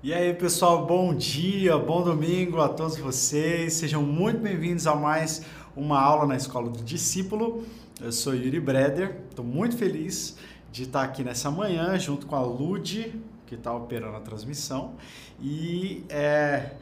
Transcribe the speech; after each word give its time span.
E 0.00 0.14
aí, 0.14 0.32
pessoal, 0.32 0.86
bom 0.86 1.12
dia, 1.12 1.76
bom 1.76 2.04
domingo 2.04 2.60
a 2.60 2.68
todos 2.68 2.96
vocês. 2.96 3.72
Sejam 3.72 4.00
muito 4.00 4.38
bem-vindos 4.38 4.86
a 4.86 4.94
mais 4.94 5.42
uma 5.74 6.00
aula 6.00 6.24
na 6.24 6.36
Escola 6.36 6.70
do 6.70 6.84
Discípulo. 6.84 7.64
Eu 8.00 8.12
sou 8.12 8.32
Yuri 8.32 8.60
Breder, 8.60 9.22
estou 9.28 9.44
muito 9.44 9.76
feliz 9.76 10.36
de 10.70 10.84
estar 10.84 11.02
aqui 11.02 11.24
nessa 11.24 11.50
manhã 11.50 11.98
junto 11.98 12.26
com 12.26 12.36
a 12.36 12.40
Lud, 12.40 13.12
que 13.44 13.56
está 13.56 13.74
operando 13.74 14.16
a 14.16 14.20
transmissão. 14.20 14.94
E 15.42 16.04
é, 16.08 16.74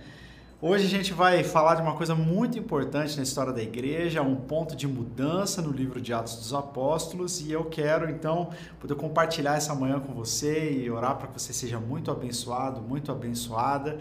Hoje 0.59 0.87
a 0.87 0.89
gente 0.89 1.13
vai 1.13 1.45
falar 1.45 1.75
de 1.75 1.83
uma 1.83 1.95
coisa 1.95 2.15
muito 2.15 2.59
importante 2.59 3.15
na 3.15 3.23
história 3.23 3.53
da 3.53 3.63
igreja, 3.63 4.23
um 4.23 4.37
ponto 4.37 4.75
de 4.75 4.89
mudança 4.89 5.61
no 5.61 5.71
livro 5.71 6.01
de 6.01 6.15
Atos 6.15 6.37
dos 6.37 6.55
Apóstolos, 6.55 7.43
e 7.43 7.53
eu 7.53 7.67
quero 7.67 8.09
então 8.09 8.49
poder 8.81 8.95
compartilhar 8.95 9.57
essa 9.57 9.75
manhã 9.75 10.01
com 10.01 10.15
você 10.15 10.73
e 10.73 10.91
orar 10.91 11.17
para 11.17 11.27
que 11.27 11.39
você 11.39 11.53
seja 11.53 11.79
muito 11.79 12.11
abençoado, 12.11 12.81
muito 12.81 13.13
abençoada. 13.13 13.99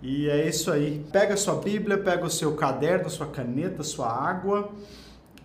E 0.00 0.28
é 0.28 0.48
isso 0.48 0.70
aí. 0.70 1.04
Pega 1.10 1.34
a 1.34 1.36
sua 1.36 1.56
Bíblia, 1.56 1.98
pega 1.98 2.24
o 2.24 2.30
seu 2.30 2.54
caderno, 2.54 3.10
sua 3.10 3.26
caneta, 3.26 3.82
sua 3.82 4.08
água, 4.08 4.70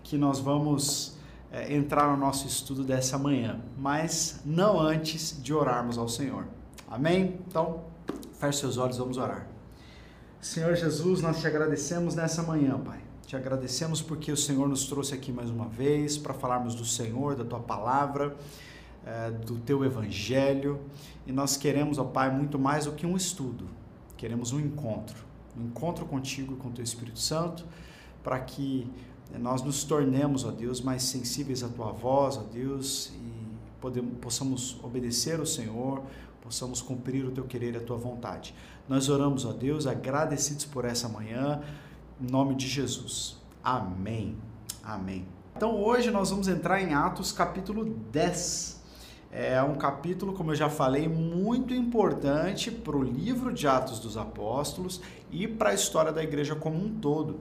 que 0.03 0.15
nós 0.15 0.39
vamos 0.39 1.17
é, 1.51 1.73
entrar 1.73 2.07
no 2.11 2.17
nosso 2.17 2.45
estudo 2.45 2.83
dessa 2.83 3.17
manhã, 3.17 3.59
mas 3.79 4.41
não 4.45 4.79
antes 4.79 5.41
de 5.41 5.55
orarmos 5.55 5.97
ao 5.97 6.07
Senhor. 6.07 6.45
Amém? 6.87 7.39
Então, 7.47 7.81
feche 8.39 8.59
seus 8.59 8.77
olhos, 8.77 8.99
vamos 8.99 9.17
orar. 9.17 9.50
Senhor 10.41 10.75
Jesus, 10.75 11.21
nós 11.21 11.39
te 11.39 11.45
agradecemos 11.45 12.15
nessa 12.15 12.41
manhã, 12.41 12.75
Pai. 12.79 12.99
Te 13.27 13.35
agradecemos 13.35 14.01
porque 14.01 14.31
o 14.31 14.35
Senhor 14.35 14.67
nos 14.67 14.87
trouxe 14.87 15.13
aqui 15.13 15.31
mais 15.31 15.51
uma 15.51 15.67
vez 15.67 16.17
para 16.17 16.33
falarmos 16.33 16.73
do 16.73 16.83
Senhor, 16.83 17.35
da 17.35 17.45
tua 17.45 17.59
palavra, 17.59 18.35
é, 19.05 19.29
do 19.29 19.59
teu 19.59 19.85
evangelho. 19.85 20.81
E 21.27 21.31
nós 21.31 21.57
queremos, 21.57 21.99
ó 21.99 22.03
Pai, 22.05 22.35
muito 22.35 22.57
mais 22.57 22.85
do 22.85 22.93
que 22.93 23.05
um 23.05 23.15
estudo. 23.15 23.65
Queremos 24.17 24.51
um 24.51 24.59
encontro. 24.59 25.23
Um 25.55 25.65
encontro 25.65 26.05
contigo 26.05 26.55
e 26.55 26.57
com 26.57 26.69
o 26.69 26.71
teu 26.71 26.83
Espírito 26.83 27.19
Santo, 27.19 27.63
para 28.23 28.39
que 28.39 28.89
nós 29.39 29.61
nos 29.61 29.83
tornemos, 29.83 30.43
ó 30.43 30.49
Deus, 30.49 30.81
mais 30.81 31.03
sensíveis 31.03 31.61
à 31.61 31.69
tua 31.69 31.91
voz, 31.91 32.37
ó 32.37 32.41
Deus, 32.51 33.13
e 33.13 33.31
podemos, 33.79 34.17
possamos 34.19 34.79
obedecer 34.83 35.39
ao 35.39 35.45
Senhor, 35.45 36.01
possamos 36.41 36.81
cumprir 36.81 37.25
o 37.25 37.31
teu 37.31 37.45
querer 37.45 37.73
e 37.73 37.77
a 37.77 37.81
tua 37.81 37.97
vontade. 37.97 38.53
Nós 38.89 39.09
oramos 39.09 39.45
a 39.45 39.51
Deus 39.51 39.87
agradecidos 39.87 40.65
por 40.65 40.85
essa 40.85 41.07
manhã, 41.07 41.61
em 42.19 42.29
nome 42.29 42.55
de 42.55 42.67
Jesus. 42.67 43.37
Amém. 43.63 44.37
Amém. 44.83 45.25
Então 45.55 45.79
hoje 45.79 46.09
nós 46.11 46.29
vamos 46.29 46.47
entrar 46.47 46.81
em 46.81 46.93
Atos 46.93 47.31
capítulo 47.31 47.85
10. 48.11 48.81
É 49.31 49.61
um 49.63 49.75
capítulo, 49.75 50.33
como 50.33 50.51
eu 50.51 50.55
já 50.55 50.69
falei, 50.69 51.07
muito 51.07 51.73
importante 51.73 52.69
para 52.69 52.97
o 52.97 53.01
livro 53.01 53.53
de 53.53 53.65
Atos 53.65 53.99
dos 53.99 54.17
Apóstolos 54.17 55.01
e 55.31 55.47
para 55.47 55.69
a 55.69 55.73
história 55.73 56.11
da 56.11 56.21
igreja 56.21 56.53
como 56.53 56.77
um 56.77 56.93
todo. 56.95 57.39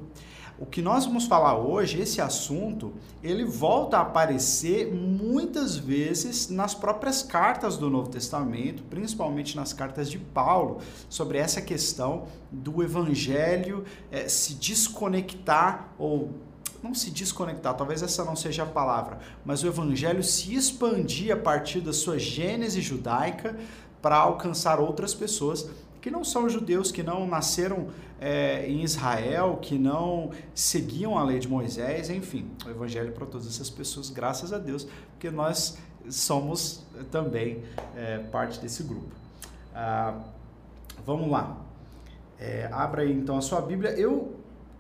O 0.61 0.67
que 0.67 0.83
nós 0.83 1.07
vamos 1.07 1.25
falar 1.25 1.57
hoje, 1.57 1.99
esse 1.99 2.21
assunto, 2.21 2.93
ele 3.23 3.47
volta 3.47 3.97
a 3.97 4.03
aparecer 4.03 4.93
muitas 4.95 5.75
vezes 5.75 6.51
nas 6.51 6.75
próprias 6.75 7.23
cartas 7.23 7.79
do 7.79 7.89
Novo 7.89 8.11
Testamento, 8.11 8.83
principalmente 8.83 9.57
nas 9.57 9.73
cartas 9.73 10.11
de 10.11 10.19
Paulo, 10.19 10.83
sobre 11.09 11.39
essa 11.39 11.63
questão 11.63 12.27
do 12.53 12.83
evangelho 12.83 13.87
é, 14.13 14.29
se 14.29 14.53
desconectar 14.53 15.95
ou 15.99 16.29
não 16.83 16.95
se 16.95 17.11
desconectar, 17.11 17.75
talvez 17.75 18.03
essa 18.03 18.23
não 18.23 18.37
seja 18.37 18.65
a 18.65 18.67
palavra, 18.67 19.19
mas 19.45 19.63
o 19.63 19.67
evangelho 19.67 20.23
se 20.23 20.55
expandir 20.55 21.33
a 21.33 21.37
partir 21.39 21.81
da 21.81 21.93
sua 21.93 22.19
gênese 22.19 22.83
judaica 22.83 23.59
para 24.03 24.17
alcançar 24.17 24.79
outras 24.79 25.15
pessoas 25.15 25.69
que 26.01 26.11
não 26.11 26.25
são 26.25 26.49
judeus, 26.49 26.91
que 26.91 27.03
não 27.03 27.27
nasceram 27.27 27.89
é, 28.21 28.67
em 28.67 28.83
Israel, 28.83 29.59
que 29.61 29.79
não 29.79 30.31
seguiam 30.55 31.19
a 31.19 31.25
lei 31.25 31.39
de 31.39 31.49
Moisés, 31.49 32.11
enfim, 32.11 32.51
o 32.65 32.71
evangelho 32.71 33.13
para 33.13 33.27
todas 33.27 33.47
essas 33.47 33.69
pessoas, 33.69 34.11
graças 34.11 34.53
a 34.53 34.59
Deus, 34.59 34.87
porque 35.13 35.31
nós 35.31 35.79
somos 36.09 36.83
também 37.11 37.63
é, 37.97 38.19
parte 38.19 38.59
desse 38.61 38.83
grupo. 38.83 39.15
Ah, 39.75 40.19
vamos 41.05 41.31
lá. 41.31 41.57
É, 42.39 42.69
abra 42.73 43.03
aí 43.03 43.13
então 43.13 43.37
a 43.37 43.43
sua 43.43 43.61
Bíblia. 43.61 43.91
Eu 43.91 44.35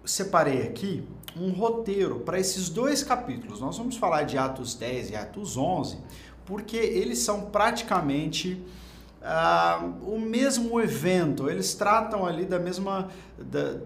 separei 0.04 0.62
aqui 0.62 1.06
um 1.36 1.50
roteiro 1.50 2.20
para 2.20 2.38
esses 2.38 2.68
dois 2.68 3.02
capítulos. 3.02 3.60
Nós 3.60 3.76
vamos 3.76 3.96
falar 3.96 4.22
de 4.22 4.38
Atos 4.38 4.74
10 4.74 5.10
e 5.10 5.16
Atos 5.16 5.56
11, 5.56 5.98
porque 6.44 6.76
eles 6.76 7.18
são 7.18 7.42
praticamente 7.42 8.64
uh, 9.20 10.12
o 10.14 10.18
mesmo 10.18 10.80
evento, 10.80 11.48
eles 11.48 11.74
tratam 11.74 12.24
ali 12.24 12.44
da 12.44 12.58
mesma, 12.58 13.08
da, 13.38 13.76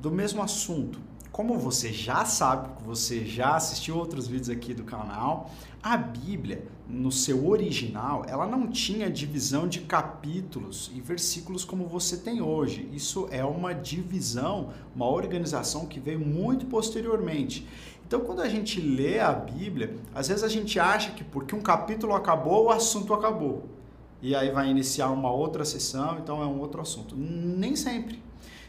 do 0.00 0.10
mesmo 0.10 0.42
assunto. 0.42 1.00
Como 1.32 1.56
você 1.56 1.92
já 1.92 2.24
sabe, 2.24 2.68
você 2.84 3.24
já 3.24 3.54
assistiu 3.54 3.96
outros 3.96 4.26
vídeos 4.26 4.50
aqui 4.50 4.74
do 4.74 4.82
canal, 4.82 5.50
a 5.80 5.96
Bíblia, 5.96 6.64
no 6.88 7.12
seu 7.12 7.46
original, 7.46 8.24
ela 8.26 8.46
não 8.46 8.66
tinha 8.66 9.08
divisão 9.08 9.68
de 9.68 9.80
capítulos 9.80 10.90
e 10.94 11.00
versículos 11.00 11.64
como 11.64 11.86
você 11.86 12.16
tem 12.16 12.42
hoje. 12.42 12.88
Isso 12.92 13.28
é 13.30 13.44
uma 13.44 13.72
divisão, 13.72 14.70
uma 14.96 15.06
organização 15.06 15.86
que 15.86 16.00
veio 16.00 16.18
muito 16.18 16.66
posteriormente. 16.66 17.68
Então, 18.04 18.20
quando 18.20 18.40
a 18.40 18.48
gente 18.48 18.80
lê 18.80 19.20
a 19.20 19.32
Bíblia, 19.32 19.94
às 20.14 20.28
vezes 20.28 20.42
a 20.42 20.48
gente 20.48 20.80
acha 20.80 21.12
que 21.12 21.22
porque 21.22 21.54
um 21.54 21.60
capítulo 21.60 22.14
acabou, 22.14 22.64
o 22.64 22.70
assunto 22.70 23.14
acabou 23.14 23.77
e 24.20 24.34
aí 24.34 24.50
vai 24.50 24.68
iniciar 24.68 25.10
uma 25.10 25.30
outra 25.30 25.64
sessão, 25.64 26.18
então 26.18 26.42
é 26.42 26.46
um 26.46 26.58
outro 26.58 26.80
assunto. 26.80 27.14
Nem 27.16 27.76
sempre. 27.76 28.22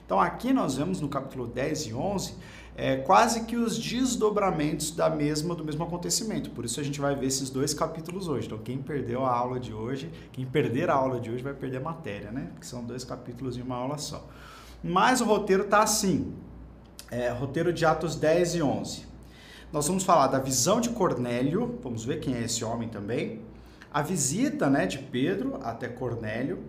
Então 0.05 0.19
aqui 0.19 0.53
nós 0.53 0.75
vemos 0.75 1.01
no 1.01 1.07
capítulo 1.07 1.47
10 1.47 1.87
e 1.87 1.93
11 1.93 2.33
é, 2.75 2.95
quase 2.97 3.43
que 3.43 3.55
os 3.57 3.77
desdobramentos 3.77 4.91
da 4.91 5.09
mesma 5.09 5.53
do 5.53 5.65
mesmo 5.65 5.83
acontecimento. 5.83 6.49
Por 6.51 6.65
isso 6.65 6.79
a 6.79 6.83
gente 6.83 7.01
vai 7.01 7.15
ver 7.15 7.27
esses 7.27 7.49
dois 7.49 7.73
capítulos 7.73 8.27
hoje. 8.27 8.45
Então 8.45 8.57
quem 8.59 8.77
perdeu 8.77 9.25
a 9.25 9.35
aula 9.35 9.59
de 9.59 9.73
hoje, 9.73 10.09
quem 10.31 10.45
perder 10.45 10.89
a 10.89 10.93
aula 10.93 11.19
de 11.19 11.29
hoje 11.29 11.43
vai 11.43 11.53
perder 11.53 11.77
a 11.77 11.81
matéria, 11.81 12.31
né? 12.31 12.51
Que 12.59 12.65
são 12.65 12.83
dois 12.83 13.03
capítulos 13.03 13.57
em 13.57 13.61
uma 13.61 13.75
aula 13.75 13.97
só. 13.97 14.27
Mas 14.83 15.19
o 15.19 15.25
roteiro 15.25 15.65
tá 15.65 15.83
assim. 15.83 16.33
É, 17.11 17.29
roteiro 17.29 17.73
de 17.73 17.85
Atos 17.85 18.15
10 18.15 18.55
e 18.55 18.61
11. 18.61 19.05
Nós 19.73 19.87
vamos 19.87 20.03
falar 20.03 20.27
da 20.27 20.39
visão 20.39 20.79
de 20.79 20.89
Cornélio, 20.89 21.79
vamos 21.83 22.05
ver 22.05 22.19
quem 22.19 22.35
é 22.35 22.43
esse 22.43 22.63
homem 22.63 22.87
também 22.87 23.41
a 23.91 24.01
visita 24.01 24.69
né, 24.69 24.85
de 24.85 24.99
Pedro 24.99 25.59
até 25.63 25.87
Cornélio 25.87 26.63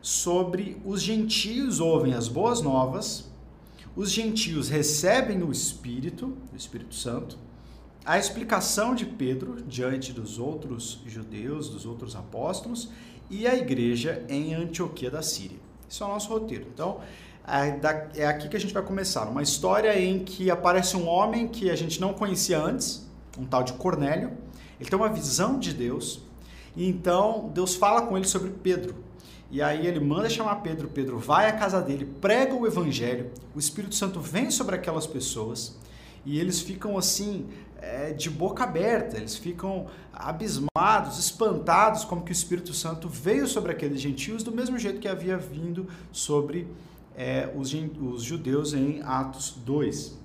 sobre 0.00 0.80
os 0.84 1.00
gentios 1.02 1.80
ouvem 1.80 2.14
as 2.14 2.28
boas 2.28 2.60
novas, 2.60 3.30
os 3.94 4.10
gentios 4.10 4.68
recebem 4.68 5.42
o 5.42 5.52
Espírito, 5.52 6.36
o 6.52 6.56
Espírito 6.56 6.94
Santo, 6.94 7.38
a 8.04 8.18
explicação 8.18 8.94
de 8.94 9.06
Pedro 9.06 9.62
diante 9.62 10.12
dos 10.12 10.38
outros 10.38 11.02
judeus, 11.06 11.68
dos 11.68 11.86
outros 11.86 12.16
apóstolos 12.16 12.90
e 13.30 13.46
a 13.46 13.54
igreja 13.54 14.24
em 14.28 14.54
Antioquia 14.54 15.10
da 15.10 15.22
Síria. 15.22 15.58
Isso 15.88 16.02
é 16.02 16.06
o 16.06 16.08
nosso 16.08 16.28
roteiro. 16.30 16.66
Então, 16.72 17.00
é 18.14 18.26
aqui 18.26 18.48
que 18.48 18.56
a 18.56 18.60
gente 18.60 18.74
vai 18.74 18.82
começar. 18.82 19.28
Uma 19.28 19.42
história 19.42 19.96
em 20.00 20.24
que 20.24 20.50
aparece 20.50 20.96
um 20.96 21.06
homem 21.06 21.46
que 21.46 21.70
a 21.70 21.76
gente 21.76 22.00
não 22.00 22.12
conhecia 22.12 22.58
antes, 22.58 23.06
um 23.38 23.44
tal 23.44 23.62
de 23.62 23.74
Cornélio. 23.74 24.32
Ele 24.80 24.88
tem 24.88 24.98
uma 24.98 25.08
visão 25.08 25.58
de 25.58 25.72
Deus, 25.72 26.22
e 26.76 26.88
então 26.88 27.50
Deus 27.54 27.74
fala 27.74 28.02
com 28.02 28.16
ele 28.16 28.26
sobre 28.26 28.50
Pedro. 28.50 28.94
E 29.50 29.60
aí 29.60 29.86
ele 29.86 30.00
manda 30.00 30.30
chamar 30.30 30.56
Pedro, 30.56 30.88
Pedro 30.88 31.18
vai 31.18 31.48
à 31.48 31.52
casa 31.52 31.80
dele, 31.80 32.06
prega 32.20 32.54
o 32.54 32.66
evangelho, 32.66 33.30
o 33.54 33.58
Espírito 33.58 33.94
Santo 33.94 34.18
vem 34.18 34.50
sobre 34.50 34.74
aquelas 34.74 35.06
pessoas 35.06 35.76
e 36.24 36.38
eles 36.38 36.60
ficam 36.60 36.96
assim 36.96 37.46
é, 37.82 38.12
de 38.12 38.30
boca 38.30 38.64
aberta, 38.64 39.18
eles 39.18 39.36
ficam 39.36 39.88
abismados, 40.12 41.18
espantados 41.18 42.04
como 42.04 42.22
que 42.22 42.30
o 42.30 42.32
Espírito 42.32 42.72
Santo 42.72 43.08
veio 43.08 43.46
sobre 43.46 43.72
aqueles 43.72 44.00
gentios 44.00 44.42
do 44.42 44.52
mesmo 44.52 44.78
jeito 44.78 45.00
que 45.00 45.08
havia 45.08 45.36
vindo 45.36 45.86
sobre 46.10 46.66
é, 47.14 47.52
os, 47.54 47.74
os 47.74 48.22
judeus 48.22 48.72
em 48.72 49.02
Atos 49.02 49.54
2. 49.66 50.16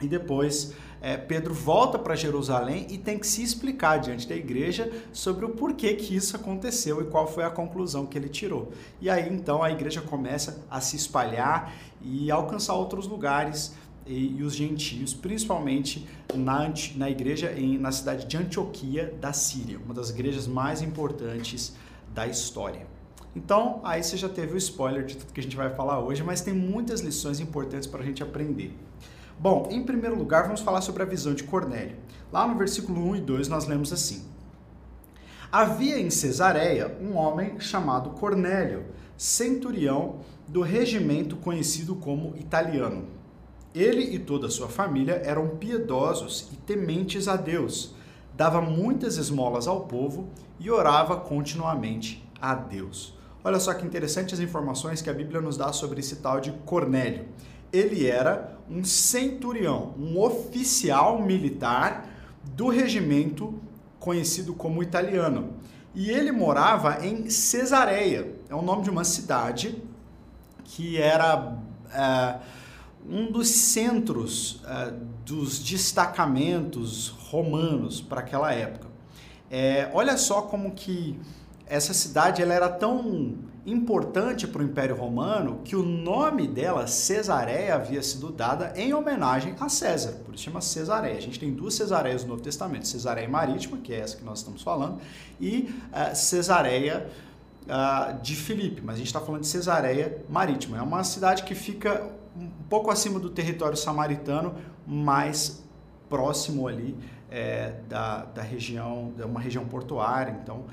E 0.00 0.08
depois 0.08 0.74
é, 1.00 1.16
Pedro 1.16 1.54
volta 1.54 1.98
para 1.98 2.14
Jerusalém 2.14 2.86
e 2.90 2.98
tem 2.98 3.18
que 3.18 3.26
se 3.26 3.42
explicar 3.42 3.98
diante 3.98 4.28
da 4.28 4.34
igreja 4.36 4.90
sobre 5.12 5.44
o 5.44 5.50
porquê 5.50 5.94
que 5.94 6.14
isso 6.14 6.36
aconteceu 6.36 7.00
e 7.00 7.04
qual 7.06 7.26
foi 7.26 7.44
a 7.44 7.50
conclusão 7.50 8.04
que 8.04 8.18
ele 8.18 8.28
tirou. 8.28 8.70
E 9.00 9.08
aí 9.08 9.32
então 9.32 9.62
a 9.62 9.70
igreja 9.70 10.00
começa 10.02 10.64
a 10.70 10.80
se 10.80 10.96
espalhar 10.96 11.72
e 12.02 12.30
alcançar 12.30 12.74
outros 12.74 13.06
lugares 13.06 13.74
e, 14.06 14.36
e 14.38 14.42
os 14.42 14.54
gentios, 14.54 15.14
principalmente 15.14 16.06
na, 16.34 16.72
na 16.96 17.10
igreja 17.10 17.52
em, 17.52 17.78
na 17.78 17.92
cidade 17.92 18.26
de 18.26 18.36
Antioquia 18.36 19.14
da 19.20 19.32
Síria, 19.32 19.78
uma 19.78 19.94
das 19.94 20.10
igrejas 20.10 20.46
mais 20.46 20.82
importantes 20.82 21.74
da 22.12 22.26
história. 22.26 22.86
Então, 23.34 23.80
aí 23.84 24.02
você 24.02 24.16
já 24.16 24.28
teve 24.28 24.54
o 24.54 24.56
spoiler 24.56 25.04
de 25.04 25.16
tudo 25.16 25.32
que 25.32 25.38
a 25.38 25.42
gente 25.42 25.56
vai 25.56 25.70
falar 25.70 26.00
hoje, 26.00 26.22
mas 26.22 26.40
tem 26.40 26.52
muitas 26.52 27.00
lições 27.00 27.38
importantes 27.38 27.86
para 27.86 28.02
a 28.02 28.04
gente 28.04 28.22
aprender. 28.22 28.74
Bom, 29.42 29.68
em 29.70 29.82
primeiro 29.82 30.18
lugar, 30.18 30.42
vamos 30.42 30.60
falar 30.60 30.82
sobre 30.82 31.02
a 31.02 31.06
visão 31.06 31.32
de 31.32 31.44
Cornélio. 31.44 31.96
Lá 32.30 32.46
no 32.46 32.58
versículo 32.58 33.00
1 33.08 33.16
e 33.16 33.20
2 33.22 33.48
nós 33.48 33.66
lemos 33.66 33.90
assim: 33.90 34.22
Havia 35.50 35.98
em 35.98 36.10
Cesareia 36.10 36.94
um 37.00 37.16
homem 37.16 37.58
chamado 37.58 38.10
Cornélio, 38.10 38.84
centurião 39.16 40.18
do 40.46 40.60
regimento 40.60 41.36
conhecido 41.36 41.94
como 41.94 42.36
italiano. 42.36 43.06
Ele 43.74 44.14
e 44.14 44.18
toda 44.18 44.48
a 44.48 44.50
sua 44.50 44.68
família 44.68 45.22
eram 45.24 45.56
piedosos 45.56 46.50
e 46.52 46.56
tementes 46.56 47.26
a 47.26 47.36
Deus, 47.36 47.94
dava 48.36 48.60
muitas 48.60 49.16
esmolas 49.16 49.66
ao 49.66 49.86
povo 49.86 50.28
e 50.58 50.70
orava 50.70 51.16
continuamente 51.16 52.22
a 52.38 52.54
Deus. 52.54 53.18
Olha 53.42 53.58
só 53.58 53.72
que 53.72 53.86
interessante 53.86 54.34
as 54.34 54.40
informações 54.40 55.00
que 55.00 55.08
a 55.08 55.14
Bíblia 55.14 55.40
nos 55.40 55.56
dá 55.56 55.72
sobre 55.72 56.00
esse 56.00 56.16
tal 56.16 56.42
de 56.42 56.52
Cornélio. 56.66 57.24
Ele 57.72 58.06
era 58.06 58.58
um 58.68 58.84
centurião, 58.84 59.94
um 59.98 60.20
oficial 60.20 61.20
militar 61.20 62.08
do 62.56 62.68
regimento 62.68 63.54
conhecido 63.98 64.54
como 64.54 64.82
italiano. 64.82 65.54
E 65.94 66.10
ele 66.10 66.30
morava 66.30 67.04
em 67.04 67.28
Cesareia, 67.28 68.32
é 68.48 68.54
o 68.54 68.62
nome 68.62 68.82
de 68.82 68.90
uma 68.90 69.04
cidade 69.04 69.82
que 70.62 70.98
era 70.98 71.56
é, 71.92 72.38
um 73.08 73.30
dos 73.30 73.48
centros 73.48 74.62
é, 74.64 74.92
dos 75.24 75.58
destacamentos 75.58 77.08
romanos 77.08 78.00
para 78.00 78.20
aquela 78.20 78.52
época. 78.52 78.88
É, 79.50 79.90
olha 79.92 80.16
só 80.16 80.42
como 80.42 80.70
que 80.72 81.18
essa 81.66 81.92
cidade 81.92 82.40
ela 82.40 82.54
era 82.54 82.68
tão 82.68 83.34
importante 83.70 84.46
para 84.46 84.62
o 84.62 84.64
Império 84.64 84.96
Romano 84.96 85.60
que 85.64 85.76
o 85.76 85.82
nome 85.82 86.46
dela, 86.48 86.86
Cesareia, 86.86 87.74
havia 87.74 88.02
sido 88.02 88.30
dada 88.30 88.72
em 88.76 88.92
homenagem 88.92 89.54
a 89.60 89.68
César, 89.68 90.12
por 90.24 90.34
isso 90.34 90.44
chama 90.44 90.60
Cesareia. 90.60 91.16
A 91.16 91.20
gente 91.20 91.38
tem 91.38 91.52
duas 91.52 91.74
Cesareias 91.74 92.22
no 92.22 92.30
Novo 92.30 92.42
Testamento, 92.42 92.86
Cesareia 92.86 93.28
Marítima, 93.28 93.78
que 93.78 93.92
é 93.92 94.00
essa 94.00 94.16
que 94.16 94.24
nós 94.24 94.38
estamos 94.38 94.62
falando, 94.62 94.98
e 95.40 95.74
uh, 95.92 96.14
Cesareia 96.14 97.08
uh, 97.66 98.20
de 98.20 98.34
Filipe, 98.34 98.80
mas 98.84 98.96
a 98.96 98.98
gente 98.98 99.06
está 99.06 99.20
falando 99.20 99.42
de 99.42 99.48
Cesareia 99.48 100.24
Marítima. 100.28 100.78
É 100.78 100.82
uma 100.82 101.04
cidade 101.04 101.44
que 101.44 101.54
fica 101.54 102.10
um 102.36 102.48
pouco 102.68 102.90
acima 102.90 103.18
do 103.18 103.30
território 103.30 103.76
samaritano, 103.76 104.54
mais 104.86 105.62
próximo 106.08 106.66
ali 106.66 106.96
é, 107.30 107.74
da, 107.88 108.24
da 108.24 108.42
região, 108.42 109.12
de 109.16 109.22
uma 109.22 109.40
região 109.40 109.64
portuária, 109.64 110.36
então 110.42 110.64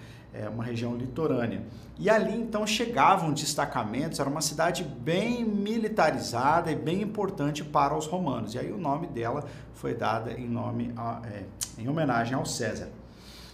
é 0.41 0.49
uma 0.49 0.63
região 0.63 0.95
litorânea. 0.95 1.63
E 1.99 2.09
ali 2.09 2.35
então 2.35 2.65
chegavam 2.67 3.33
destacamentos, 3.33 4.19
era 4.19 4.29
uma 4.29 4.41
cidade 4.41 4.83
bem 4.83 5.43
militarizada 5.43 6.71
e 6.71 6.75
bem 6.75 7.01
importante 7.01 7.63
para 7.63 7.97
os 7.97 8.05
romanos. 8.05 8.53
E 8.53 8.59
aí 8.59 8.71
o 8.71 8.77
nome 8.77 9.07
dela 9.07 9.43
foi 9.73 9.95
dada 9.95 10.31
em 10.33 10.47
nome 10.47 10.93
a, 10.95 11.21
é, 11.25 11.43
em 11.77 11.87
homenagem 11.87 12.35
ao 12.35 12.45
César. 12.45 12.89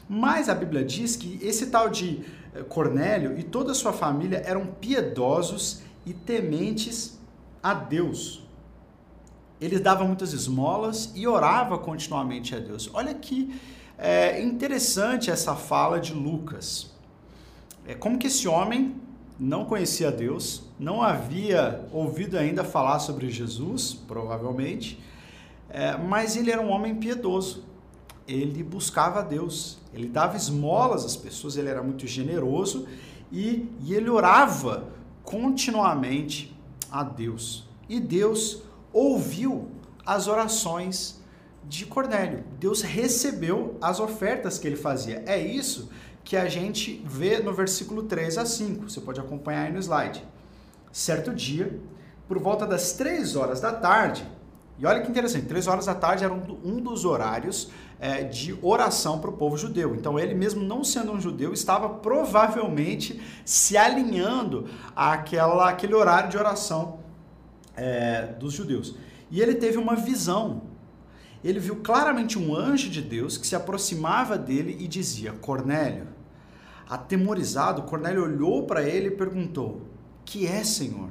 Mas 0.09 0.49
a 0.49 0.55
Bíblia 0.55 0.83
diz 0.83 1.15
que 1.15 1.39
esse 1.41 1.67
tal 1.67 1.89
de 1.89 2.25
é, 2.53 2.61
Cornélio 2.63 3.37
e 3.39 3.43
toda 3.43 3.71
a 3.71 3.75
sua 3.75 3.93
família 3.93 4.43
eram 4.45 4.65
piedosos 4.65 5.81
e 6.05 6.13
tementes 6.13 7.17
a 7.61 7.73
Deus. 7.73 8.43
Ele 9.61 9.79
dava 9.79 10.03
muitas 10.03 10.33
esmolas 10.33 11.13
e 11.15 11.25
orava 11.25 11.77
continuamente 11.77 12.53
a 12.53 12.59
Deus. 12.59 12.89
Olha 12.93 13.13
que 13.13 13.57
é 13.97 14.41
interessante 14.41 15.29
essa 15.29 15.55
fala 15.55 15.99
de 15.99 16.13
Lucas. 16.13 16.91
É 17.85 17.93
como 17.93 18.17
que 18.17 18.27
esse 18.27 18.47
homem 18.47 18.95
não 19.39 19.65
conhecia 19.65 20.11
Deus, 20.11 20.63
não 20.79 21.01
havia 21.01 21.85
ouvido 21.91 22.37
ainda 22.37 22.63
falar 22.63 22.99
sobre 22.99 23.29
Jesus, 23.29 23.93
provavelmente, 23.93 24.99
é, 25.69 25.97
mas 25.97 26.35
ele 26.35 26.51
era 26.51 26.61
um 26.61 26.69
homem 26.69 26.95
piedoso. 26.95 27.65
Ele 28.27 28.63
buscava 28.63 29.21
Deus, 29.21 29.79
ele 29.93 30.07
dava 30.07 30.37
esmolas 30.37 31.03
às 31.03 31.15
pessoas, 31.15 31.57
ele 31.57 31.67
era 31.67 31.83
muito 31.83 32.07
generoso 32.07 32.87
e, 33.31 33.69
e 33.81 33.93
ele 33.93 34.09
orava 34.09 34.87
continuamente 35.23 36.55
a 36.89 37.03
Deus. 37.03 37.67
E 37.89 37.99
Deus 37.99 38.63
ouviu 38.93 39.67
as 40.05 40.27
orações 40.27 41.21
de 41.67 41.85
Cornélio. 41.85 42.43
Deus 42.59 42.81
recebeu 42.81 43.77
as 43.81 43.99
ofertas 43.99 44.57
que 44.57 44.67
ele 44.67 44.75
fazia. 44.75 45.23
É 45.25 45.37
isso 45.37 45.89
que 46.23 46.37
a 46.37 46.47
gente 46.47 47.03
vê 47.05 47.39
no 47.39 47.53
versículo 47.53 48.03
3 48.03 48.37
a 48.37 48.45
5. 48.45 48.89
Você 48.89 49.01
pode 49.01 49.19
acompanhar 49.19 49.63
aí 49.63 49.73
no 49.73 49.79
slide. 49.79 50.25
Certo 50.91 51.33
dia, 51.33 51.79
por 52.27 52.39
volta 52.39 52.65
das 52.65 52.93
3 52.93 53.35
horas 53.35 53.59
da 53.59 53.71
tarde, 53.73 54.25
e 54.79 54.85
olha 54.85 55.01
que 55.01 55.09
interessante, 55.09 55.45
3 55.45 55.67
horas 55.67 55.85
da 55.85 55.95
tarde 55.95 56.23
era 56.23 56.33
um 56.33 56.79
dos 56.79 57.05
horários 57.05 57.71
é, 57.99 58.23
de 58.23 58.57
oração 58.61 59.19
para 59.19 59.29
o 59.29 59.33
povo 59.33 59.57
judeu. 59.57 59.95
Então, 59.95 60.19
ele 60.19 60.33
mesmo 60.33 60.63
não 60.63 60.83
sendo 60.83 61.11
um 61.11 61.21
judeu, 61.21 61.53
estava 61.53 61.89
provavelmente 61.89 63.21
se 63.45 63.77
alinhando 63.77 64.67
àquela, 64.95 65.69
àquele 65.69 65.93
horário 65.93 66.29
de 66.29 66.37
oração 66.37 66.99
é, 67.75 68.27
dos 68.39 68.53
judeus. 68.53 68.95
E 69.31 69.41
ele 69.41 69.55
teve 69.55 69.77
uma 69.77 69.95
visão 69.95 70.72
ele 71.43 71.59
viu 71.59 71.77
claramente 71.77 72.39
um 72.39 72.55
anjo 72.55 72.89
de 72.89 73.01
Deus 73.01 73.37
que 73.37 73.45
se 73.45 73.55
aproximava 73.55 74.37
dele 74.37 74.77
e 74.79 74.87
dizia: 74.87 75.33
Cornélio. 75.33 76.07
Atemorizado, 76.89 77.83
Cornélio 77.83 78.23
olhou 78.23 78.63
para 78.63 78.83
ele 78.83 79.07
e 79.07 79.11
perguntou: 79.11 79.81
Que 80.23 80.47
é, 80.47 80.63
Senhor? 80.63 81.09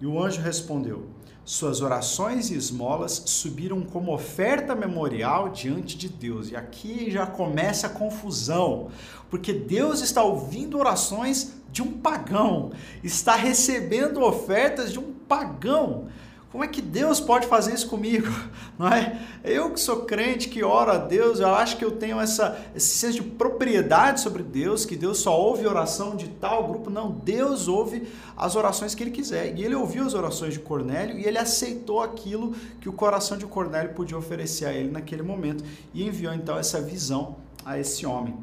E 0.00 0.06
o 0.06 0.22
anjo 0.22 0.40
respondeu: 0.40 1.08
Suas 1.44 1.82
orações 1.82 2.50
e 2.50 2.54
esmolas 2.54 3.22
subiram 3.26 3.82
como 3.82 4.14
oferta 4.14 4.74
memorial 4.74 5.50
diante 5.50 5.96
de 5.96 6.08
Deus. 6.08 6.50
E 6.50 6.56
aqui 6.56 7.10
já 7.10 7.26
começa 7.26 7.86
a 7.86 7.90
confusão, 7.90 8.88
porque 9.28 9.52
Deus 9.52 10.00
está 10.00 10.22
ouvindo 10.22 10.78
orações 10.78 11.54
de 11.70 11.82
um 11.82 11.92
pagão, 11.92 12.72
está 13.02 13.34
recebendo 13.34 14.22
ofertas 14.22 14.92
de 14.92 14.98
um 14.98 15.12
pagão. 15.28 16.08
Como 16.50 16.64
é 16.64 16.68
que 16.68 16.82
Deus 16.82 17.20
pode 17.20 17.46
fazer 17.46 17.72
isso 17.72 17.88
comigo? 17.88 18.26
Não 18.76 18.88
é? 18.88 19.20
Eu 19.44 19.70
que 19.70 19.78
sou 19.78 20.04
crente, 20.04 20.48
que 20.48 20.64
oro 20.64 20.90
a 20.90 20.98
Deus, 20.98 21.38
eu 21.38 21.54
acho 21.54 21.76
que 21.76 21.84
eu 21.84 21.92
tenho 21.92 22.20
essa, 22.20 22.60
esse 22.74 22.98
senso 22.98 23.22
de 23.22 23.22
propriedade 23.22 24.20
sobre 24.20 24.42
Deus, 24.42 24.84
que 24.84 24.96
Deus 24.96 25.20
só 25.20 25.40
ouve 25.40 25.64
oração 25.64 26.16
de 26.16 26.28
tal 26.28 26.66
grupo. 26.66 26.90
Não, 26.90 27.12
Deus 27.12 27.68
ouve 27.68 28.08
as 28.36 28.56
orações 28.56 28.96
que 28.96 29.02
ele 29.02 29.12
quiser. 29.12 29.56
E 29.56 29.64
ele 29.64 29.76
ouviu 29.76 30.04
as 30.04 30.14
orações 30.14 30.54
de 30.54 30.58
Cornélio 30.58 31.16
e 31.16 31.24
ele 31.24 31.38
aceitou 31.38 32.02
aquilo 32.02 32.52
que 32.80 32.88
o 32.88 32.92
coração 32.92 33.38
de 33.38 33.46
Cornélio 33.46 33.94
podia 33.94 34.18
oferecer 34.18 34.64
a 34.64 34.72
ele 34.72 34.90
naquele 34.90 35.22
momento 35.22 35.62
e 35.94 36.04
enviou 36.04 36.34
então 36.34 36.58
essa 36.58 36.80
visão 36.80 37.36
a 37.64 37.78
esse 37.78 38.04
homem. 38.04 38.36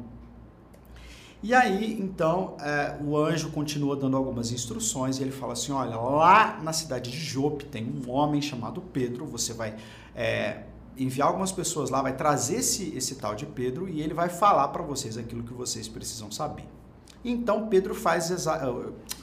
E 1.40 1.54
aí, 1.54 2.00
então, 2.00 2.56
é, 2.60 2.96
o 3.00 3.16
anjo 3.16 3.50
continua 3.50 3.94
dando 3.94 4.16
algumas 4.16 4.50
instruções 4.50 5.18
e 5.18 5.22
ele 5.22 5.30
fala 5.30 5.52
assim: 5.52 5.70
olha, 5.70 5.96
lá 5.96 6.58
na 6.60 6.72
cidade 6.72 7.10
de 7.10 7.16
Jope 7.16 7.64
tem 7.64 7.86
um 7.86 8.10
homem 8.10 8.42
chamado 8.42 8.80
Pedro, 8.80 9.24
você 9.24 9.52
vai 9.52 9.76
é, 10.16 10.64
enviar 10.96 11.28
algumas 11.28 11.52
pessoas 11.52 11.90
lá, 11.90 12.02
vai 12.02 12.16
trazer 12.16 12.56
esse, 12.56 12.92
esse 12.96 13.14
tal 13.14 13.36
de 13.36 13.46
Pedro 13.46 13.88
e 13.88 14.00
ele 14.00 14.14
vai 14.14 14.28
falar 14.28 14.68
para 14.68 14.82
vocês 14.82 15.16
aquilo 15.16 15.44
que 15.44 15.52
vocês 15.54 15.86
precisam 15.86 16.30
saber. 16.30 16.66
Então 17.24 17.68
Pedro 17.68 17.94
faz 17.94 18.30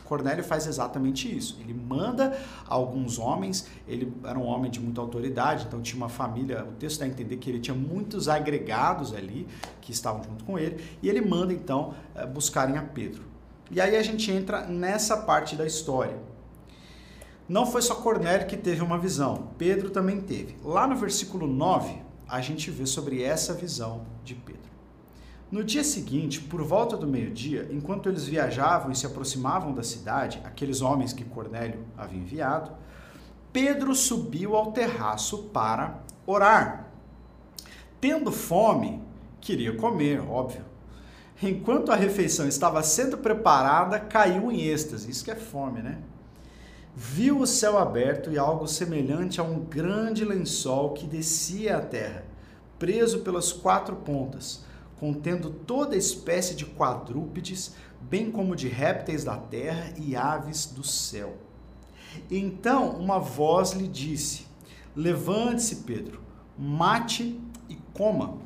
Cornélio 0.05 0.43
faz 0.43 0.67
exatamente 0.67 1.35
isso. 1.35 1.57
Ele 1.59 1.74
manda 1.74 2.38
alguns 2.67 3.19
homens, 3.19 3.67
ele 3.88 4.13
era 4.24 4.38
um 4.38 4.45
homem 4.45 4.71
de 4.71 4.79
muita 4.79 5.01
autoridade, 5.01 5.65
então 5.67 5.81
tinha 5.81 5.97
uma 5.97 6.09
família, 6.09 6.63
o 6.63 6.74
texto 6.74 7.00
dá 7.00 7.05
a 7.05 7.07
entender 7.07 7.38
que 7.38 7.50
ele 7.50 7.59
tinha 7.59 7.75
muitos 7.75 8.29
agregados 8.29 9.13
ali 9.13 9.47
que 9.81 9.91
estavam 9.91 10.24
junto 10.24 10.43
com 10.45 10.57
ele, 10.57 10.83
e 11.01 11.09
ele 11.09 11.21
manda 11.21 11.51
então 11.51 11.93
eh, 12.15 12.25
buscarem 12.25 12.77
a 12.77 12.81
Pedro. 12.81 13.24
E 13.69 13.81
aí 13.81 13.95
a 13.95 14.03
gente 14.03 14.31
entra 14.31 14.65
nessa 14.67 15.17
parte 15.17 15.55
da 15.55 15.65
história. 15.65 16.17
Não 17.47 17.65
foi 17.65 17.81
só 17.81 17.95
Cornélio 17.95 18.47
que 18.47 18.57
teve 18.57 18.81
uma 18.81 18.97
visão, 18.97 19.50
Pedro 19.57 19.89
também 19.89 20.21
teve. 20.21 20.55
Lá 20.63 20.88
no 20.88 20.95
versículo 20.95 21.45
9, 21.45 21.95
a 22.27 22.41
gente 22.41 22.71
vê 22.71 22.85
sobre 22.85 23.21
essa 23.21 23.53
visão 23.53 24.05
de 24.24 24.33
Pedro. 24.33 24.64
No 25.55 25.63
dia 25.63 25.85
seguinte, 25.85 26.41
por 26.41 26.62
volta 26.63 26.97
do 26.97 27.07
meio-dia, 27.07 27.69
enquanto 27.71 28.09
eles 28.09 28.25
viajavam 28.25 28.91
e 28.91 28.95
se 28.95 29.05
aproximavam 29.05 29.74
da 29.74 29.83
cidade, 29.83 30.41
aqueles 30.43 30.81
homens 30.81 31.13
que 31.13 31.24
Cornélio 31.24 31.85
havia 31.97 32.19
enviado, 32.19 32.74
Pedro 33.53 33.95
subiu 33.95 34.53
ao 34.53 34.74
terraço 34.74 35.43
para 35.53 36.01
orar. 36.27 36.89
Tendo 38.01 38.33
fome, 38.33 39.01
queria 39.39 39.74
comer, 39.77 40.19
óbvio. 40.29 40.65
Enquanto 41.41 41.89
a 41.89 41.95
refeição 41.95 42.45
estava 42.50 42.83
sendo 42.83 43.17
preparada, 43.17 43.97
caiu 43.97 44.51
em 44.51 44.59
êxtase. 44.59 45.09
Isso 45.09 45.24
que 45.24 45.31
é 45.31 45.35
fome, 45.35 45.81
né? 45.81 46.00
Viu 46.93 47.39
o 47.39 47.47
céu 47.47 47.77
aberto 47.77 48.29
e 48.29 48.38
algo 48.38 48.67
semelhante 48.67 49.39
a 49.39 49.43
um 49.45 49.62
grande 49.62 50.25
lençol 50.25 50.91
que 50.91 51.07
descia 51.07 51.77
à 51.77 51.81
terra, 51.81 52.25
preso 52.77 53.19
pelas 53.19 53.53
quatro 53.53 53.95
pontas 53.95 54.64
contendo 55.00 55.50
toda 55.50 55.96
espécie 55.96 56.56
de 56.56 56.66
quadrúpedes, 56.66 57.75
bem 58.02 58.32
como 58.32 58.56
de 58.56 58.68
répteis 58.68 59.24
da 59.24 59.38
terra 59.38 59.94
e 59.98 60.16
aves 60.16 60.66
do 60.68 60.84
céu. 60.84 61.38
Então 62.30 62.92
uma 62.92 63.20
voz 63.20 63.72
lhe 63.72 63.88
disse: 63.88 64.46
Levante-se, 64.96 65.78
Pedro, 65.78 66.22
mate 66.58 67.40
e 67.68 67.75
coma. 67.94 68.38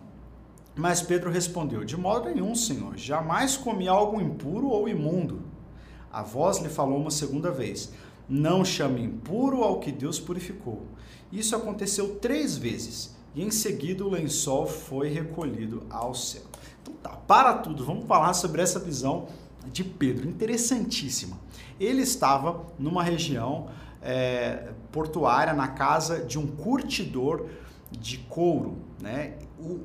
Mas 0.75 1.01
Pedro 1.01 1.29
respondeu: 1.29 1.84
De 1.84 1.98
modo 1.98 2.29
nenhum, 2.29 2.56
Senhor, 2.56 2.98
jamais 2.98 3.58
comi 3.58 3.88
algo 3.88 4.22
impuro 4.22 4.68
ou 4.68 4.88
imundo. 4.88 5.44
A 6.12 6.24
voz 6.24 6.60
lhe 6.60 6.70
falou 6.70 6.98
uma 6.98 7.12
segunda 7.12 7.51
vez: 7.51 7.91
Não 8.27 8.65
chame 8.65 9.03
impuro 9.03 9.63
ao 9.63 9.79
que 9.79 9.91
Deus 9.91 10.20
purificou. 10.20 10.88
Isso 11.32 11.56
aconteceu 11.56 12.15
três 12.15 12.58
vezes 12.58 13.18
e 13.36 13.43
em 13.43 13.51
seguida 13.51 14.03
o 14.03 14.09
lençol 14.09 14.65
foi 14.65 15.09
recolhido 15.09 15.83
ao 15.89 16.13
céu. 16.13 16.43
Então 16.81 16.93
tá, 16.95 17.09
para 17.09 17.53
tudo, 17.55 17.86
vamos 17.86 18.05
falar 18.07 18.33
sobre 18.33 18.62
essa 18.62 18.79
visão 18.79 19.27
de 19.71 19.83
Pedro, 19.83 20.27
interessantíssima. 20.27 21.38
Ele 21.79 22.01
estava 22.01 22.65
numa 22.77 23.03
região 23.03 23.67
é, 24.01 24.71
portuária, 24.91 25.53
na 25.53 25.67
casa 25.67 26.24
de 26.24 26.39
um 26.39 26.48
curtidor 26.48 27.48
de 27.91 28.17
couro, 28.17 28.77
né? 29.01 29.33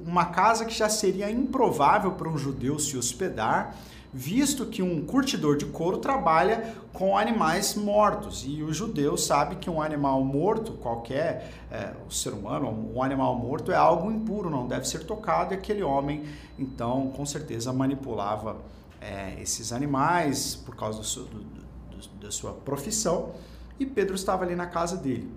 Uma 0.06 0.26
casa 0.26 0.64
que 0.64 0.74
já 0.74 0.88
seria 0.88 1.30
improvável 1.30 2.12
para 2.12 2.28
um 2.28 2.38
judeu 2.38 2.78
se 2.78 2.96
hospedar, 2.96 3.76
visto 4.14 4.66
que 4.66 4.80
um 4.80 5.04
curtidor 5.04 5.56
de 5.56 5.66
couro 5.66 5.98
trabalha 5.98 6.76
com 6.92 7.18
animais 7.18 7.74
mortos 7.74 8.44
e 8.46 8.62
o 8.62 8.72
judeu 8.72 9.16
sabe 9.16 9.56
que 9.56 9.68
um 9.68 9.82
animal 9.82 10.22
morto, 10.22 10.74
qualquer 10.74 11.52
é, 11.68 11.92
ser 12.08 12.32
humano, 12.32 12.92
um 12.94 13.02
animal 13.02 13.36
morto 13.36 13.72
é 13.72 13.76
algo 13.76 14.12
impuro, 14.12 14.48
não 14.48 14.68
deve 14.68 14.86
ser 14.86 15.00
tocado 15.00 15.52
e 15.52 15.56
aquele 15.56 15.82
homem 15.82 16.22
então 16.56 17.10
com 17.10 17.26
certeza 17.26 17.72
manipulava 17.72 18.58
é, 19.00 19.34
esses 19.42 19.72
animais 19.72 20.54
por 20.54 20.76
causa 20.76 21.02
do, 21.02 21.24
do, 21.24 21.40
do, 21.40 22.08
da 22.20 22.30
sua 22.30 22.52
profissão 22.52 23.32
e 23.80 23.84
Pedro 23.84 24.14
estava 24.14 24.44
ali 24.44 24.54
na 24.54 24.68
casa 24.68 24.96
dele. 24.96 25.28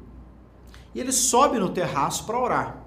E 0.94 1.00
ele 1.00 1.12
sobe 1.12 1.58
no 1.58 1.70
terraço 1.70 2.26
para 2.26 2.40
orar, 2.40 2.86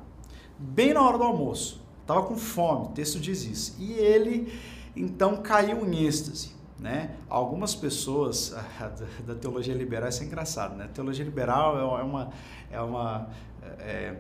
bem 0.57 0.95
na 0.95 1.03
hora 1.03 1.19
do 1.19 1.25
almoço. 1.25 1.81
Estava 2.01 2.27
com 2.27 2.37
fome, 2.37 2.87
o 2.87 2.89
texto 2.89 3.21
diz 3.21 3.45
isso. 3.45 3.77
E 3.79 3.93
ele 3.93 4.53
então 4.95 5.37
caiu 5.37 5.87
em 5.87 6.05
êxtase. 6.05 6.59
Né? 6.79 7.11
Algumas 7.29 7.75
pessoas 7.75 8.55
da 9.27 9.35
teologia 9.35 9.75
liberal, 9.75 10.09
isso 10.09 10.23
é 10.23 10.27
engraçado, 10.27 10.77
né? 10.77 10.89
Teologia 10.95 11.23
liberal 11.23 11.79
é 11.79 12.03
uma, 12.03 12.31
é 12.71 12.81
uma 12.81 13.29
é, 13.79 14.17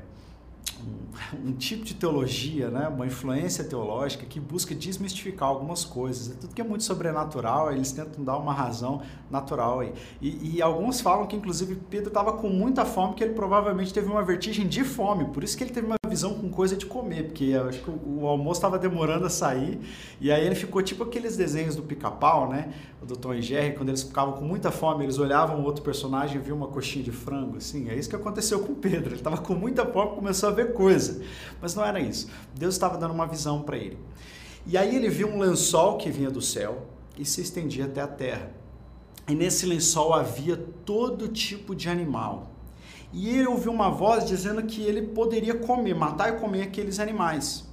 um, 0.80 1.48
um, 1.48 1.52
tipo 1.52 1.84
de 1.84 1.94
teologia, 1.94 2.70
né? 2.70 2.88
uma 2.88 3.06
influência 3.06 3.64
teológica 3.64 4.24
que 4.26 4.38
busca 4.38 4.74
desmistificar 4.74 5.48
algumas 5.48 5.84
coisas. 5.84 6.30
É 6.30 6.34
tudo 6.34 6.54
que 6.54 6.60
é 6.60 6.64
muito 6.64 6.84
sobrenatural, 6.84 7.72
eles 7.72 7.92
tentam 7.92 8.22
dar 8.22 8.36
uma 8.36 8.52
razão 8.52 9.02
natural 9.30 9.80
aí. 9.80 9.92
E, 10.20 10.56
e 10.56 10.62
alguns 10.62 11.00
falam 11.00 11.26
que, 11.26 11.36
inclusive, 11.36 11.76
Pedro 11.88 12.08
estava 12.08 12.32
com 12.34 12.48
muita 12.48 12.84
fome, 12.84 13.14
que 13.14 13.24
ele 13.24 13.34
provavelmente 13.34 13.92
teve 13.92 14.08
uma 14.08 14.22
vertigem 14.22 14.66
de 14.66 14.84
fome, 14.84 15.26
por 15.26 15.44
isso 15.44 15.56
que 15.56 15.64
ele 15.64 15.72
teve 15.72 15.86
uma 15.86 15.99
visão 16.10 16.34
com 16.34 16.50
coisa 16.50 16.76
de 16.76 16.84
comer, 16.84 17.28
porque 17.28 17.54
acho 17.54 17.80
que 17.80 17.88
o, 17.88 18.20
o 18.20 18.26
almoço 18.26 18.58
estava 18.58 18.78
demorando 18.78 19.24
a 19.24 19.30
sair, 19.30 19.80
e 20.20 20.30
aí 20.30 20.44
ele 20.44 20.54
ficou 20.54 20.82
tipo 20.82 21.04
aqueles 21.04 21.36
desenhos 21.36 21.74
do 21.74 21.82
pica-pau, 21.82 22.50
né? 22.50 22.74
Do 23.00 23.16
Tom 23.16 23.32
e 23.32 23.40
Jerry, 23.40 23.74
quando 23.74 23.88
eles 23.88 24.02
ficavam 24.02 24.34
com 24.34 24.44
muita 24.44 24.70
fome, 24.70 25.04
eles 25.04 25.18
olhavam 25.18 25.64
outro 25.64 25.82
personagem 25.82 26.36
e 26.36 26.38
viam 26.38 26.56
uma 26.56 26.66
coxinha 26.66 27.02
de 27.02 27.10
frango, 27.10 27.56
assim. 27.56 27.88
É 27.88 27.94
isso 27.94 28.10
que 28.10 28.16
aconteceu 28.16 28.60
com 28.60 28.74
Pedro. 28.74 29.08
Ele 29.08 29.14
estava 29.14 29.38
com 29.38 29.54
muita 29.54 29.86
fome, 29.86 30.14
começou 30.14 30.50
a 30.50 30.52
ver 30.52 30.74
coisa. 30.74 31.22
Mas 31.62 31.74
não 31.74 31.84
era 31.84 31.98
isso. 31.98 32.28
Deus 32.54 32.74
estava 32.74 32.98
dando 32.98 33.14
uma 33.14 33.26
visão 33.26 33.62
para 33.62 33.78
ele. 33.78 33.98
E 34.66 34.76
aí 34.76 34.94
ele 34.94 35.08
viu 35.08 35.28
um 35.28 35.38
lençol 35.38 35.96
que 35.96 36.10
vinha 36.10 36.30
do 36.30 36.42
céu 36.42 36.86
e 37.16 37.24
se 37.24 37.40
estendia 37.40 37.86
até 37.86 38.02
a 38.02 38.06
terra. 38.06 38.50
E 39.26 39.34
nesse 39.34 39.64
lençol 39.64 40.12
havia 40.12 40.56
todo 40.84 41.28
tipo 41.28 41.74
de 41.74 41.88
animal 41.88 42.49
e 43.12 43.28
ele 43.28 43.46
ouviu 43.46 43.72
uma 43.72 43.90
voz 43.90 44.24
dizendo 44.24 44.62
que 44.62 44.82
ele 44.82 45.02
poderia 45.02 45.54
comer, 45.54 45.94
matar 45.94 46.34
e 46.34 46.38
comer 46.38 46.62
aqueles 46.62 47.00
animais. 47.00 47.68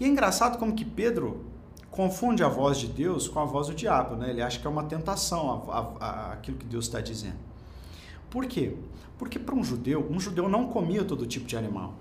E 0.00 0.04
é 0.04 0.08
engraçado 0.08 0.58
como 0.58 0.74
que 0.74 0.84
Pedro 0.84 1.44
confunde 1.90 2.42
a 2.42 2.48
voz 2.48 2.78
de 2.78 2.86
Deus 2.86 3.26
com 3.26 3.40
a 3.40 3.44
voz 3.44 3.68
do 3.68 3.74
diabo, 3.74 4.16
né? 4.16 4.30
Ele 4.30 4.42
acha 4.42 4.58
que 4.58 4.66
é 4.66 4.70
uma 4.70 4.84
tentação 4.84 5.64
a, 5.70 5.78
a, 5.78 6.06
a, 6.06 6.32
aquilo 6.32 6.58
que 6.58 6.66
Deus 6.66 6.86
está 6.86 7.00
dizendo. 7.00 7.38
Por 8.28 8.46
quê? 8.46 8.76
Porque 9.18 9.38
para 9.38 9.54
um 9.54 9.64
judeu, 9.64 10.06
um 10.10 10.20
judeu 10.20 10.48
não 10.48 10.68
comia 10.68 11.04
todo 11.04 11.26
tipo 11.26 11.46
de 11.46 11.56
animal. 11.56 11.94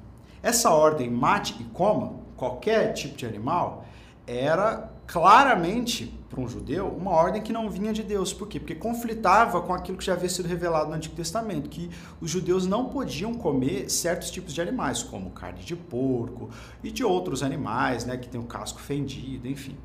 Essa 0.44 0.70
ordem 0.72 1.10
mate 1.10 1.56
e 1.60 1.64
coma 1.66 2.14
qualquer 2.36 2.94
tipo 2.94 3.16
de 3.16 3.26
animal 3.26 3.86
era 4.28 4.92
claramente, 5.08 6.14
para 6.30 6.42
um 6.42 6.48
judeu, 6.48 6.88
uma 6.88 7.12
ordem 7.12 7.42
que 7.42 7.54
não 7.54 7.70
vinha 7.70 7.94
de 7.94 8.04
Deus. 8.04 8.34
Por 8.34 8.48
quê? 8.48 8.60
Porque 8.60 8.76
conflitava 8.76 9.62
com 9.62 9.74
aquilo 9.74 9.98
que 9.98 10.06
já 10.06 10.14
havia 10.14 10.30
sido 10.30 10.48
revelado 10.48 10.90
no 10.90 10.96
Antigo 10.96 11.16
Testamento, 11.16 11.70
que 11.70 11.90
os 12.20 12.30
judeus 12.30 12.66
não 12.66 12.90
podiam 12.90 13.34
comer 13.34 13.90
certos 13.90 14.32
tipos 14.32 14.54
de 14.54 14.62
animais, 14.62 15.04
como 15.04 15.30
carne 15.30 15.62
de 15.64 15.76
porco 15.76 16.50
e 16.84 16.92
de 16.92 17.04
outros 17.04 17.44
animais, 17.44 18.06
né, 18.06 18.18
que 18.18 18.28
tem 18.28 18.40
o 18.40 18.46
casco 18.46 18.80
fendido, 18.80 19.48
enfim. 19.48 19.78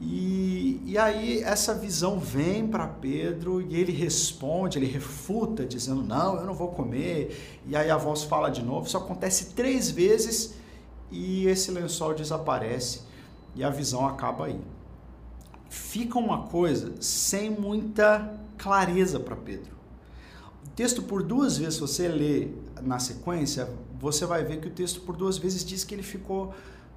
E, 0.00 0.80
e 0.86 0.96
aí 0.96 1.42
essa 1.42 1.74
visão 1.74 2.18
vem 2.18 2.66
para 2.66 2.86
Pedro 2.86 3.60
e 3.60 3.76
ele 3.76 3.92
responde, 3.92 4.78
ele 4.78 4.86
refuta, 4.86 5.66
dizendo, 5.66 6.02
não, 6.02 6.36
eu 6.36 6.46
não 6.46 6.54
vou 6.54 6.68
comer. 6.68 7.60
E 7.66 7.76
aí 7.76 7.90
a 7.90 7.98
voz 7.98 8.22
fala 8.22 8.48
de 8.48 8.62
novo, 8.62 8.86
isso 8.86 8.96
acontece 8.96 9.52
três 9.54 9.90
vezes 9.90 10.54
e 11.10 11.46
esse 11.46 11.70
lençol 11.70 12.14
desaparece 12.14 13.09
e 13.54 13.64
a 13.64 13.70
visão 13.70 14.06
acaba 14.06 14.46
aí. 14.46 14.60
Fica 15.68 16.18
uma 16.18 16.48
coisa 16.48 16.94
sem 17.00 17.50
muita 17.50 18.34
clareza 18.58 19.20
para 19.20 19.36
Pedro. 19.36 19.72
O 20.64 20.68
texto, 20.70 21.02
por 21.02 21.22
duas 21.22 21.58
vezes, 21.58 21.74
se 21.74 21.80
você 21.80 22.08
lê 22.08 22.48
na 22.82 22.98
sequência, 22.98 23.68
você 23.98 24.26
vai 24.26 24.44
ver 24.44 24.60
que 24.60 24.68
o 24.68 24.70
texto, 24.70 25.00
por 25.00 25.16
duas 25.16 25.38
vezes, 25.38 25.64
diz 25.64 25.84
que 25.84 25.94
ele 25.94 26.02
ficou 26.02 26.54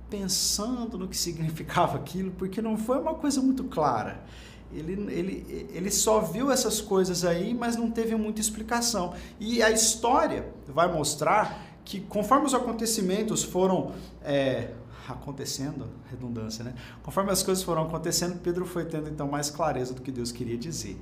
pensando 0.09 0.97
no 0.97 1.07
que 1.07 1.17
significava 1.17 1.97
aquilo, 1.97 2.31
porque 2.31 2.61
não 2.61 2.77
foi 2.77 2.99
uma 2.99 3.15
coisa 3.15 3.41
muito 3.41 3.63
clara. 3.65 4.23
Ele, 4.71 4.93
ele, 5.11 5.69
ele 5.71 5.91
só 5.91 6.19
viu 6.19 6.51
essas 6.51 6.81
coisas 6.81 7.23
aí, 7.23 7.53
mas 7.53 7.75
não 7.75 7.91
teve 7.91 8.15
muita 8.15 8.41
explicação. 8.41 9.13
E 9.39 9.61
a 9.61 9.69
história 9.69 10.47
vai 10.67 10.91
mostrar 10.91 11.63
que, 11.85 11.99
conforme 11.99 12.47
os 12.47 12.53
acontecimentos 12.55 13.43
foram 13.43 13.91
é, 14.23 14.71
acontecendo, 15.09 15.89
redundância, 16.09 16.63
né? 16.63 16.73
Conforme 17.01 17.31
as 17.31 17.43
coisas 17.43 17.63
foram 17.63 17.83
acontecendo, 17.83 18.39
Pedro 18.39 18.65
foi 18.65 18.85
tendo 18.85 19.09
então 19.09 19.27
mais 19.27 19.49
clareza 19.49 19.93
do 19.93 20.01
que 20.01 20.11
Deus 20.11 20.31
queria 20.31 20.57
dizer. 20.57 20.99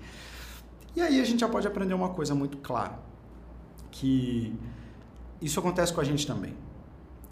E 0.96 1.02
aí 1.02 1.22
a 1.22 1.24
gente 1.24 1.40
já 1.40 1.48
pode 1.48 1.68
aprender 1.68 1.94
uma 1.94 2.10
coisa 2.10 2.36
muito 2.36 2.58
clara, 2.58 3.00
que 3.90 4.54
isso 5.42 5.60
acontece 5.60 5.94
com 5.94 6.02
a 6.02 6.04
gente 6.04 6.28
também. 6.28 6.54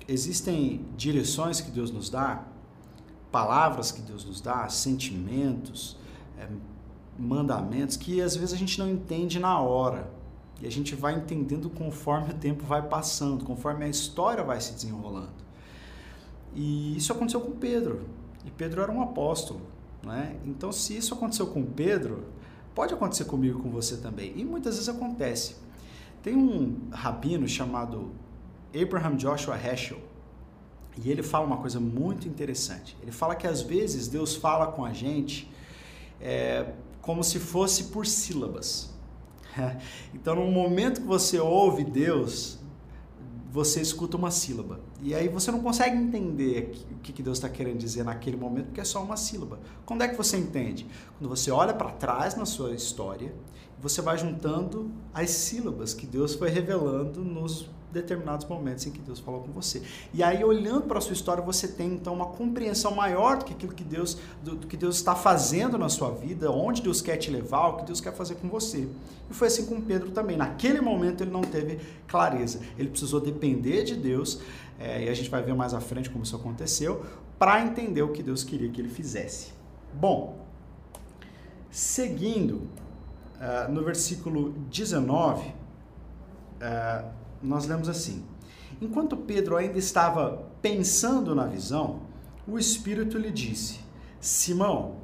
Existem 0.07 0.85
direções 0.95 1.61
que 1.61 1.69
Deus 1.69 1.91
nos 1.91 2.09
dá, 2.09 2.43
palavras 3.31 3.91
que 3.91 4.01
Deus 4.01 4.25
nos 4.25 4.41
dá, 4.41 4.67
sentimentos, 4.69 5.97
é, 6.37 6.47
mandamentos 7.17 7.97
que 7.97 8.21
às 8.21 8.35
vezes 8.35 8.53
a 8.53 8.57
gente 8.57 8.79
não 8.79 8.89
entende 8.89 9.39
na 9.39 9.59
hora. 9.59 10.09
E 10.61 10.67
a 10.67 10.71
gente 10.71 10.95
vai 10.95 11.15
entendendo 11.15 11.69
conforme 11.69 12.31
o 12.31 12.33
tempo 12.33 12.65
vai 12.65 12.81
passando, 12.81 13.45
conforme 13.45 13.85
a 13.85 13.87
história 13.87 14.43
vai 14.43 14.59
se 14.59 14.73
desenrolando. 14.73 15.48
E 16.55 16.95
isso 16.97 17.11
aconteceu 17.11 17.41
com 17.41 17.51
Pedro. 17.51 18.01
E 18.45 18.51
Pedro 18.51 18.81
era 18.81 18.91
um 18.91 19.01
apóstolo. 19.01 19.61
Né? 20.03 20.37
Então, 20.45 20.71
se 20.71 20.95
isso 20.95 21.13
aconteceu 21.13 21.47
com 21.47 21.63
Pedro, 21.63 22.25
pode 22.73 22.93
acontecer 22.93 23.25
comigo 23.25 23.61
com 23.61 23.69
você 23.69 23.97
também. 23.97 24.33
E 24.35 24.43
muitas 24.43 24.75
vezes 24.75 24.89
acontece. 24.89 25.55
Tem 26.23 26.35
um 26.35 26.89
rabino 26.91 27.47
chamado 27.47 28.11
Abraham 28.73 29.15
Joshua 29.15 29.57
Heschel. 29.57 29.99
E 31.03 31.09
ele 31.09 31.23
fala 31.23 31.45
uma 31.45 31.57
coisa 31.57 31.79
muito 31.79 32.27
interessante. 32.27 32.97
Ele 33.01 33.11
fala 33.11 33.35
que 33.35 33.47
às 33.47 33.61
vezes 33.61 34.07
Deus 34.07 34.35
fala 34.35 34.67
com 34.67 34.83
a 34.83 34.91
gente 34.91 35.49
é, 36.19 36.73
como 37.01 37.23
se 37.23 37.39
fosse 37.39 37.85
por 37.85 38.05
sílabas. 38.05 38.89
Então, 40.13 40.35
no 40.35 40.49
momento 40.51 41.01
que 41.01 41.07
você 41.07 41.39
ouve 41.39 41.83
Deus, 41.83 42.58
você 43.51 43.81
escuta 43.81 44.15
uma 44.15 44.29
sílaba. 44.29 44.79
E 45.01 45.15
aí 45.15 45.27
você 45.27 45.51
não 45.51 45.61
consegue 45.61 45.97
entender 45.97 46.71
o 46.91 46.95
que 46.99 47.23
Deus 47.23 47.37
está 47.37 47.49
querendo 47.49 47.77
dizer 47.77 48.03
naquele 48.03 48.37
momento, 48.37 48.67
porque 48.67 48.81
é 48.81 48.85
só 48.85 49.03
uma 49.03 49.17
sílaba. 49.17 49.59
Quando 49.85 50.03
é 50.03 50.07
que 50.07 50.15
você 50.15 50.37
entende? 50.37 50.85
Quando 51.17 51.29
você 51.29 51.49
olha 51.49 51.73
para 51.73 51.89
trás 51.91 52.35
na 52.35 52.45
sua 52.45 52.73
história, 52.75 53.33
você 53.81 54.01
vai 54.01 54.17
juntando 54.17 54.91
as 55.13 55.31
sílabas 55.31 55.93
que 55.93 56.05
Deus 56.05 56.35
foi 56.35 56.49
revelando 56.49 57.21
nos 57.21 57.67
determinados 57.91 58.45
momentos 58.47 58.85
em 58.85 58.91
que 58.91 58.99
Deus 58.99 59.19
falou 59.19 59.41
com 59.41 59.51
você. 59.51 59.81
E 60.13 60.21
aí, 60.21 60.43
olhando 60.43 60.83
para 60.83 60.97
a 60.97 61.01
sua 61.01 61.13
história, 61.13 61.43
você 61.43 61.67
tem 61.67 61.93
então 61.93 62.13
uma 62.13 62.27
compreensão 62.27 62.93
maior 62.93 63.37
do 63.37 63.45
que 63.45 63.53
aquilo 63.53 63.73
que 63.73 63.83
Deus, 63.83 64.17
do, 64.43 64.55
do, 64.55 64.67
que 64.67 64.77
Deus 64.77 64.95
está 64.95 65.15
fazendo 65.15 65.77
na 65.77 65.89
sua 65.89 66.11
vida, 66.11 66.51
onde 66.51 66.81
Deus 66.81 67.01
quer 67.01 67.17
te 67.17 67.31
levar, 67.31 67.67
o 67.69 67.77
que 67.77 67.85
Deus 67.85 67.99
quer 67.99 68.13
fazer 68.13 68.35
com 68.35 68.47
você. 68.47 68.87
E 69.29 69.33
foi 69.33 69.47
assim 69.47 69.65
com 69.65 69.81
Pedro 69.81 70.11
também. 70.11 70.37
Naquele 70.37 70.81
momento 70.81 71.23
ele 71.23 71.31
não 71.31 71.41
teve 71.41 71.79
clareza. 72.07 72.61
Ele 72.77 72.89
precisou 72.89 73.19
depender 73.19 73.83
de 73.83 73.95
Deus, 73.95 74.41
é, 74.79 75.05
e 75.05 75.09
a 75.09 75.13
gente 75.13 75.29
vai 75.29 75.41
ver 75.41 75.53
mais 75.53 75.73
à 75.73 75.81
frente 75.81 76.09
como 76.09 76.23
isso 76.23 76.35
aconteceu, 76.35 77.05
para 77.37 77.61
entender 77.61 78.01
o 78.01 78.09
que 78.09 78.21
Deus 78.21 78.43
queria 78.43 78.69
que 78.69 78.81
ele 78.81 78.89
fizesse. 78.89 79.51
Bom, 79.93 80.45
seguindo, 81.71 82.67
uh, 83.39 83.71
no 83.71 83.83
versículo 83.83 84.51
19, 84.69 85.47
uh, 85.47 87.18
nós 87.41 87.65
lemos 87.65 87.89
assim: 87.89 88.23
Enquanto 88.81 89.17
Pedro 89.17 89.57
ainda 89.57 89.77
estava 89.77 90.45
pensando 90.61 91.35
na 91.35 91.45
visão, 91.45 92.01
o 92.47 92.57
Espírito 92.57 93.17
lhe 93.17 93.31
disse: 93.31 93.79
Simão, 94.19 94.95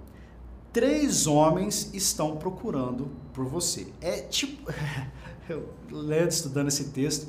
três 0.71 1.27
homens 1.27 1.89
estão 1.93 2.37
procurando 2.37 3.09
por 3.33 3.45
você. 3.45 3.87
É 4.01 4.21
tipo, 4.21 4.71
eu 5.49 5.69
lendo, 5.91 6.29
estudando 6.29 6.67
esse 6.67 6.85
texto, 6.85 7.27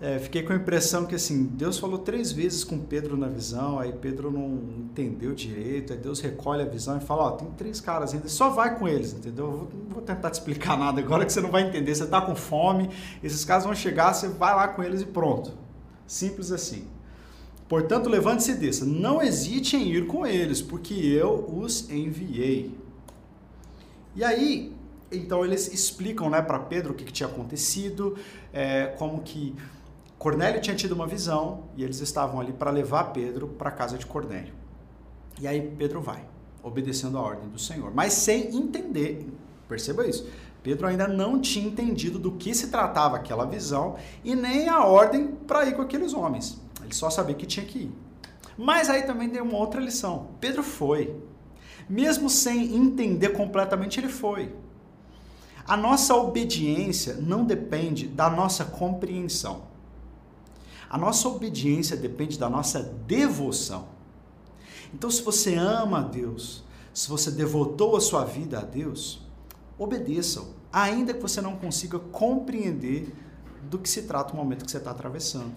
é, 0.00 0.18
fiquei 0.20 0.44
com 0.44 0.52
a 0.52 0.56
impressão 0.56 1.06
que 1.06 1.16
assim, 1.16 1.44
Deus 1.44 1.76
falou 1.76 1.98
três 1.98 2.30
vezes 2.30 2.62
com 2.62 2.78
Pedro 2.78 3.16
na 3.16 3.26
visão, 3.26 3.80
aí 3.80 3.92
Pedro 3.92 4.30
não 4.30 4.60
entendeu 4.78 5.34
direito, 5.34 5.92
aí 5.92 5.98
Deus 5.98 6.20
recolhe 6.20 6.62
a 6.62 6.66
visão 6.66 6.96
e 6.96 7.00
fala, 7.00 7.24
ó, 7.24 7.30
tem 7.32 7.50
três 7.56 7.80
caras 7.80 8.14
ainda, 8.14 8.28
só 8.28 8.48
vai 8.48 8.78
com 8.78 8.86
eles, 8.86 9.12
entendeu? 9.12 9.46
Eu 9.46 9.50
vou, 9.50 9.68
não 9.86 9.94
vou 9.94 10.02
tentar 10.02 10.30
te 10.30 10.34
explicar 10.34 10.78
nada 10.78 11.00
agora 11.00 11.26
que 11.26 11.32
você 11.32 11.40
não 11.40 11.50
vai 11.50 11.66
entender, 11.66 11.96
você 11.96 12.06
tá 12.06 12.20
com 12.20 12.36
fome, 12.36 12.90
esses 13.24 13.44
caras 13.44 13.64
vão 13.64 13.74
chegar, 13.74 14.12
você 14.14 14.28
vai 14.28 14.54
lá 14.54 14.68
com 14.68 14.84
eles 14.84 15.02
e 15.02 15.06
pronto. 15.06 15.52
Simples 16.06 16.52
assim. 16.52 16.86
Portanto, 17.68 18.08
levante-se 18.08 18.52
e 18.52 18.54
desça. 18.54 18.86
Não 18.86 19.20
hesite 19.20 19.76
em 19.76 19.92
ir 19.92 20.06
com 20.06 20.26
eles, 20.26 20.62
porque 20.62 20.94
eu 20.94 21.44
os 21.54 21.90
enviei. 21.90 22.74
E 24.16 24.24
aí, 24.24 24.74
então 25.12 25.44
eles 25.44 25.70
explicam 25.72 26.30
né, 26.30 26.40
para 26.40 26.58
Pedro 26.60 26.92
o 26.92 26.94
que, 26.94 27.04
que 27.04 27.12
tinha 27.12 27.28
acontecido, 27.28 28.16
é, 28.52 28.86
como 28.98 29.20
que 29.20 29.54
Cornélio 30.18 30.60
tinha 30.60 30.74
tido 30.74 30.92
uma 30.92 31.06
visão 31.06 31.64
e 31.76 31.84
eles 31.84 32.00
estavam 32.00 32.40
ali 32.40 32.52
para 32.52 32.72
levar 32.72 33.12
Pedro 33.12 33.46
para 33.46 33.68
a 33.68 33.72
casa 33.72 33.96
de 33.96 34.04
Cornélio. 34.04 34.52
E 35.40 35.46
aí 35.46 35.72
Pedro 35.78 36.00
vai, 36.00 36.24
obedecendo 36.60 37.16
a 37.16 37.22
ordem 37.22 37.48
do 37.48 37.58
Senhor, 37.58 37.94
mas 37.94 38.14
sem 38.14 38.54
entender, 38.56 39.28
perceba 39.68 40.04
isso. 40.04 40.28
Pedro 40.60 40.88
ainda 40.88 41.06
não 41.06 41.40
tinha 41.40 41.68
entendido 41.68 42.18
do 42.18 42.32
que 42.32 42.52
se 42.52 42.66
tratava 42.66 43.16
aquela 43.16 43.46
visão 43.46 43.94
e 44.24 44.34
nem 44.34 44.68
a 44.68 44.84
ordem 44.84 45.28
para 45.28 45.64
ir 45.66 45.76
com 45.76 45.82
aqueles 45.82 46.12
homens. 46.12 46.60
Ele 46.82 46.92
só 46.92 47.08
sabia 47.08 47.36
que 47.36 47.46
tinha 47.46 47.64
que 47.64 47.78
ir. 47.78 47.92
Mas 48.56 48.90
aí 48.90 49.02
também 49.04 49.30
tem 49.30 49.40
uma 49.40 49.56
outra 49.56 49.80
lição. 49.80 50.30
Pedro 50.40 50.64
foi. 50.64 51.14
Mesmo 51.88 52.28
sem 52.28 52.74
entender 52.74 53.28
completamente, 53.28 54.00
ele 54.00 54.08
foi. 54.08 54.52
A 55.64 55.76
nossa 55.76 56.14
obediência 56.16 57.14
não 57.14 57.44
depende 57.44 58.08
da 58.08 58.28
nossa 58.28 58.64
compreensão. 58.64 59.67
A 60.88 60.96
nossa 60.96 61.28
obediência 61.28 61.96
depende 61.96 62.38
da 62.38 62.48
nossa 62.48 62.82
devoção. 62.82 63.88
Então, 64.92 65.10
se 65.10 65.22
você 65.22 65.54
ama 65.54 65.98
a 65.98 66.02
Deus, 66.02 66.64
se 66.94 67.08
você 67.08 67.30
devotou 67.30 67.96
a 67.96 68.00
sua 68.00 68.24
vida 68.24 68.58
a 68.58 68.62
Deus, 68.62 69.20
obedeça-o, 69.78 70.48
ainda 70.72 71.12
que 71.12 71.20
você 71.20 71.40
não 71.40 71.56
consiga 71.56 71.98
compreender 71.98 73.14
do 73.68 73.78
que 73.78 73.88
se 73.88 74.02
trata 74.02 74.32
o 74.32 74.36
momento 74.36 74.64
que 74.64 74.70
você 74.70 74.78
está 74.78 74.90
atravessando. 74.90 75.52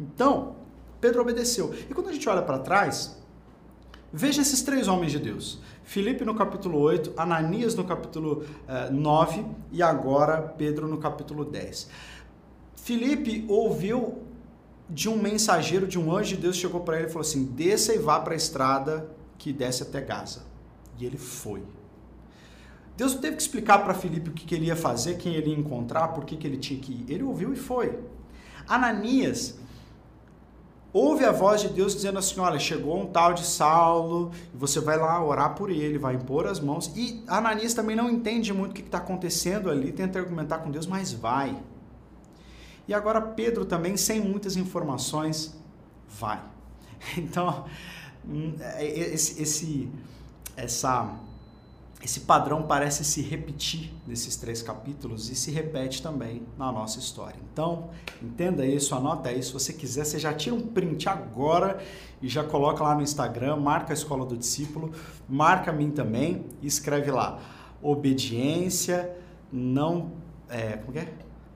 Então, 0.00 0.56
Pedro 1.00 1.22
obedeceu. 1.22 1.72
E 1.88 1.94
quando 1.94 2.08
a 2.08 2.12
gente 2.12 2.28
olha 2.28 2.42
para 2.42 2.58
trás, 2.58 3.16
veja 4.12 4.42
esses 4.42 4.62
três 4.62 4.88
homens 4.88 5.12
de 5.12 5.18
Deus. 5.18 5.60
Filipe 5.84 6.24
no 6.24 6.34
capítulo 6.34 6.78
8, 6.78 7.12
Ananias 7.16 7.74
no 7.74 7.84
capítulo 7.84 8.44
eh, 8.66 8.90
9 8.90 9.44
e 9.70 9.82
agora 9.82 10.40
Pedro 10.40 10.88
no 10.88 10.96
capítulo 10.98 11.44
10. 11.44 11.88
Filipe 12.74 13.44
ouviu 13.48 14.22
de 14.88 15.08
um 15.08 15.16
mensageiro, 15.16 15.86
de 15.86 15.98
um 15.98 16.14
anjo 16.14 16.36
de 16.36 16.42
Deus, 16.42 16.56
chegou 16.56 16.80
para 16.80 16.98
ele 16.98 17.06
e 17.06 17.10
falou 17.10 17.22
assim: 17.22 17.44
desça 17.44 17.94
e 17.94 17.98
vá 17.98 18.20
para 18.20 18.34
a 18.34 18.36
estrada 18.36 19.08
que 19.38 19.52
desce 19.52 19.82
até 19.82 20.00
Gaza. 20.00 20.42
E 20.98 21.04
ele 21.04 21.18
foi. 21.18 21.62
Deus 22.96 23.14
não 23.14 23.20
teve 23.20 23.36
que 23.36 23.42
explicar 23.42 23.78
para 23.78 23.92
Filipe 23.92 24.30
o 24.30 24.32
que, 24.32 24.46
que, 24.46 24.54
ele 24.54 24.66
ia 24.66 24.76
fazer, 24.76 25.16
quem 25.16 25.34
ele 25.34 25.50
ia 25.50 25.58
encontrar, 25.58 26.08
por 26.08 26.24
que, 26.24 26.36
que 26.36 26.46
ele 26.46 26.58
tinha 26.58 26.78
que 26.78 26.92
ir. 26.92 27.06
Ele 27.08 27.24
ouviu 27.24 27.52
e 27.52 27.56
foi. 27.56 27.98
Ananias 28.68 29.58
ouve 30.92 31.24
a 31.24 31.32
voz 31.32 31.60
de 31.60 31.68
Deus 31.68 31.94
dizendo 31.94 32.18
assim: 32.18 32.38
olha, 32.38 32.58
chegou 32.58 33.00
um 33.00 33.06
tal 33.06 33.34
de 33.34 33.44
Saulo, 33.44 34.30
você 34.54 34.80
vai 34.80 34.96
lá 34.96 35.22
orar 35.24 35.54
por 35.54 35.70
ele, 35.70 35.98
vai 35.98 36.14
impor 36.14 36.46
as 36.46 36.60
mãos. 36.60 36.92
E 36.94 37.24
Ananias 37.26 37.74
também 37.74 37.96
não 37.96 38.08
entende 38.08 38.52
muito 38.52 38.70
o 38.70 38.74
que 38.74 38.82
está 38.82 38.98
acontecendo 38.98 39.68
ali, 39.68 39.90
tenta 39.90 40.18
argumentar 40.18 40.58
com 40.58 40.70
Deus, 40.70 40.86
mas 40.86 41.12
vai. 41.12 41.60
E 42.86 42.94
agora 42.94 43.20
Pedro 43.20 43.64
também, 43.64 43.96
sem 43.96 44.20
muitas 44.20 44.56
informações, 44.56 45.54
vai. 46.08 46.40
Então, 47.18 47.66
hum, 48.26 48.54
é, 48.58 48.86
é, 48.86 49.14
esse, 49.14 49.42
esse 49.42 49.90
essa 50.56 51.18
esse 52.04 52.20
padrão 52.20 52.64
parece 52.64 53.02
se 53.02 53.22
repetir 53.22 53.90
nesses 54.06 54.36
três 54.36 54.60
capítulos 54.60 55.30
e 55.30 55.34
se 55.34 55.50
repete 55.50 56.02
também 56.02 56.42
na 56.58 56.70
nossa 56.70 56.98
história. 56.98 57.38
Então, 57.50 57.88
entenda 58.22 58.66
isso, 58.66 58.94
anota 58.94 59.32
isso. 59.32 59.58
Se 59.58 59.64
você 59.64 59.72
quiser, 59.72 60.04
você 60.04 60.18
já 60.18 60.34
tira 60.34 60.54
um 60.54 60.60
print 60.60 61.08
agora 61.08 61.82
e 62.20 62.28
já 62.28 62.44
coloca 62.44 62.84
lá 62.84 62.94
no 62.94 63.00
Instagram, 63.00 63.56
marca 63.56 63.92
a 63.92 63.94
Escola 63.94 64.26
do 64.26 64.36
Discípulo, 64.36 64.92
marca 65.26 65.72
mim 65.72 65.90
também 65.90 66.44
e 66.60 66.66
escreve 66.66 67.10
lá. 67.10 67.40
Obediência 67.80 69.16
não. 69.50 70.12
É, 70.50 70.76
como 70.76 70.98
é? 70.98 71.08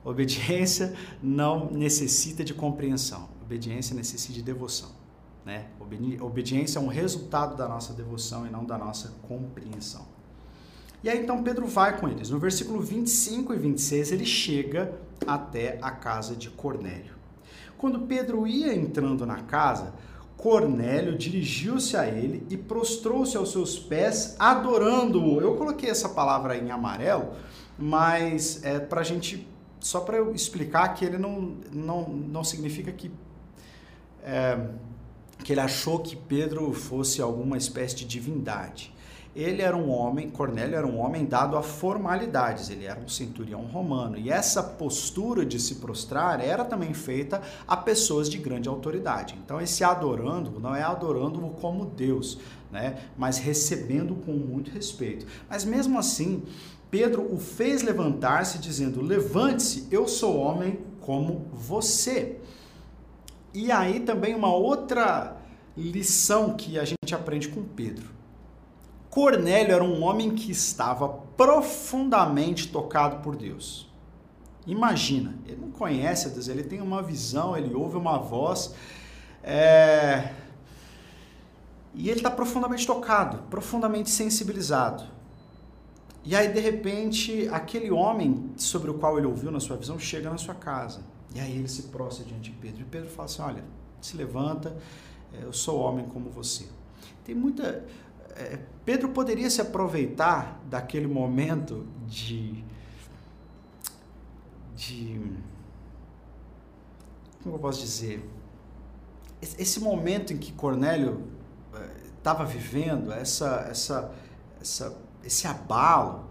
Obediência 0.03 0.93
não 1.21 1.69
necessita 1.71 2.43
de 2.43 2.53
compreensão. 2.53 3.29
Obediência 3.41 3.95
necessita 3.95 4.33
de 4.33 4.41
devoção. 4.41 4.89
Né? 5.45 5.67
Obediência 6.21 6.79
é 6.79 6.81
um 6.81 6.87
resultado 6.87 7.55
da 7.55 7.67
nossa 7.67 7.93
devoção 7.93 8.45
e 8.45 8.49
não 8.49 8.63
da 8.63 8.77
nossa 8.77 9.13
compreensão. 9.27 10.05
E 11.03 11.09
aí 11.09 11.21
então 11.21 11.43
Pedro 11.43 11.65
vai 11.65 11.97
com 11.99 12.07
eles. 12.07 12.29
No 12.29 12.39
versículo 12.39 12.81
25 12.81 13.53
e 13.53 13.57
26 13.57 14.11
ele 14.11 14.25
chega 14.25 14.93
até 15.25 15.79
a 15.81 15.91
casa 15.91 16.35
de 16.35 16.49
Cornélio. 16.49 17.13
Quando 17.77 18.01
Pedro 18.01 18.45
ia 18.45 18.75
entrando 18.75 19.25
na 19.25 19.41
casa, 19.43 19.93
Cornélio 20.39 21.17
dirigiu-se 21.17 21.97
a 21.97 22.07
ele 22.07 22.45
e 22.49 22.55
prostrou-se 22.55 23.35
aos 23.35 23.51
seus 23.51 23.77
pés, 23.77 24.37
adorando-o. 24.39 25.41
Eu 25.41 25.55
coloquei 25.55 25.89
essa 25.89 26.07
palavra 26.07 26.57
em 26.57 26.71
amarelo, 26.71 27.33
mas 27.77 28.63
é 28.63 28.79
para 28.79 29.01
a 29.01 29.03
gente, 29.03 29.45
só 29.79 30.01
para 30.01 30.17
eu 30.17 30.33
explicar 30.33 30.93
que 30.93 31.05
ele 31.05 31.17
não, 31.17 31.57
não, 31.71 32.09
não 32.09 32.43
significa 32.43 32.91
que, 32.91 33.11
é, 34.23 34.67
que 35.43 35.53
ele 35.53 35.61
achou 35.61 35.99
que 35.99 36.15
Pedro 36.15 36.73
fosse 36.73 37.21
alguma 37.21 37.57
espécie 37.57 37.95
de 37.95 38.05
divindade 38.05 38.93
ele 39.35 39.61
era 39.61 39.77
um 39.77 39.89
homem, 39.89 40.29
Cornélio 40.29 40.75
era 40.75 40.87
um 40.87 40.99
homem 40.99 41.25
dado 41.25 41.55
a 41.55 41.61
formalidades, 41.61 42.69
ele 42.69 42.85
era 42.85 42.99
um 42.99 43.07
centurião 43.07 43.61
romano. 43.61 44.17
E 44.17 44.29
essa 44.29 44.61
postura 44.63 45.45
de 45.45 45.59
se 45.59 45.75
prostrar 45.75 46.41
era 46.41 46.65
também 46.65 46.93
feita 46.93 47.41
a 47.67 47.77
pessoas 47.77 48.29
de 48.29 48.37
grande 48.37 48.67
autoridade. 48.67 49.37
Então, 49.43 49.61
esse 49.61 49.83
adorando 49.83 50.59
não 50.59 50.75
é 50.75 50.81
adorando-o 50.81 51.51
como 51.51 51.85
Deus, 51.85 52.39
né? 52.71 52.97
mas 53.17 53.37
recebendo 53.37 54.15
com 54.15 54.31
muito 54.31 54.71
respeito. 54.71 55.25
Mas 55.47 55.63
mesmo 55.63 55.99
assim, 55.99 56.43
Pedro 56.89 57.33
o 57.33 57.37
fez 57.37 57.81
levantar-se, 57.83 58.57
dizendo: 58.57 59.01
Levante-se, 59.01 59.87
eu 59.91 60.07
sou 60.07 60.37
homem 60.37 60.79
como 61.01 61.47
você. 61.53 62.39
E 63.53 63.71
aí 63.71 63.99
também 63.99 64.35
uma 64.35 64.53
outra 64.53 65.37
lição 65.75 66.55
que 66.55 66.77
a 66.77 66.85
gente 66.85 67.13
aprende 67.13 67.47
com 67.49 67.63
Pedro. 67.63 68.09
Cornélio 69.09 69.73
era 69.73 69.83
um 69.83 70.03
homem 70.03 70.35
que 70.35 70.51
estava 70.51 71.09
profundamente 71.09 72.67
tocado 72.67 73.23
por 73.23 73.35
Deus. 73.35 73.89
Imagina, 74.67 75.35
ele 75.47 75.61
não 75.61 75.71
conhece 75.71 76.29
Deus, 76.29 76.47
ele 76.47 76.63
tem 76.63 76.79
uma 76.79 77.01
visão, 77.01 77.57
ele 77.57 77.73
ouve 77.73 77.97
uma 77.97 78.19
voz, 78.19 78.75
é... 79.41 80.31
e 81.95 82.07
ele 82.07 82.19
está 82.19 82.29
profundamente 82.29 82.85
tocado, 82.85 83.39
profundamente 83.49 84.11
sensibilizado. 84.11 85.18
E 86.29 86.35
aí, 86.35 86.53
de 86.53 86.59
repente, 86.59 87.49
aquele 87.49 87.89
homem 87.89 88.51
sobre 88.55 88.91
o 88.91 88.93
qual 88.93 89.17
ele 89.17 89.25
ouviu 89.25 89.49
na 89.49 89.59
sua 89.59 89.75
visão 89.75 89.97
chega 89.97 90.29
na 90.29 90.37
sua 90.37 90.53
casa. 90.53 91.01
E 91.33 91.39
aí 91.39 91.57
ele 91.57 91.67
se 91.67 91.83
prostra 91.83 92.23
diante 92.23 92.51
de 92.51 92.57
Pedro. 92.57 92.81
E 92.81 92.85
Pedro 92.85 93.09
fala 93.09 93.25
assim: 93.25 93.41
Olha, 93.41 93.63
se 93.99 94.15
levanta, 94.15 94.77
é, 95.33 95.43
eu 95.43 95.51
sou 95.51 95.79
homem 95.79 96.05
como 96.05 96.29
você. 96.29 96.67
Tem 97.25 97.33
muita 97.33 97.83
é, 98.35 98.59
Pedro 98.85 99.09
poderia 99.09 99.49
se 99.49 99.59
aproveitar 99.59 100.61
daquele 100.69 101.07
momento 101.07 101.85
de. 102.07 102.63
de. 104.75 105.19
como 107.43 107.55
eu 107.55 107.59
posso 107.59 107.81
dizer? 107.81 108.23
Esse 109.41 109.79
momento 109.79 110.33
em 110.33 110.37
que 110.37 110.51
Cornélio 110.51 111.27
estava 112.17 112.43
é, 112.43 112.47
vivendo, 112.47 113.11
essa, 113.11 113.67
essa, 113.69 114.11
essa, 114.59 114.97
esse 115.23 115.47
abalo, 115.47 116.29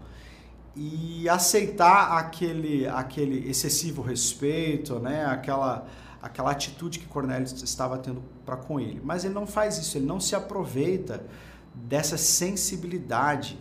e 0.75 1.27
aceitar 1.27 2.17
aquele, 2.17 2.87
aquele 2.87 3.49
excessivo 3.49 4.01
respeito, 4.01 4.99
né? 4.99 5.25
aquela, 5.25 5.85
aquela 6.21 6.51
atitude 6.51 6.99
que 6.99 7.05
Cornélio 7.05 7.45
estava 7.45 7.97
tendo 7.97 8.23
para 8.45 8.55
com 8.55 8.79
ele. 8.79 9.01
Mas 9.03 9.25
ele 9.25 9.33
não 9.33 9.45
faz 9.45 9.77
isso, 9.77 9.97
ele 9.97 10.05
não 10.05 10.19
se 10.19 10.35
aproveita 10.35 11.25
dessa 11.73 12.17
sensibilidade 12.17 13.59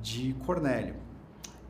de 0.00 0.34
Cornélio. 0.46 0.94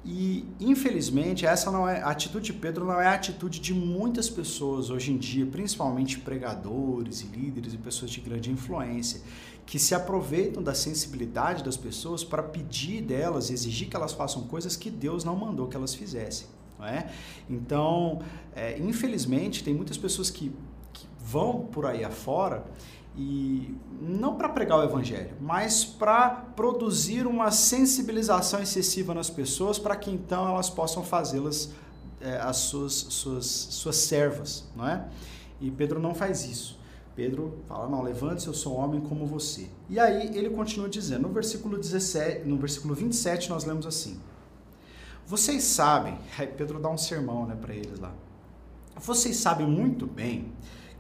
E, 0.05 0.45
infelizmente, 0.59 1.47
essa 1.47 1.71
não 1.71 1.89
é 1.89 2.03
a 2.03 2.09
atitude 2.09 2.47
de 2.47 2.53
Pedro 2.53 2.85
não 2.85 3.01
é 3.01 3.07
a 3.07 3.15
atitude 3.15 3.61
de 3.61 3.73
muitas 3.73 4.29
pessoas 4.29 4.91
hoje 4.91 5.13
em 5.13 5.17
dia, 5.17 5.47
principalmente 5.47 6.19
pregadores 6.19 7.21
e 7.21 7.27
líderes 7.27 7.73
e 7.73 7.79
pessoas 7.79 8.11
de 8.11 8.21
grande 8.21 8.51
influência, 8.51 9.23
que 9.65 9.79
se 9.79 9.95
aproveitam 9.95 10.63
da 10.63 10.75
sensibilidade 10.75 11.63
das 11.63 11.77
pessoas 11.77 12.25
para 12.25 12.43
pedir 12.43 13.03
delas, 13.03 13.51
exigir 13.51 13.89
que 13.89 13.97
elas 13.97 14.13
façam 14.13 14.43
coisas 14.43 14.77
que 14.77 14.91
Deus 14.91 15.25
não 15.25 15.37
mandou 15.37 15.69
que 15.69 15.77
elas 15.77 15.95
fizessem. 15.95 16.47
Não 16.79 16.87
é? 16.87 17.11
Então, 17.49 18.21
é, 18.55 18.79
infelizmente, 18.79 19.63
tem 19.63 19.73
muitas 19.73 19.97
pessoas 19.97 20.31
que, 20.31 20.53
que 20.93 21.07
vão 21.19 21.67
por 21.67 21.87
aí 21.87 22.05
afora 22.05 22.65
e 23.17 23.75
não 24.01 24.37
para 24.37 24.49
pregar 24.49 24.79
o 24.79 24.83
evangelho, 24.83 25.37
mas 25.41 25.85
para 25.85 26.31
produzir 26.31 27.27
uma 27.27 27.51
sensibilização 27.51 28.61
excessiva 28.61 29.15
nas 29.15 29.29
pessoas 29.29 29.79
para 29.79 29.95
que 29.97 30.11
então 30.11 30.49
elas 30.49 30.71
possam 30.71 31.05
fazê-las 31.05 31.71
é, 32.21 32.39
as 32.39 32.57
suas, 32.57 32.93
suas, 32.93 33.47
suas 33.47 33.97
servas, 33.97 34.65
não 34.75 34.89
é? 34.89 35.05
E 35.61 35.71
Pedro 35.71 36.01
não 36.01 36.15
faz 36.15 36.45
isso. 36.45 36.79
Pedro 37.15 37.59
fala: 37.69 37.89
"Não, 37.89 38.03
levante-se, 38.03 38.49
eu 38.49 38.55
sou 38.55 38.75
homem 38.75 39.01
como 39.01 39.27
você". 39.27 39.69
E 39.89 39.99
aí 39.99 40.37
ele 40.37 40.51
continua 40.51 40.89
dizendo, 40.89 41.23
no 41.23 41.35
versículo 41.35 41.79
17, 41.79 42.49
no 42.49 42.57
versículo 42.57 42.95
27 42.95 43.51
nós 43.51 43.65
lemos 43.65 43.87
assim: 43.87 44.21
Vocês 45.27 45.63
sabem, 45.65 46.19
aí 46.39 46.47
Pedro 46.47 46.79
dá 46.79 46.89
um 46.89 46.99
sermão, 46.99 47.47
né, 47.47 47.57
para 47.61 47.75
eles 47.75 47.99
lá. 47.99 48.13
Vocês 48.97 49.37
sabem 49.37 49.67
muito 49.67 50.07
bem 50.07 50.53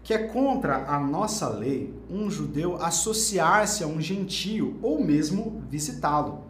que 0.02 0.12
é 0.12 0.18
contra 0.18 0.86
a 0.88 0.98
nossa 0.98 1.48
lei 1.48 1.94
um 2.10 2.28
judeu 2.28 2.76
associar-se 2.82 3.84
a 3.84 3.86
um 3.86 4.00
gentio 4.00 4.78
ou 4.82 5.02
mesmo 5.02 5.62
visitá-lo. 5.68 6.44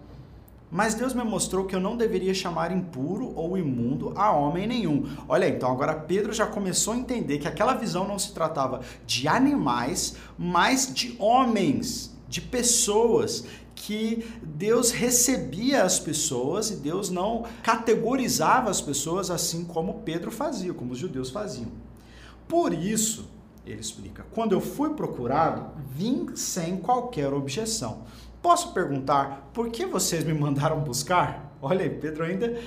Mas 0.74 0.94
Deus 0.94 1.12
me 1.12 1.22
mostrou 1.22 1.66
que 1.66 1.76
eu 1.76 1.80
não 1.80 1.98
deveria 1.98 2.32
chamar 2.32 2.72
impuro 2.72 3.30
ou 3.36 3.58
imundo 3.58 4.14
a 4.16 4.32
homem 4.32 4.66
nenhum. 4.66 5.06
Olha, 5.28 5.46
então 5.46 5.70
agora 5.70 5.94
Pedro 5.94 6.32
já 6.32 6.46
começou 6.46 6.94
a 6.94 6.96
entender 6.96 7.36
que 7.36 7.46
aquela 7.46 7.74
visão 7.74 8.08
não 8.08 8.18
se 8.18 8.32
tratava 8.32 8.80
de 9.06 9.28
animais, 9.28 10.16
mas 10.38 10.90
de 10.90 11.14
homens, 11.18 12.16
de 12.26 12.40
pessoas 12.40 13.44
que 13.74 14.24
Deus 14.42 14.92
recebia 14.92 15.82
as 15.82 16.00
pessoas 16.00 16.70
e 16.70 16.76
Deus 16.76 17.10
não 17.10 17.44
categorizava 17.62 18.70
as 18.70 18.80
pessoas 18.80 19.30
assim 19.30 19.64
como 19.64 20.00
Pedro 20.00 20.30
fazia, 20.30 20.72
como 20.72 20.92
os 20.92 20.98
judeus 20.98 21.28
faziam. 21.28 21.70
Por 22.48 22.72
isso, 22.72 23.28
ele 23.66 23.80
explica: 23.80 24.24
quando 24.32 24.52
eu 24.52 24.60
fui 24.62 24.94
procurado, 24.94 25.66
vim 25.94 26.34
sem 26.34 26.78
qualquer 26.78 27.30
objeção. 27.34 28.04
Posso 28.42 28.72
perguntar 28.72 29.50
por 29.54 29.70
que 29.70 29.86
vocês 29.86 30.24
me 30.24 30.34
mandaram 30.34 30.80
buscar? 30.80 31.54
Olha 31.62 31.82
aí, 31.82 31.90
Pedro 31.90 32.24
ainda 32.24 32.58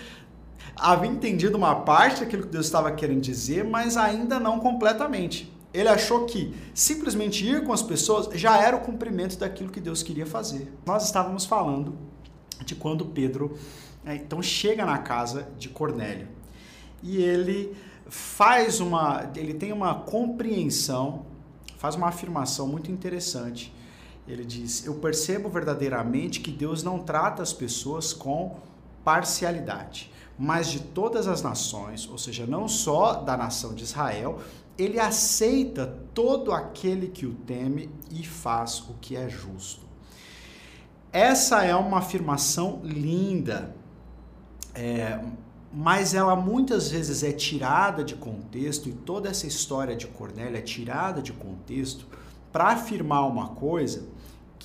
havia 0.75 1.11
entendido 1.11 1.57
uma 1.57 1.75
parte 1.75 2.21
daquilo 2.21 2.43
que 2.43 2.49
Deus 2.49 2.65
estava 2.65 2.91
querendo 2.91 3.21
dizer, 3.21 3.65
mas 3.65 3.97
ainda 3.97 4.39
não 4.39 4.59
completamente. 4.59 5.53
Ele 5.73 5.89
achou 5.89 6.25
que 6.25 6.55
simplesmente 6.73 7.45
ir 7.45 7.65
com 7.65 7.73
as 7.73 7.81
pessoas 7.81 8.29
já 8.39 8.57
era 8.57 8.77
o 8.77 8.79
cumprimento 8.79 9.37
daquilo 9.37 9.69
que 9.69 9.81
Deus 9.81 10.01
queria 10.01 10.25
fazer. 10.25 10.73
Nós 10.85 11.03
estávamos 11.03 11.45
falando 11.45 11.97
de 12.65 12.73
quando 12.73 13.05
Pedro 13.07 13.57
é, 14.05 14.15
então 14.15 14.41
chega 14.41 14.85
na 14.85 14.99
casa 14.99 15.47
de 15.57 15.67
Cornélio 15.67 16.27
e 17.03 17.17
ele 17.17 17.75
faz 18.07 18.79
uma, 18.79 19.31
ele 19.35 19.53
tem 19.53 19.73
uma 19.73 19.95
compreensão, 19.95 21.25
faz 21.77 21.95
uma 21.95 22.07
afirmação 22.07 22.67
muito 22.67 22.91
interessante. 22.91 23.73
Ele 24.27 24.43
diz: 24.43 24.85
Eu 24.85 24.95
percebo 24.95 25.49
verdadeiramente 25.49 26.39
que 26.39 26.51
Deus 26.51 26.83
não 26.83 26.99
trata 26.99 27.43
as 27.43 27.53
pessoas 27.53 28.13
com 28.13 28.57
parcialidade, 29.03 30.11
mas 30.37 30.67
de 30.67 30.79
todas 30.79 31.27
as 31.27 31.41
nações, 31.41 32.09
ou 32.09 32.17
seja, 32.17 32.45
não 32.45 32.67
só 32.67 33.13
da 33.13 33.37
nação 33.37 33.75
de 33.75 33.83
Israel, 33.83 34.39
ele 34.77 34.99
aceita 34.99 35.85
todo 36.13 36.51
aquele 36.51 37.07
que 37.07 37.25
o 37.25 37.33
teme 37.33 37.89
e 38.11 38.25
faz 38.25 38.79
o 38.89 38.95
que 38.99 39.15
é 39.15 39.29
justo. 39.29 39.85
Essa 41.13 41.63
é 41.63 41.75
uma 41.75 41.99
afirmação 41.99 42.81
linda. 42.83 43.73
É, 44.73 45.23
mas 45.71 46.13
ela 46.13 46.35
muitas 46.35 46.89
vezes 46.89 47.23
é 47.23 47.31
tirada 47.31 48.03
de 48.03 48.15
contexto 48.15 48.89
e 48.89 48.93
toda 48.93 49.29
essa 49.29 49.47
história 49.47 49.95
de 49.95 50.07
Cornélio 50.07 50.57
é 50.57 50.61
tirada 50.61 51.21
de 51.21 51.31
contexto 51.31 52.07
para 52.51 52.69
afirmar 52.69 53.25
uma 53.27 53.49
coisa 53.49 54.05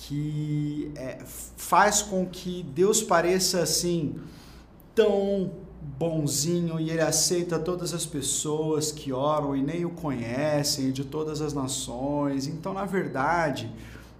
que 0.07 0.91
é, 0.95 1.19
faz 1.25 2.01
com 2.01 2.25
que 2.25 2.63
Deus 2.63 3.03
pareça 3.03 3.61
assim 3.61 4.15
tão 4.95 5.51
bonzinho 5.97 6.79
e 6.79 6.89
ele 6.89 7.01
aceita 7.01 7.59
todas 7.59 7.93
as 7.93 8.05
pessoas 8.05 8.91
que 8.91 9.11
oram 9.11 9.55
e 9.55 9.61
nem 9.61 9.85
o 9.85 9.91
conhecem 9.91 10.91
de 10.91 11.03
todas 11.03 11.41
as 11.41 11.53
nações. 11.53 12.47
Então, 12.47 12.73
na 12.73 12.85
verdade, 12.85 13.71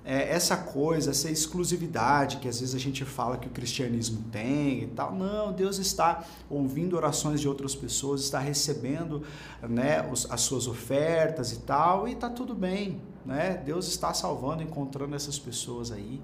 é, 0.06 0.30
essa 0.30 0.56
coisa, 0.56 1.12
essa 1.12 1.30
exclusividade 1.30 2.38
que 2.38 2.48
às 2.48 2.60
vezes 2.60 2.76
a 2.76 2.80
gente 2.80 3.04
fala 3.04 3.38
que 3.38 3.48
o 3.48 3.52
cristianismo 3.52 4.24
tem 4.32 4.84
e 4.84 4.88
tal. 4.88 5.16
Não, 5.16 5.52
Deus 5.52 5.80
está 5.80 6.24
ouvindo 6.50 6.96
orações 6.96 7.42
de 7.42 7.48
outras 7.48 7.76
pessoas, 7.76 8.22
está 8.22 8.40
recebendo 8.40 9.24
né, 9.62 10.08
os, 10.12 10.30
as 10.30 10.42
suas 10.42 10.68
ofertas 10.68 11.52
e 11.52 11.60
tal, 11.60 12.08
e 12.08 12.14
está 12.14 12.30
tudo 12.30 12.54
bem. 12.54 13.00
Né? 13.26 13.62
Deus 13.66 13.88
está 13.88 14.14
salvando, 14.14 14.64
encontrando 14.64 15.16
essas 15.16 15.38
pessoas 15.38 15.92
aí 15.92 16.22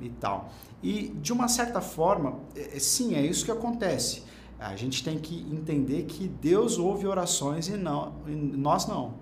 e 0.00 0.08
tal. 0.08 0.50
E 0.82 1.08
de 1.20 1.32
uma 1.32 1.48
certa 1.48 1.80
forma, 1.80 2.38
é, 2.54 2.76
é, 2.76 2.78
sim, 2.78 3.14
é 3.14 3.22
isso 3.24 3.44
que 3.44 3.50
acontece. 3.50 4.22
A 4.58 4.74
gente 4.74 5.04
tem 5.04 5.18
que 5.18 5.46
entender 5.52 6.04
que 6.04 6.26
Deus 6.26 6.78
ouve 6.78 7.06
orações 7.06 7.68
e, 7.68 7.76
não, 7.76 8.14
e 8.26 8.32
nós 8.32 8.86
não. 8.86 9.14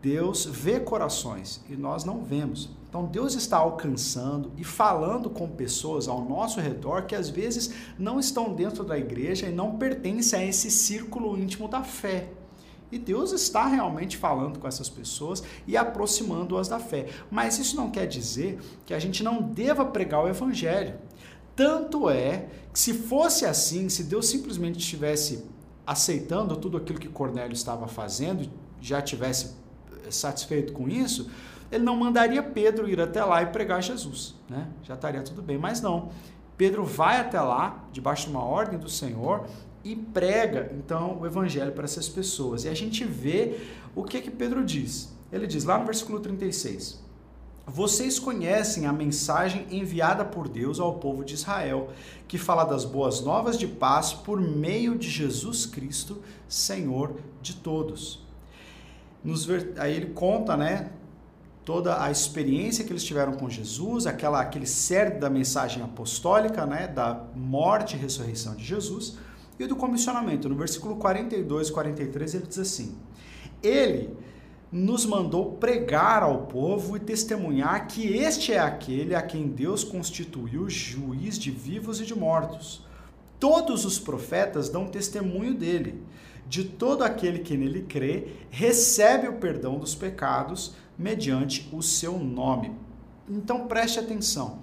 Deus 0.00 0.44
vê 0.44 0.80
corações 0.80 1.62
e 1.68 1.76
nós 1.76 2.04
não 2.04 2.22
vemos. 2.22 2.70
Então 2.88 3.06
Deus 3.06 3.34
está 3.34 3.56
alcançando 3.56 4.52
e 4.56 4.62
falando 4.62 5.28
com 5.28 5.48
pessoas 5.48 6.08
ao 6.08 6.24
nosso 6.24 6.60
redor 6.60 7.06
que 7.06 7.14
às 7.14 7.28
vezes 7.28 7.74
não 7.98 8.20
estão 8.20 8.54
dentro 8.54 8.84
da 8.84 8.98
igreja 8.98 9.46
e 9.46 9.52
não 9.52 9.76
pertencem 9.76 10.40
a 10.40 10.44
esse 10.44 10.70
círculo 10.70 11.38
íntimo 11.38 11.68
da 11.68 11.82
fé. 11.82 12.30
E 12.94 12.98
Deus 12.98 13.32
está 13.32 13.66
realmente 13.66 14.16
falando 14.16 14.60
com 14.60 14.68
essas 14.68 14.88
pessoas 14.88 15.42
e 15.66 15.76
aproximando-as 15.76 16.68
da 16.68 16.78
fé. 16.78 17.08
Mas 17.28 17.58
isso 17.58 17.74
não 17.74 17.90
quer 17.90 18.06
dizer 18.06 18.60
que 18.86 18.94
a 18.94 19.00
gente 19.00 19.20
não 19.20 19.42
deva 19.42 19.84
pregar 19.84 20.22
o 20.22 20.28
evangelho. 20.28 20.94
Tanto 21.56 22.08
é 22.08 22.46
que 22.72 22.78
se 22.78 22.94
fosse 22.94 23.44
assim, 23.44 23.88
se 23.88 24.04
Deus 24.04 24.28
simplesmente 24.28 24.78
estivesse 24.78 25.44
aceitando 25.84 26.56
tudo 26.56 26.76
aquilo 26.76 27.00
que 27.00 27.08
Cornélio 27.08 27.52
estava 27.52 27.88
fazendo, 27.88 28.48
já 28.80 29.02
tivesse 29.02 29.56
satisfeito 30.08 30.72
com 30.72 30.88
isso, 30.88 31.28
ele 31.72 31.82
não 31.82 31.96
mandaria 31.96 32.44
Pedro 32.44 32.88
ir 32.88 33.00
até 33.00 33.24
lá 33.24 33.42
e 33.42 33.46
pregar 33.46 33.82
Jesus, 33.82 34.36
né? 34.48 34.68
Já 34.84 34.94
estaria 34.94 35.22
tudo 35.22 35.42
bem, 35.42 35.58
mas 35.58 35.80
não. 35.80 36.10
Pedro 36.56 36.84
vai 36.84 37.20
até 37.20 37.40
lá, 37.40 37.86
debaixo 37.90 38.26
de 38.26 38.30
uma 38.30 38.44
ordem 38.44 38.78
do 38.78 38.88
Senhor, 38.88 39.48
e 39.84 39.94
prega 39.94 40.72
então 40.76 41.20
o 41.20 41.26
evangelho 41.26 41.72
para 41.72 41.84
essas 41.84 42.08
pessoas. 42.08 42.64
E 42.64 42.68
a 42.68 42.74
gente 42.74 43.04
vê 43.04 43.60
o 43.94 44.02
que 44.02 44.20
que 44.20 44.30
Pedro 44.30 44.64
diz. 44.64 45.14
Ele 45.30 45.46
diz 45.46 45.64
lá 45.64 45.78
no 45.78 45.84
versículo 45.84 46.20
36: 46.20 47.02
Vocês 47.66 48.18
conhecem 48.18 48.86
a 48.86 48.92
mensagem 48.92 49.66
enviada 49.70 50.24
por 50.24 50.48
Deus 50.48 50.80
ao 50.80 50.94
povo 50.94 51.24
de 51.24 51.34
Israel, 51.34 51.90
que 52.26 52.38
fala 52.38 52.64
das 52.64 52.84
boas 52.84 53.20
novas 53.20 53.58
de 53.58 53.66
paz 53.66 54.12
por 54.12 54.40
meio 54.40 54.96
de 54.96 55.10
Jesus 55.10 55.66
Cristo, 55.66 56.22
Senhor 56.48 57.16
de 57.42 57.56
todos. 57.56 58.24
Nos, 59.22 59.48
aí 59.78 59.94
ele 59.94 60.10
conta, 60.12 60.56
né, 60.56 60.90
toda 61.64 62.02
a 62.02 62.10
experiência 62.10 62.84
que 62.84 62.92
eles 62.92 63.02
tiveram 63.02 63.32
com 63.32 63.48
Jesus, 63.48 64.06
aquela, 64.06 64.40
aquele 64.40 64.66
cerne 64.66 65.18
da 65.18 65.30
mensagem 65.30 65.82
apostólica, 65.82 66.66
né, 66.66 66.86
da 66.86 67.24
morte 67.34 67.96
e 67.96 67.98
ressurreição 67.98 68.54
de 68.54 68.64
Jesus, 68.64 69.16
e 69.58 69.66
do 69.66 69.76
comissionamento. 69.76 70.48
No 70.48 70.54
versículo 70.54 70.96
42 70.96 71.68
e 71.68 71.72
43 71.72 72.34
ele 72.34 72.46
diz 72.46 72.58
assim: 72.58 72.96
Ele 73.62 74.10
nos 74.70 75.06
mandou 75.06 75.52
pregar 75.52 76.22
ao 76.22 76.46
povo 76.46 76.96
e 76.96 77.00
testemunhar 77.00 77.86
que 77.86 78.16
este 78.16 78.52
é 78.52 78.58
aquele 78.58 79.14
a 79.14 79.22
quem 79.22 79.48
Deus 79.48 79.84
constituiu 79.84 80.68
juiz 80.68 81.38
de 81.38 81.50
vivos 81.50 82.00
e 82.00 82.04
de 82.04 82.14
mortos. 82.14 82.84
Todos 83.38 83.84
os 83.84 83.98
profetas 83.98 84.68
dão 84.68 84.86
testemunho 84.86 85.54
dele 85.54 86.02
de 86.48 86.64
todo 86.64 87.02
aquele 87.02 87.38
que 87.38 87.56
nele 87.56 87.82
crê, 87.82 88.28
recebe 88.50 89.28
o 89.28 89.34
perdão 89.34 89.78
dos 89.78 89.94
pecados 89.94 90.74
mediante 90.98 91.68
o 91.72 91.82
seu 91.82 92.18
nome. 92.18 92.72
Então 93.28 93.66
preste 93.66 93.98
atenção. 93.98 94.58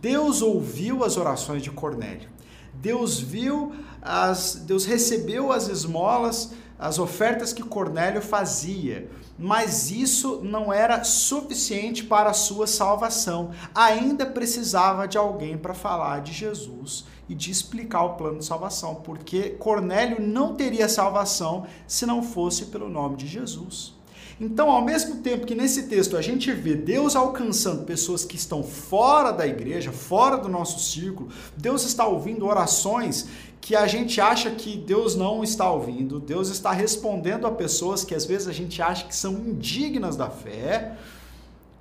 Deus 0.00 0.40
ouviu 0.40 1.04
as 1.04 1.16
orações 1.16 1.62
de 1.62 1.70
Cornélio. 1.70 2.28
Deus 2.74 3.18
viu, 3.18 3.72
as, 4.04 4.56
Deus 4.56 4.84
recebeu 4.84 5.50
as 5.50 5.68
esmolas, 5.68 6.52
as 6.78 6.98
ofertas 6.98 7.52
que 7.54 7.62
Cornélio 7.62 8.20
fazia, 8.20 9.08
mas 9.38 9.90
isso 9.90 10.40
não 10.42 10.70
era 10.70 11.02
suficiente 11.02 12.04
para 12.04 12.30
a 12.30 12.34
sua 12.34 12.66
salvação. 12.66 13.50
Ainda 13.74 14.26
precisava 14.26 15.08
de 15.08 15.16
alguém 15.16 15.56
para 15.56 15.72
falar 15.72 16.20
de 16.20 16.32
Jesus 16.32 17.06
e 17.28 17.34
de 17.34 17.50
explicar 17.50 18.04
o 18.04 18.14
plano 18.16 18.38
de 18.38 18.44
salvação, 18.44 18.96
porque 18.96 19.50
Cornélio 19.50 20.20
não 20.20 20.54
teria 20.54 20.88
salvação 20.88 21.66
se 21.86 22.04
não 22.04 22.22
fosse 22.22 22.66
pelo 22.66 22.90
nome 22.90 23.16
de 23.16 23.26
Jesus. 23.26 23.94
Então, 24.40 24.68
ao 24.68 24.84
mesmo 24.84 25.16
tempo 25.16 25.46
que 25.46 25.54
nesse 25.54 25.84
texto 25.84 26.16
a 26.16 26.22
gente 26.22 26.50
vê 26.52 26.74
Deus 26.74 27.14
alcançando 27.14 27.84
pessoas 27.84 28.24
que 28.24 28.34
estão 28.34 28.64
fora 28.64 29.30
da 29.30 29.46
igreja, 29.46 29.92
fora 29.92 30.36
do 30.36 30.48
nosso 30.48 30.80
círculo, 30.80 31.28
Deus 31.56 31.84
está 31.84 32.04
ouvindo 32.04 32.44
orações 32.44 33.28
que 33.64 33.74
a 33.74 33.86
gente 33.86 34.20
acha 34.20 34.50
que 34.50 34.76
Deus 34.76 35.16
não 35.16 35.42
está 35.42 35.70
ouvindo, 35.70 36.20
Deus 36.20 36.50
está 36.50 36.70
respondendo 36.70 37.46
a 37.46 37.50
pessoas 37.50 38.04
que 38.04 38.14
às 38.14 38.26
vezes 38.26 38.46
a 38.46 38.52
gente 38.52 38.82
acha 38.82 39.06
que 39.06 39.16
são 39.16 39.32
indignas 39.32 40.16
da 40.16 40.28
fé, 40.28 40.98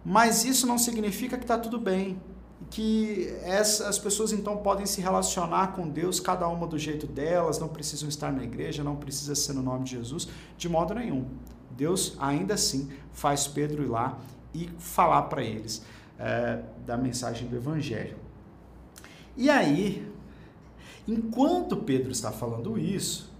mas 0.06 0.46
isso 0.46 0.66
não 0.66 0.78
significa 0.78 1.36
que 1.38 1.44
está 1.44 1.58
tudo 1.58 1.78
bem. 1.78 2.22
Que 2.70 3.36
as 3.86 4.00
pessoas 4.00 4.32
então 4.32 4.56
podem 4.56 4.86
se 4.86 5.02
relacionar 5.02 5.74
com 5.74 5.90
Deus, 5.90 6.22
cada 6.22 6.48
uma 6.48 6.66
do 6.66 6.80
jeito 6.80 7.06
delas, 7.06 7.60
não 7.60 7.68
precisam 7.68 8.08
estar 8.08 8.32
na 8.32 8.46
igreja, 8.46 8.82
não 8.82 8.96
precisa 8.96 9.36
ser 9.36 9.52
no 9.52 9.62
nome 9.62 9.84
de 9.84 9.98
Jesus, 9.98 10.30
de 10.58 10.70
modo 10.70 10.94
nenhum. 10.94 11.26
Deus 11.72 12.16
ainda 12.18 12.54
assim 12.54 12.90
faz 13.12 13.46
Pedro 13.46 13.84
ir 13.84 13.90
lá 13.90 14.18
e 14.54 14.70
falar 14.80 15.24
para 15.24 15.44
eles 15.44 15.84
é, 16.18 16.62
da 16.86 16.96
mensagem 16.96 17.46
do 17.46 17.58
Evangelho. 17.58 18.16
E 19.36 19.50
aí, 19.50 20.13
enquanto 21.08 21.78
Pedro 21.78 22.12
está 22.12 22.32
falando 22.32 22.78
isso, 22.78 23.32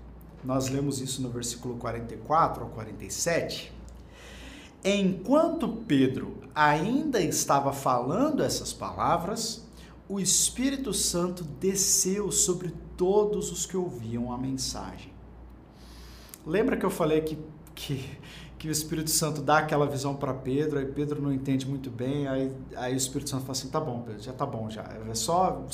nós 0.44 0.70
lemos 0.70 1.00
isso 1.00 1.22
no 1.22 1.30
versículo 1.30 1.76
44 1.76 2.64
ao 2.64 2.70
47. 2.70 3.72
Enquanto 4.84 5.68
Pedro 5.70 6.38
ainda 6.54 7.22
estava 7.22 7.72
falando 7.72 8.44
essas 8.44 8.74
palavras, 8.74 9.66
o 10.10 10.20
Espírito 10.20 10.94
Santo 10.94 11.44
desceu 11.44 12.32
sobre 12.32 12.74
todos 12.98 13.52
os 13.52 13.66
que 13.66 13.78
ouviam 13.78 14.32
a 14.34 14.38
mensagem. 14.38 15.14
Lembra 16.46 16.76
que 16.76 16.86
eu 16.86 16.90
falei 16.90 17.22
que 17.22 17.38
que, 17.74 18.18
que 18.58 18.68
o 18.68 18.72
Espírito 18.72 19.10
Santo 19.10 19.42
dá 19.42 19.60
aquela 19.60 19.86
visão 19.86 20.16
para 20.16 20.34
Pedro, 20.34 20.80
aí 20.80 20.86
Pedro 20.86 21.22
não 21.22 21.32
entende 21.32 21.68
muito 21.68 21.90
bem, 21.90 22.28
aí, 22.28 22.52
aí 22.76 22.94
o 22.94 22.98
Espírito 22.98 23.30
Santo 23.30 23.42
fala 23.42 23.52
assim, 23.52 23.70
tá 23.70 23.80
bom, 23.80 24.02
Pedro, 24.02 24.22
já 24.22 24.34
tá 24.34 24.46
bom, 24.46 24.70
já, 24.70 24.84
é 25.10 25.16
só, 25.16 25.66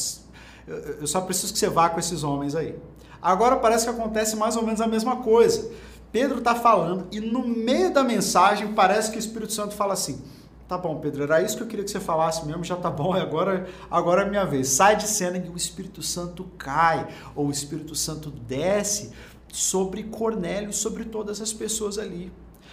eu 1.00 1.08
só 1.08 1.22
preciso 1.22 1.52
que 1.52 1.60
você 1.60 1.70
vá 1.70 1.90
com 1.90 2.00
esses 2.00 2.24
homens 2.24 2.56
aí. 2.56 2.76
Agora 3.22 3.58
parece 3.58 3.86
que 3.86 3.92
acontece 3.92 4.36
mais 4.36 4.56
ou 4.56 4.64
menos 4.64 4.80
a 4.80 4.88
mesma 4.88 5.18
coisa. 5.18 5.70
Pedro 6.12 6.40
está 6.40 6.56
falando 6.56 7.08
e 7.12 7.20
no 7.20 7.48
meio 7.48 7.94
da 7.94 8.04
mensagem 8.04 8.74
parece 8.74 9.12
que 9.12 9.18
o 9.18 9.20
Espírito 9.20 9.54
Santo 9.54 9.76
fala 9.76 9.94
assim, 9.94 10.22
tá 10.68 10.78
bom, 10.78 11.00
Pedro, 11.00 11.24
era 11.24 11.42
isso 11.42 11.58
que 11.58 11.64
eu 11.64 11.68
queria 11.68 11.84
que 11.84 11.92
você 11.92 12.00
falasse 12.00 12.46
mesmo, 12.46 12.64
já 12.64 12.76
tá 12.76 12.90
bom, 12.90 13.14
agora, 13.18 13.68
agora 13.90 14.24
é 14.24 14.30
minha 14.30 14.46
vez. 14.46 14.70
Sai 14.70 14.96
de 14.96 15.08
cena 15.08 15.38
e 15.38 15.50
o 15.50 15.58
Espírito 15.58 16.02
Santo 16.02 16.46
cai, 16.58 17.08
ou 17.36 17.48
o 17.48 17.52
Espírito 17.52 17.96
Santo 17.96 18.30
desce 18.30 19.12
sobre 19.52 20.04
Cornélio 20.04 20.72
sobre 20.72 21.06
todas 21.06 21.42
as 21.42 21.52
pessoas 21.52 21.98
ali. 21.98 22.32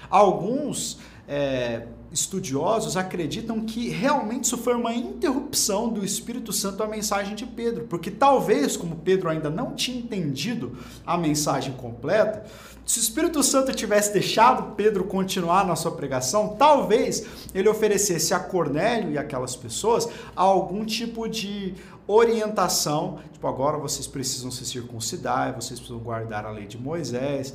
Alguns 0.08 0.98
é, 1.26 1.86
estudiosos 2.16 2.96
acreditam 2.96 3.60
que 3.60 3.90
realmente 3.90 4.44
isso 4.44 4.56
foi 4.56 4.74
uma 4.74 4.94
interrupção 4.94 5.90
do 5.90 6.02
Espírito 6.02 6.50
Santo 6.50 6.82
à 6.82 6.86
mensagem 6.86 7.34
de 7.34 7.44
Pedro, 7.44 7.84
porque 7.84 8.10
talvez, 8.10 8.74
como 8.74 8.96
Pedro 8.96 9.28
ainda 9.28 9.50
não 9.50 9.74
tinha 9.74 9.98
entendido 9.98 10.78
a 11.04 11.18
mensagem 11.18 11.74
completa, 11.74 12.46
se 12.86 12.98
o 12.98 13.02
Espírito 13.02 13.42
Santo 13.42 13.74
tivesse 13.74 14.14
deixado 14.14 14.74
Pedro 14.74 15.04
continuar 15.04 15.66
na 15.66 15.76
sua 15.76 15.90
pregação, 15.90 16.56
talvez 16.56 17.26
ele 17.54 17.68
oferecesse 17.68 18.32
a 18.32 18.38
Cornélio 18.38 19.10
e 19.12 19.18
aquelas 19.18 19.54
pessoas 19.54 20.08
algum 20.34 20.86
tipo 20.86 21.28
de 21.28 21.74
orientação, 22.06 23.18
tipo, 23.32 23.46
agora 23.46 23.76
vocês 23.76 24.06
precisam 24.06 24.50
se 24.50 24.64
circuncidar, 24.64 25.54
vocês 25.54 25.78
precisam 25.78 25.98
guardar 25.98 26.46
a 26.46 26.50
lei 26.50 26.66
de 26.66 26.78
Moisés. 26.78 27.52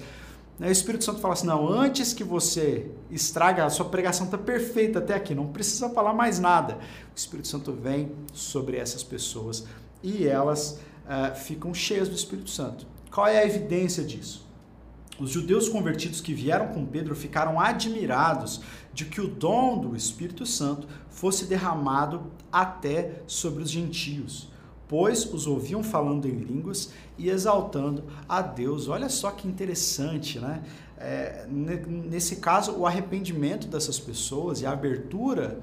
O 0.61 0.71
Espírito 0.71 1.03
Santo 1.03 1.19
fala 1.19 1.33
assim: 1.33 1.47
não, 1.47 1.67
antes 1.67 2.13
que 2.13 2.23
você 2.23 2.91
estraga, 3.09 3.65
a 3.65 3.69
sua 3.69 3.85
pregação 3.85 4.25
está 4.25 4.37
perfeita 4.37 4.99
até 4.99 5.15
aqui, 5.15 5.33
não 5.33 5.47
precisa 5.47 5.89
falar 5.89 6.13
mais 6.13 6.37
nada. 6.37 6.75
O 6.75 7.17
Espírito 7.17 7.47
Santo 7.47 7.73
vem 7.73 8.11
sobre 8.31 8.77
essas 8.77 9.03
pessoas 9.03 9.65
e 10.03 10.27
elas 10.27 10.79
uh, 11.05 11.35
ficam 11.35 11.73
cheias 11.73 12.07
do 12.07 12.15
Espírito 12.15 12.51
Santo. 12.51 12.85
Qual 13.11 13.25
é 13.25 13.39
a 13.39 13.45
evidência 13.45 14.03
disso? 14.03 14.47
Os 15.19 15.31
judeus 15.31 15.67
convertidos 15.67 16.21
que 16.21 16.33
vieram 16.33 16.67
com 16.67 16.85
Pedro 16.85 17.15
ficaram 17.15 17.59
admirados 17.59 18.61
de 18.93 19.05
que 19.05 19.19
o 19.19 19.27
dom 19.27 19.79
do 19.79 19.95
Espírito 19.95 20.45
Santo 20.45 20.87
fosse 21.09 21.45
derramado 21.45 22.31
até 22.51 23.21
sobre 23.25 23.63
os 23.63 23.69
gentios, 23.69 24.50
pois 24.91 25.23
os 25.33 25.47
ouviam 25.47 25.81
falando 25.81 26.27
em 26.27 26.35
línguas 26.37 26.91
e 27.17 27.29
exaltando 27.29 28.03
a 28.27 28.41
Deus. 28.41 28.89
Olha 28.89 29.07
só 29.07 29.31
que 29.31 29.47
interessante, 29.47 30.37
né? 30.37 30.61
É, 30.97 31.47
nesse 31.47 32.35
caso, 32.35 32.73
o 32.73 32.85
arrependimento 32.85 33.67
dessas 33.67 33.97
pessoas 33.97 34.59
e 34.59 34.65
a 34.65 34.71
abertura 34.73 35.59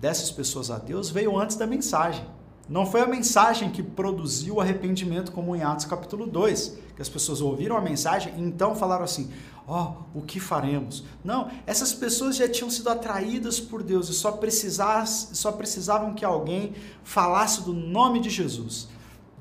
dessas 0.00 0.32
pessoas 0.32 0.72
a 0.72 0.78
Deus 0.78 1.08
veio 1.08 1.38
antes 1.38 1.54
da 1.54 1.68
mensagem. 1.68 2.26
Não 2.68 2.84
foi 2.84 3.00
a 3.00 3.06
mensagem 3.06 3.70
que 3.70 3.82
produziu 3.82 4.56
o 4.56 4.60
arrependimento, 4.60 5.30
como 5.30 5.54
em 5.54 5.62
Atos 5.62 5.84
capítulo 5.84 6.26
2, 6.26 6.78
que 6.96 7.00
as 7.00 7.08
pessoas 7.08 7.40
ouviram 7.40 7.76
a 7.76 7.80
mensagem 7.80 8.34
e 8.36 8.40
então 8.40 8.74
falaram 8.74 9.04
assim: 9.04 9.30
Ó, 9.66 9.94
oh, 10.14 10.18
o 10.18 10.22
que 10.22 10.38
faremos? 10.38 11.04
Não, 11.24 11.50
essas 11.66 11.92
pessoas 11.92 12.36
já 12.36 12.46
tinham 12.46 12.68
sido 12.68 12.90
atraídas 12.90 13.58
por 13.58 13.82
Deus 13.82 14.08
e 14.10 14.12
só, 14.12 14.32
precisasse, 14.32 15.34
só 15.34 15.52
precisavam 15.52 16.14
que 16.14 16.24
alguém 16.24 16.74
falasse 17.02 17.62
do 17.62 17.72
nome 17.72 18.20
de 18.20 18.28
Jesus, 18.28 18.88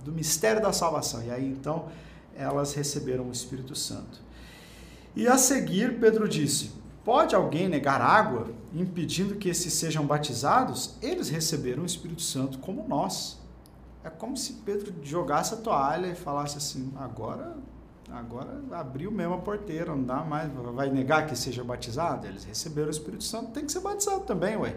do 0.04 0.14
mistério 0.14 0.62
da 0.62 0.72
salvação. 0.72 1.22
E 1.24 1.30
aí 1.30 1.46
então 1.46 1.90
elas 2.36 2.74
receberam 2.74 3.28
o 3.28 3.32
Espírito 3.32 3.76
Santo. 3.76 4.22
E 5.16 5.28
a 5.28 5.38
seguir, 5.38 6.00
Pedro 6.00 6.28
disse: 6.28 6.72
Pode 7.04 7.36
alguém 7.36 7.68
negar 7.68 8.02
água, 8.02 8.50
impedindo 8.74 9.36
que 9.36 9.50
esses 9.50 9.74
sejam 9.74 10.06
batizados? 10.06 10.96
Eles 11.02 11.30
receberam 11.30 11.84
o 11.84 11.86
Espírito 11.86 12.22
Santo 12.22 12.60
como 12.60 12.88
nós. 12.88 13.38
É 14.04 14.10
como 14.10 14.36
se 14.36 14.54
Pedro 14.66 14.94
jogasse 15.04 15.54
a 15.54 15.58
toalha 15.58 16.08
e 16.08 16.16
falasse 16.16 16.58
assim: 16.58 16.94
agora, 16.96 17.56
agora 18.14 18.62
abriu 18.72 19.12
mesmo 19.12 19.34
a 19.34 19.38
porteira, 19.40 19.96
não 19.96 20.04
dá 20.04 20.24
mais, 20.24 20.52
vai 20.54 20.90
negar 20.90 21.26
que 21.26 21.36
seja 21.36 21.64
batizado? 21.64 22.28
Eles 22.28 22.44
receberam 22.44 22.88
o 22.88 22.92
Espírito 22.92 23.24
Santo, 23.24 23.52
tem 23.52 23.66
que 23.66 23.72
ser 23.72 23.80
batizado 23.80 24.22
também, 24.22 24.56
ué. 24.56 24.76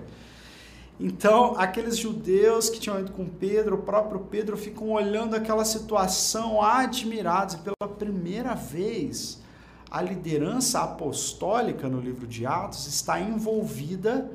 Então, 0.98 1.54
aqueles 1.58 1.98
judeus 1.98 2.70
que 2.70 2.80
tinham 2.80 2.98
ido 2.98 3.12
com 3.12 3.28
Pedro, 3.28 3.76
o 3.76 3.82
próprio 3.82 4.20
Pedro, 4.20 4.56
ficam 4.56 4.90
olhando 4.90 5.36
aquela 5.36 5.64
situação 5.64 6.62
admirados 6.62 7.54
e 7.54 7.58
pela 7.58 7.92
primeira 7.96 8.54
vez 8.54 9.42
a 9.90 10.00
liderança 10.00 10.80
apostólica 10.80 11.88
no 11.88 12.00
livro 12.00 12.26
de 12.26 12.46
Atos 12.46 12.86
está 12.86 13.20
envolvida 13.20 14.30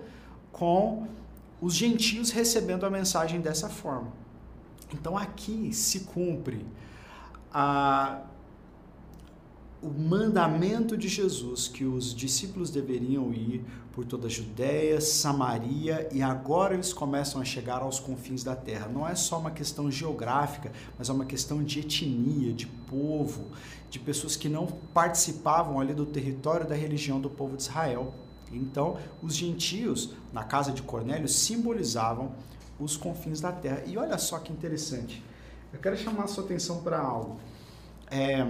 com 0.51 1.07
os 1.59 1.73
gentios 1.73 2.29
recebendo 2.29 2.85
a 2.85 2.89
mensagem 2.89 3.41
dessa 3.41 3.67
forma. 3.67 4.13
Então 4.93 5.17
aqui 5.17 5.73
se 5.73 6.01
cumpre 6.01 6.65
a, 7.53 8.21
o 9.81 9.89
mandamento 9.89 10.95
de 10.95 11.07
Jesus 11.07 11.67
que 11.67 11.83
os 11.83 12.13
discípulos 12.13 12.69
deveriam 12.69 13.33
ir 13.33 13.65
por 13.91 14.05
toda 14.05 14.27
a 14.27 14.29
Judéia, 14.29 15.01
Samaria 15.01 16.07
e 16.11 16.21
agora 16.21 16.75
eles 16.75 16.93
começam 16.93 17.41
a 17.41 17.45
chegar 17.45 17.81
aos 17.81 17.99
confins 17.99 18.43
da 18.43 18.55
terra. 18.55 18.87
Não 18.87 19.07
é 19.07 19.15
só 19.15 19.39
uma 19.39 19.49
questão 19.49 19.89
geográfica, 19.89 20.71
mas 20.97 21.09
é 21.09 21.13
uma 21.13 21.25
questão 21.25 21.63
de 21.63 21.79
etnia, 21.79 22.53
de 22.53 22.67
povo, 22.67 23.47
de 23.89 23.99
pessoas 23.99 24.35
que 24.35 24.47
não 24.47 24.67
participavam 24.67 25.79
ali 25.79 25.93
do 25.93 26.05
território 26.05 26.67
da 26.67 26.75
religião 26.75 27.19
do 27.19 27.29
povo 27.29 27.57
de 27.57 27.63
Israel. 27.63 28.13
Então, 28.51 28.97
os 29.21 29.35
gentios, 29.35 30.13
na 30.31 30.43
casa 30.43 30.71
de 30.71 30.83
Cornélio, 30.83 31.27
simbolizavam 31.27 32.33
os 32.79 32.95
confins 32.95 33.41
da 33.41 33.51
terra. 33.51 33.83
E 33.87 33.97
olha 33.97 34.17
só 34.17 34.37
que 34.37 34.53
interessante. 34.53 35.23
Eu 35.73 35.79
quero 35.79 35.97
chamar 35.97 36.25
a 36.25 36.27
sua 36.27 36.43
atenção 36.43 36.83
para 36.83 36.99
algo. 36.99 37.39
É, 38.09 38.45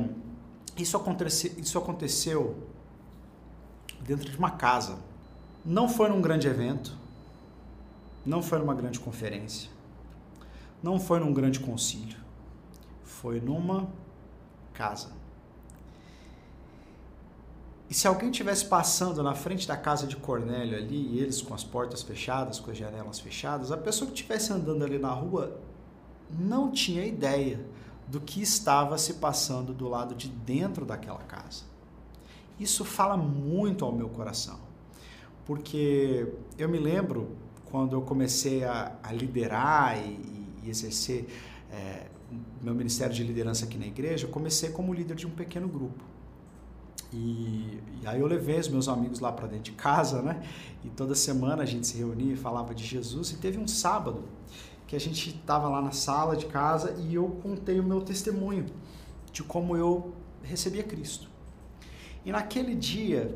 isso, 0.78 0.98
aconteceu, 0.98 1.52
isso 1.58 1.78
aconteceu 1.78 2.58
dentro 4.02 4.30
de 4.30 4.38
uma 4.38 4.52
casa 4.52 4.98
não 5.64 5.88
foi 5.88 6.10
num 6.10 6.22
grande 6.22 6.48
evento, 6.48 6.98
não 8.26 8.42
foi 8.42 8.58
numa 8.60 8.74
grande 8.74 9.00
conferência, 9.00 9.70
não 10.82 11.00
foi 11.00 11.20
num 11.20 11.34
grande 11.34 11.60
concílio, 11.60 12.18
foi 13.04 13.40
numa 13.40 13.88
casa. 14.74 15.12
E 17.90 17.94
se 17.94 18.08
alguém 18.08 18.32
tivesse 18.32 18.66
passando 18.66 19.22
na 19.22 19.36
frente 19.36 19.68
da 19.68 19.76
casa 19.76 20.08
de 20.08 20.16
Cornélio 20.16 20.78
ali, 20.78 20.96
e 20.96 21.20
eles 21.20 21.42
com 21.42 21.54
as 21.54 21.64
portas 21.64 22.02
fechadas, 22.02 22.60
com 22.60 22.72
as 22.72 22.78
janelas 22.78 23.20
fechadas, 23.20 23.72
a 23.72 23.78
pessoa 23.78 24.10
que 24.10 24.16
estivesse 24.16 24.54
andando 24.54 24.84
ali 24.84 24.98
na 24.98 25.12
rua 25.12 25.60
não 26.32 26.72
tinha 26.72 27.06
ideia 27.06 27.60
do 28.08 28.20
que 28.20 28.42
estava 28.42 28.98
se 28.98 29.16
passando 29.16 29.74
do 29.74 29.88
lado 29.88 30.16
de 30.16 30.28
dentro 30.28 30.86
daquela 30.86 31.20
casa. 31.20 31.64
Isso 32.60 32.86
fala 32.86 33.18
muito 33.18 33.84
ao 33.86 33.92
meu 33.92 34.10
coração, 34.10 34.60
porque 35.46 36.28
eu 36.58 36.70
me 36.70 36.78
lembro 36.78 37.36
quando 37.66 37.96
eu 37.96 38.02
comecei 38.02 38.64
a, 38.64 38.96
a 39.02 39.12
liderar 39.14 39.98
e, 39.98 40.20
e 40.64 40.70
exercer 40.70 41.26
é, 41.72 42.08
meu 42.62 42.76
ministério 42.76 43.14
de 43.14 43.24
liderança 43.24 43.66
aqui 43.66 43.78
na 43.78 43.88
igreja, 43.88 44.28
eu 44.28 44.30
comecei 44.30 44.70
como 44.70 44.94
líder 44.94 45.16
de 45.16 45.26
um 45.26 45.32
pequeno 45.32 45.68
grupo. 45.68 46.04
E, 47.14 47.82
e, 48.02 48.02
aí 48.06 48.22
eu 48.22 48.28
levei 48.28 48.60
os 48.60 48.70
meus 48.70 48.88
amigos 48.88 49.20
lá 49.20 49.32
para 49.32 49.48
dentro 49.48 49.64
de 49.64 49.72
casa, 49.74 50.22
né? 50.22 50.42
E 50.84 50.90
toda 50.90 51.14
semana 51.14 51.64
a 51.64 51.66
gente 51.66 51.86
se 51.86 51.98
reunia 51.98 52.34
e 52.34 52.38
falava 52.38 52.74
de 52.74 52.86
Jesus. 52.86 53.32
E 53.32 53.38
teve 53.38 53.58
um 53.58 53.68
sábado 53.68 54.24
que 54.92 54.96
a 54.98 55.00
gente 55.00 55.30
estava 55.30 55.70
lá 55.70 55.82
na 55.82 55.94
sala 55.94 56.36
de 56.36 56.48
casa 56.48 56.94
e 57.00 57.16
eu 57.16 57.26
contei 57.42 57.80
o 57.80 57.84
meu 57.84 58.02
testemunho 58.02 58.66
de 59.32 59.42
como 59.42 59.78
eu 59.78 60.14
recebia 60.44 60.84
Cristo. 60.84 61.30
E 62.26 62.32
naquele 62.34 62.76
dia 62.76 63.34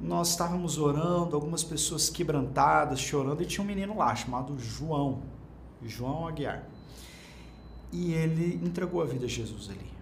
nós 0.00 0.30
estávamos 0.30 0.78
orando, 0.78 1.36
algumas 1.36 1.62
pessoas 1.62 2.08
quebrantadas, 2.08 2.98
chorando, 2.98 3.42
e 3.42 3.44
tinha 3.44 3.62
um 3.62 3.66
menino 3.66 3.94
lá 3.94 4.16
chamado 4.16 4.58
João, 4.58 5.20
João 5.82 6.26
Aguiar. 6.26 6.66
E 7.92 8.14
ele 8.14 8.58
entregou 8.64 9.02
a 9.02 9.04
vida 9.04 9.26
a 9.26 9.28
Jesus 9.28 9.68
ali. 9.68 9.92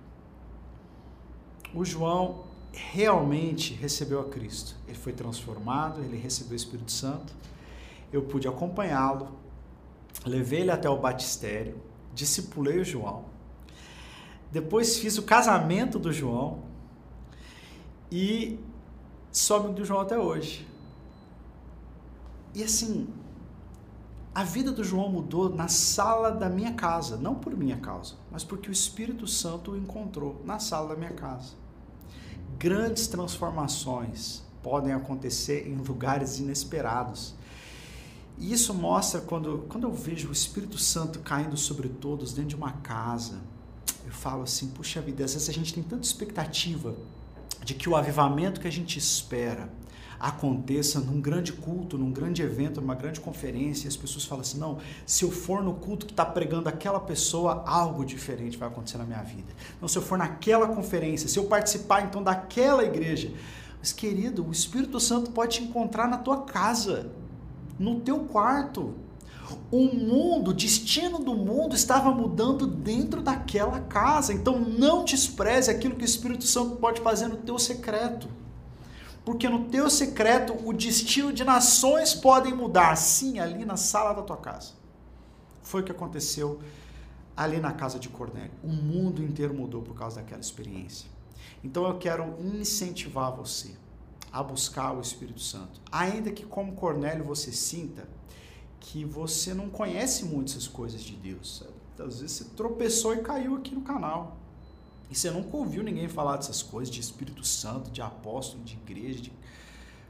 O 1.74 1.84
João 1.84 2.44
realmente 2.72 3.74
recebeu 3.74 4.20
a 4.20 4.26
Cristo. 4.26 4.76
Ele 4.86 4.96
foi 4.96 5.12
transformado, 5.12 6.00
ele 6.04 6.16
recebeu 6.16 6.52
o 6.52 6.56
Espírito 6.56 6.92
Santo. 6.92 7.34
Eu 8.12 8.22
pude 8.22 8.46
acompanhá-lo, 8.46 9.42
levei 10.24 10.60
ele 10.60 10.70
até 10.70 10.88
o 10.88 10.96
batistério, 10.96 11.80
discipulei 12.14 12.80
o 12.80 12.84
João. 12.84 13.24
Depois 14.50 14.98
fiz 14.98 15.18
o 15.18 15.22
casamento 15.22 15.98
do 15.98 16.12
João 16.12 16.62
e 18.10 18.58
sou 19.32 19.58
amigo 19.58 19.74
do 19.74 19.84
João 19.84 20.00
até 20.00 20.18
hoje. 20.18 20.66
E 22.54 22.62
assim, 22.62 23.08
a 24.34 24.44
vida 24.44 24.70
do 24.70 24.84
João 24.84 25.08
mudou 25.08 25.48
na 25.48 25.66
sala 25.66 26.30
da 26.30 26.48
minha 26.48 26.74
casa, 26.74 27.16
não 27.16 27.34
por 27.34 27.56
minha 27.56 27.78
causa, 27.78 28.14
mas 28.30 28.44
porque 28.44 28.68
o 28.68 28.72
Espírito 28.72 29.26
Santo 29.26 29.72
o 29.72 29.76
encontrou 29.76 30.40
na 30.44 30.58
sala 30.58 30.90
da 30.90 30.96
minha 30.96 31.12
casa 31.12 31.64
grandes 32.58 33.06
transformações 33.06 34.42
podem 34.62 34.92
acontecer 34.92 35.68
em 35.68 35.76
lugares 35.76 36.38
inesperados. 36.38 37.34
E 38.38 38.52
isso 38.52 38.74
mostra 38.74 39.20
quando, 39.20 39.64
quando 39.68 39.84
eu 39.84 39.92
vejo 39.92 40.28
o 40.28 40.32
Espírito 40.32 40.78
Santo 40.78 41.20
caindo 41.20 41.56
sobre 41.56 41.88
todos 41.88 42.32
dentro 42.32 42.50
de 42.50 42.56
uma 42.56 42.72
casa. 42.72 43.40
Eu 44.04 44.12
falo 44.12 44.42
assim, 44.42 44.68
puxa 44.68 45.00
vida, 45.00 45.24
às 45.24 45.32
vezes 45.34 45.48
a 45.48 45.52
gente 45.52 45.72
tem 45.72 45.82
tanta 45.82 46.04
expectativa 46.04 46.94
de 47.64 47.74
que 47.74 47.88
o 47.88 47.96
avivamento 47.96 48.60
que 48.60 48.68
a 48.68 48.72
gente 48.72 48.98
espera, 48.98 49.70
aconteça 50.18 51.00
num 51.00 51.20
grande 51.20 51.52
culto, 51.52 51.98
num 51.98 52.10
grande 52.10 52.42
evento, 52.42 52.80
numa 52.80 52.94
grande 52.94 53.20
conferência, 53.20 53.86
e 53.86 53.88
as 53.88 53.96
pessoas 53.96 54.24
falam 54.24 54.42
assim: 54.42 54.58
não, 54.58 54.78
se 55.06 55.24
eu 55.24 55.30
for 55.30 55.62
no 55.62 55.74
culto 55.74 56.06
que 56.06 56.12
está 56.12 56.24
pregando 56.24 56.68
aquela 56.68 57.00
pessoa, 57.00 57.62
algo 57.66 58.04
diferente 58.04 58.56
vai 58.56 58.68
acontecer 58.68 58.98
na 58.98 59.04
minha 59.04 59.22
vida. 59.22 59.52
Não, 59.80 59.88
se 59.88 59.98
eu 59.98 60.02
for 60.02 60.18
naquela 60.18 60.68
conferência, 60.68 61.28
se 61.28 61.38
eu 61.38 61.44
participar 61.44 62.04
então 62.04 62.22
daquela 62.22 62.84
igreja. 62.84 63.32
Mas, 63.78 63.92
querido, 63.92 64.46
o 64.46 64.50
Espírito 64.50 64.98
Santo 64.98 65.30
pode 65.30 65.56
te 65.58 65.64
encontrar 65.64 66.08
na 66.08 66.16
tua 66.16 66.42
casa, 66.42 67.12
no 67.78 68.00
teu 68.00 68.20
quarto. 68.20 68.94
O 69.70 69.84
mundo, 69.94 70.50
o 70.50 70.54
destino 70.54 71.18
do 71.18 71.34
mundo 71.34 71.74
estava 71.74 72.10
mudando 72.10 72.66
dentro 72.66 73.20
daquela 73.20 73.80
casa. 73.80 74.32
Então 74.32 74.58
não 74.58 75.04
despreze 75.04 75.70
aquilo 75.70 75.96
que 75.96 76.04
o 76.04 76.06
Espírito 76.06 76.44
Santo 76.44 76.76
pode 76.76 77.00
fazer 77.00 77.28
no 77.28 77.36
teu 77.36 77.58
secreto 77.58 78.28
porque 79.24 79.48
no 79.48 79.64
teu 79.64 79.88
secreto 79.88 80.54
o 80.68 80.72
destino 80.72 81.32
de 81.32 81.44
nações 81.44 82.14
podem 82.14 82.52
mudar, 82.52 82.94
sim, 82.96 83.38
ali 83.38 83.64
na 83.64 83.76
sala 83.76 84.12
da 84.12 84.22
tua 84.22 84.36
casa. 84.36 84.72
Foi 85.62 85.80
o 85.80 85.84
que 85.84 85.92
aconteceu 85.92 86.60
ali 87.34 87.58
na 87.58 87.72
casa 87.72 87.98
de 87.98 88.08
Cornélio. 88.10 88.52
O 88.62 88.68
mundo 88.68 89.22
inteiro 89.22 89.54
mudou 89.54 89.80
por 89.80 89.94
causa 89.94 90.16
daquela 90.16 90.40
experiência. 90.40 91.08
Então 91.62 91.86
eu 91.86 91.96
quero 91.96 92.36
incentivar 92.38 93.34
você 93.34 93.70
a 94.34 94.42
buscar 94.42 94.92
o 94.92 95.00
Espírito 95.00 95.38
Santo, 95.38 95.80
ainda 95.92 96.32
que 96.32 96.44
como 96.44 96.74
Cornélio 96.74 97.24
você 97.24 97.52
sinta 97.52 98.08
que 98.80 99.04
você 99.04 99.54
não 99.54 99.70
conhece 99.70 100.24
muito 100.24 100.50
essas 100.50 100.66
coisas 100.66 101.02
de 101.02 101.14
Deus. 101.14 101.62
Às 101.96 102.18
vezes 102.18 102.32
você 102.32 102.44
tropeçou 102.56 103.14
e 103.14 103.18
caiu 103.18 103.54
aqui 103.54 103.72
no 103.72 103.82
canal. 103.82 104.36
E 105.08 105.14
você 105.14 105.30
nunca 105.30 105.56
ouviu 105.56 105.84
ninguém 105.84 106.08
falar 106.08 106.36
dessas 106.36 106.64
coisas, 106.64 106.92
de 106.92 107.00
Espírito 107.00 107.46
Santo, 107.46 107.92
de 107.92 108.02
apóstolo, 108.02 108.64
de 108.64 108.74
igreja. 108.74 109.20
De... 109.20 109.32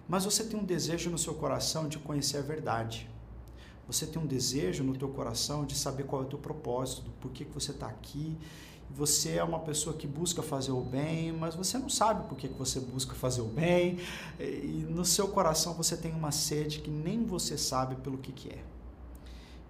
Mas 0.08 0.24
você 0.24 0.42
tem 0.42 0.58
um 0.58 0.64
desejo 0.64 1.10
no 1.10 1.18
seu 1.18 1.34
coração 1.34 1.86
de 1.86 1.98
conhecer 1.98 2.38
a 2.38 2.42
verdade. 2.42 3.10
Você 3.86 4.06
tem 4.06 4.20
um 4.20 4.26
desejo 4.26 4.82
no 4.82 4.96
teu 4.96 5.10
coração 5.10 5.66
de 5.66 5.76
saber 5.76 6.04
qual 6.04 6.22
é 6.22 6.24
o 6.24 6.28
teu 6.28 6.38
propósito, 6.38 7.10
por 7.20 7.30
que, 7.30 7.44
que 7.44 7.52
você 7.52 7.72
está 7.72 7.88
aqui. 7.88 8.38
Você 8.90 9.32
é 9.32 9.44
uma 9.44 9.58
pessoa 9.58 9.96
que 9.96 10.06
busca 10.06 10.42
fazer 10.42 10.72
o 10.72 10.80
bem, 10.80 11.32
mas 11.32 11.54
você 11.54 11.78
não 11.78 11.88
sabe 11.88 12.28
por 12.28 12.36
que, 12.36 12.46
você 12.48 12.78
busca 12.78 13.14
fazer 13.14 13.40
o 13.40 13.48
bem. 13.48 13.98
E 14.38 14.86
no 14.88 15.04
seu 15.04 15.28
coração 15.28 15.74
você 15.74 15.96
tem 15.96 16.12
uma 16.12 16.30
sede 16.30 16.80
que 16.80 16.90
nem 16.90 17.24
você 17.24 17.58
sabe 17.58 17.96
pelo 17.96 18.18
que, 18.18 18.32
que 18.32 18.50
é. 18.50 18.64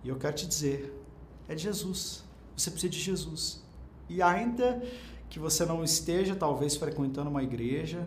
E 0.03 0.09
eu 0.09 0.17
quero 0.17 0.35
te 0.35 0.47
dizer, 0.47 1.03
é 1.49 1.57
Jesus. 1.57 2.23
Você 2.57 2.71
precisa 2.71 2.91
de 2.91 3.01
Jesus. 3.01 3.63
E 4.09 4.21
ainda 4.21 4.83
que 5.31 5.39
você 5.39 5.65
não 5.65 5.83
esteja 5.83 6.37
talvez 6.37 6.77
frequentando 6.77 7.31
uma 7.31 7.43
igreja, 7.43 8.07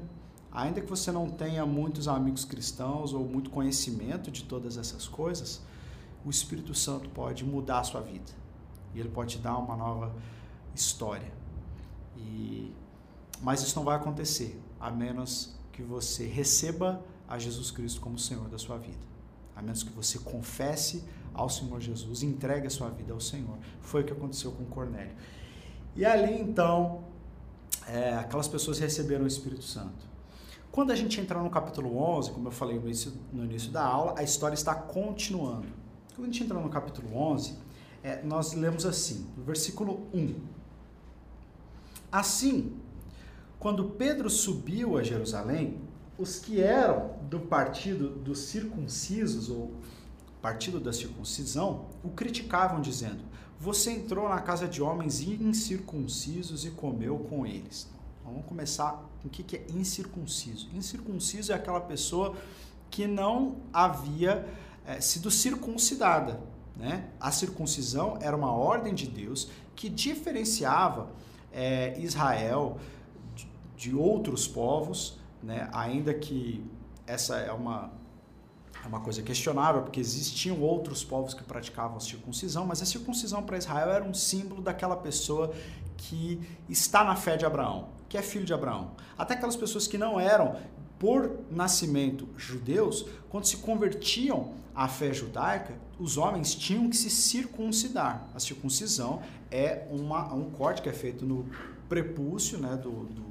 ainda 0.51 0.79
que 0.79 0.89
você 0.89 1.11
não 1.11 1.29
tenha 1.29 1.65
muitos 1.65 2.07
amigos 2.07 2.45
cristãos 2.45 3.13
ou 3.13 3.25
muito 3.25 3.49
conhecimento 3.49 4.31
de 4.31 4.43
todas 4.43 4.77
essas 4.77 5.07
coisas, 5.07 5.61
o 6.23 6.29
Espírito 6.29 6.73
Santo 6.73 7.09
pode 7.09 7.43
mudar 7.43 7.79
a 7.79 7.83
sua 7.83 8.01
vida. 8.01 8.31
E 8.93 8.99
ele 8.99 9.09
pode 9.09 9.37
te 9.37 9.41
dar 9.41 9.57
uma 9.57 9.75
nova 9.75 10.15
história. 10.77 11.31
E 12.15 12.73
mas 13.41 13.61
isso 13.61 13.75
não 13.75 13.85
vai 13.85 13.95
acontecer 13.95 14.59
a 14.79 14.89
menos 14.89 15.55
que 15.71 15.83
você 15.83 16.25
receba 16.25 17.03
a 17.27 17.37
Jesus 17.37 17.69
Cristo 17.69 18.01
como 18.01 18.17
Senhor 18.17 18.47
da 18.49 18.57
sua 18.57 18.77
vida. 18.77 19.05
A 19.55 19.61
menos 19.61 19.83
que 19.83 19.91
você 19.91 20.17
confesse 20.17 21.03
ao 21.33 21.49
Senhor 21.49 21.79
Jesus, 21.79 22.23
entregue 22.23 22.65
a 22.67 22.69
sua 22.69 22.89
vida 22.89 23.13
ao 23.13 23.19
Senhor. 23.19 23.57
Foi 23.81 24.01
o 24.01 24.05
que 24.05 24.13
aconteceu 24.13 24.51
com 24.51 24.65
Cornélio. 24.65 25.15
E 25.95 26.03
ali 26.05 26.39
então 26.41 27.03
é, 27.87 28.15
aquelas 28.15 28.47
pessoas 28.47 28.79
receberam 28.79 29.23
o 29.23 29.27
Espírito 29.27 29.63
Santo. 29.63 30.07
Quando 30.71 30.91
a 30.91 30.95
gente 30.95 31.19
entrar 31.19 31.41
no 31.41 31.49
capítulo 31.49 31.97
11, 31.97 32.31
como 32.31 32.47
eu 32.47 32.51
falei 32.51 32.77
no 32.77 32.85
início, 32.85 33.13
no 33.31 33.45
início 33.45 33.71
da 33.71 33.83
aula, 33.83 34.13
a 34.17 34.23
história 34.23 34.53
está 34.53 34.75
continuando. 34.75 35.67
Quando 36.15 36.29
a 36.29 36.31
gente 36.31 36.43
entra 36.43 36.59
no 36.59 36.69
capítulo 36.69 37.15
11, 37.15 37.57
é, 38.03 38.21
nós 38.23 38.53
lemos 38.53 38.85
assim, 38.85 39.27
no 39.35 39.43
versículo 39.43 40.07
1. 40.13 40.35
Assim, 42.11 42.73
quando 43.59 43.83
Pedro 43.91 44.29
subiu 44.29 44.97
a 44.97 45.03
Jerusalém, 45.03 45.79
os 46.17 46.39
que 46.39 46.61
eram 46.61 47.15
do 47.29 47.39
partido 47.39 48.09
dos 48.09 48.39
circuncisos, 48.39 49.49
ou 49.49 49.73
partido 50.41 50.79
da 50.79 50.93
circuncisão, 50.93 51.85
o 52.03 52.09
criticavam, 52.09 52.79
dizendo: 52.81 53.23
você 53.59 53.91
entrou 53.91 54.29
na 54.29 54.39
casa 54.39 54.67
de 54.67 54.81
homens 54.81 55.21
incircuncisos 55.21 56.65
e 56.65 56.71
comeu 56.71 57.17
com 57.19 57.45
eles. 57.45 57.87
Vamos 58.23 58.45
começar 58.45 59.03
com 59.21 59.27
o 59.27 59.31
que 59.31 59.55
é 59.55 59.65
incircunciso. 59.73 60.69
Incircunciso 60.73 61.51
é 61.51 61.55
aquela 61.55 61.81
pessoa 61.81 62.35
que 62.89 63.07
não 63.07 63.57
havia 63.71 64.47
é, 64.85 65.01
sido 65.01 65.31
circuncidada. 65.31 66.39
Né? 66.75 67.09
A 67.19 67.31
circuncisão 67.31 68.17
era 68.21 68.35
uma 68.35 68.51
ordem 68.51 68.93
de 68.93 69.07
Deus 69.07 69.49
que 69.75 69.89
diferenciava 69.89 71.09
é, 71.57 71.99
Israel 71.99 72.77
de, 73.35 73.49
de 73.75 73.95
outros 73.95 74.47
povos, 74.47 75.19
né? 75.41 75.67
ainda 75.73 76.13
que 76.13 76.63
essa 77.07 77.37
é 77.37 77.51
uma 77.51 77.91
é 78.83 78.87
uma 78.87 78.99
coisa 78.99 79.23
questionável, 79.23 79.81
porque 79.81 79.99
existiam 79.99 80.61
outros 80.61 81.03
povos 81.03 81.33
que 81.33 81.43
praticavam 81.43 81.97
a 81.97 81.99
circuncisão, 81.99 82.65
mas 82.65 82.79
a 82.79 82.85
circuncisão 82.85 83.41
para 83.41 83.57
Israel 83.57 83.89
era 83.89 84.03
um 84.03 84.13
símbolo 84.13 84.61
daquela 84.61 84.95
pessoa 84.95 85.51
que 85.97 86.39
está 86.69 87.03
na 87.03 87.15
fé 87.15 87.35
de 87.35 87.45
Abraão, 87.45 87.89
que 88.07 88.17
é 88.17 88.21
filho 88.21 88.45
de 88.45 88.53
Abraão. 88.53 88.91
Até 89.17 89.33
aquelas 89.33 89.55
pessoas 89.55 89.87
que 89.87 89.97
não 89.97 90.19
eram, 90.19 90.55
por 90.99 91.39
nascimento, 91.49 92.29
judeus, 92.37 93.07
quando 93.29 93.45
se 93.45 93.57
convertiam 93.57 94.53
à 94.75 94.87
fé 94.87 95.12
judaica, 95.12 95.75
os 95.99 96.15
homens 96.15 96.53
tinham 96.53 96.87
que 96.87 96.95
se 96.95 97.10
circuncidar. 97.10 98.27
A 98.33 98.39
circuncisão 98.39 99.21
é 99.52 99.87
uma, 99.89 100.33
um 100.33 100.50
corte 100.50 100.81
que 100.81 100.89
é 100.89 100.93
feito 100.93 101.25
no 101.25 101.45
prepúcio 101.87 102.58
né, 102.58 102.75
do, 102.75 102.91
do, 102.91 103.23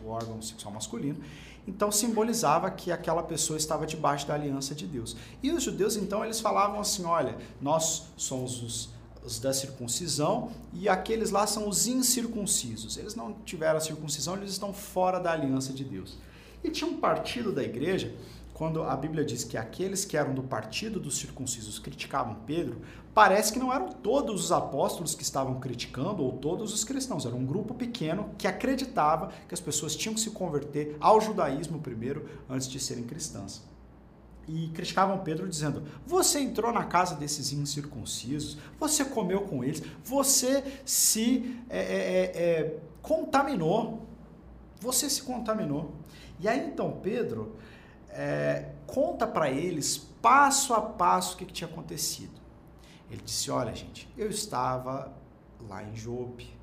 do 0.00 0.08
órgão 0.08 0.40
sexual 0.42 0.74
masculino 0.74 1.20
então 1.66 1.92
simbolizava 1.92 2.70
que 2.70 2.90
aquela 2.90 3.22
pessoa 3.22 3.56
estava 3.56 3.86
debaixo 3.86 4.26
da 4.26 4.34
aliança 4.34 4.74
de 4.74 4.84
Deus. 4.84 5.16
E 5.40 5.52
os 5.52 5.62
judeus 5.62 5.94
então 5.94 6.24
eles 6.24 6.40
falavam 6.40 6.80
assim, 6.80 7.04
olha, 7.04 7.38
nós 7.60 8.08
somos 8.16 8.60
os 8.62 8.88
os 9.24 9.38
da 9.38 9.52
circuncisão 9.52 10.50
e 10.72 10.88
aqueles 10.88 11.30
lá 11.30 11.46
são 11.46 11.68
os 11.68 11.86
incircuncisos. 11.86 12.96
Eles 12.96 13.14
não 13.14 13.32
tiveram 13.44 13.78
a 13.78 13.80
circuncisão, 13.80 14.36
eles 14.36 14.50
estão 14.50 14.72
fora 14.72 15.18
da 15.18 15.32
aliança 15.32 15.72
de 15.72 15.84
Deus. 15.84 16.18
E 16.62 16.70
tinha 16.70 16.88
um 16.88 16.96
partido 16.98 17.52
da 17.52 17.62
igreja, 17.62 18.14
quando 18.62 18.84
a 18.84 18.94
Bíblia 18.94 19.24
diz 19.24 19.42
que 19.42 19.56
aqueles 19.56 20.04
que 20.04 20.16
eram 20.16 20.32
do 20.32 20.44
partido 20.44 21.00
dos 21.00 21.18
circuncisos 21.18 21.80
criticavam 21.80 22.36
Pedro, 22.46 22.80
parece 23.12 23.52
que 23.52 23.58
não 23.58 23.72
eram 23.72 23.88
todos 23.88 24.44
os 24.44 24.52
apóstolos 24.52 25.16
que 25.16 25.24
estavam 25.24 25.58
criticando 25.58 26.22
ou 26.22 26.34
todos 26.38 26.72
os 26.72 26.84
cristãos, 26.84 27.26
era 27.26 27.34
um 27.34 27.44
grupo 27.44 27.74
pequeno 27.74 28.30
que 28.38 28.46
acreditava 28.46 29.32
que 29.48 29.52
as 29.52 29.58
pessoas 29.58 29.96
tinham 29.96 30.14
que 30.14 30.20
se 30.20 30.30
converter 30.30 30.96
ao 31.00 31.20
judaísmo 31.20 31.80
primeiro 31.80 32.24
antes 32.48 32.68
de 32.68 32.78
serem 32.78 33.02
cristãs 33.02 33.64
e 34.46 34.68
criticavam 34.68 35.18
Pedro 35.18 35.48
dizendo: 35.48 35.82
Você 36.06 36.38
entrou 36.38 36.72
na 36.72 36.84
casa 36.84 37.16
desses 37.16 37.52
incircuncisos, 37.52 38.58
você 38.78 39.04
comeu 39.04 39.40
com 39.40 39.64
eles, 39.64 39.82
você 40.04 40.62
se 40.84 41.60
é, 41.68 41.80
é, 41.80 41.82
é, 41.82 42.42
é, 42.60 42.76
contaminou. 43.02 44.06
Você 44.80 45.10
se 45.10 45.22
contaminou. 45.22 45.94
E 46.38 46.46
aí 46.46 46.60
então 46.60 47.00
Pedro 47.02 47.56
é, 48.12 48.70
conta 48.86 49.26
para 49.26 49.50
eles 49.50 49.96
passo 49.96 50.72
a 50.74 50.80
passo 50.80 51.34
o 51.34 51.38
que, 51.38 51.44
que 51.44 51.52
tinha 51.52 51.68
acontecido. 51.68 52.40
Ele 53.10 53.22
disse: 53.24 53.50
Olha, 53.50 53.74
gente, 53.74 54.08
eu 54.16 54.28
estava 54.28 55.12
lá 55.68 55.82
em 55.82 55.94
Jope 55.94 56.62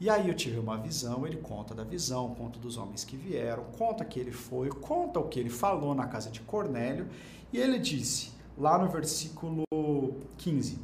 e 0.00 0.08
aí 0.08 0.28
eu 0.28 0.34
tive 0.34 0.60
uma 0.60 0.76
visão, 0.76 1.26
ele 1.26 1.38
conta 1.38 1.74
da 1.74 1.82
visão, 1.82 2.32
conta 2.34 2.56
dos 2.56 2.76
homens 2.76 3.04
que 3.04 3.16
vieram, 3.16 3.64
conta 3.76 4.04
que 4.04 4.20
ele 4.20 4.30
foi, 4.30 4.68
conta 4.68 5.18
o 5.18 5.26
que 5.26 5.40
ele 5.40 5.50
falou 5.50 5.92
na 5.92 6.06
casa 6.06 6.30
de 6.30 6.40
Cornélio, 6.40 7.08
e 7.52 7.58
ele 7.58 7.80
disse, 7.80 8.30
lá 8.56 8.78
no 8.78 8.88
versículo 8.88 9.64
15, 10.36 10.78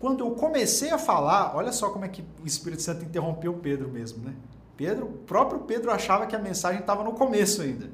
quando 0.00 0.24
eu 0.24 0.32
comecei 0.32 0.90
a 0.90 0.98
falar, 0.98 1.54
olha 1.54 1.70
só 1.70 1.90
como 1.90 2.04
é 2.04 2.08
que 2.08 2.24
o 2.42 2.46
Espírito 2.46 2.82
Santo 2.82 3.04
interrompeu 3.04 3.54
Pedro 3.54 3.88
mesmo, 3.88 4.24
né? 4.24 4.34
Pedro, 4.76 5.06
o 5.06 5.12
próprio 5.12 5.60
Pedro 5.60 5.92
achava 5.92 6.26
que 6.26 6.34
a 6.34 6.38
mensagem 6.38 6.80
estava 6.80 7.04
no 7.04 7.12
começo 7.12 7.62
ainda. 7.62 7.88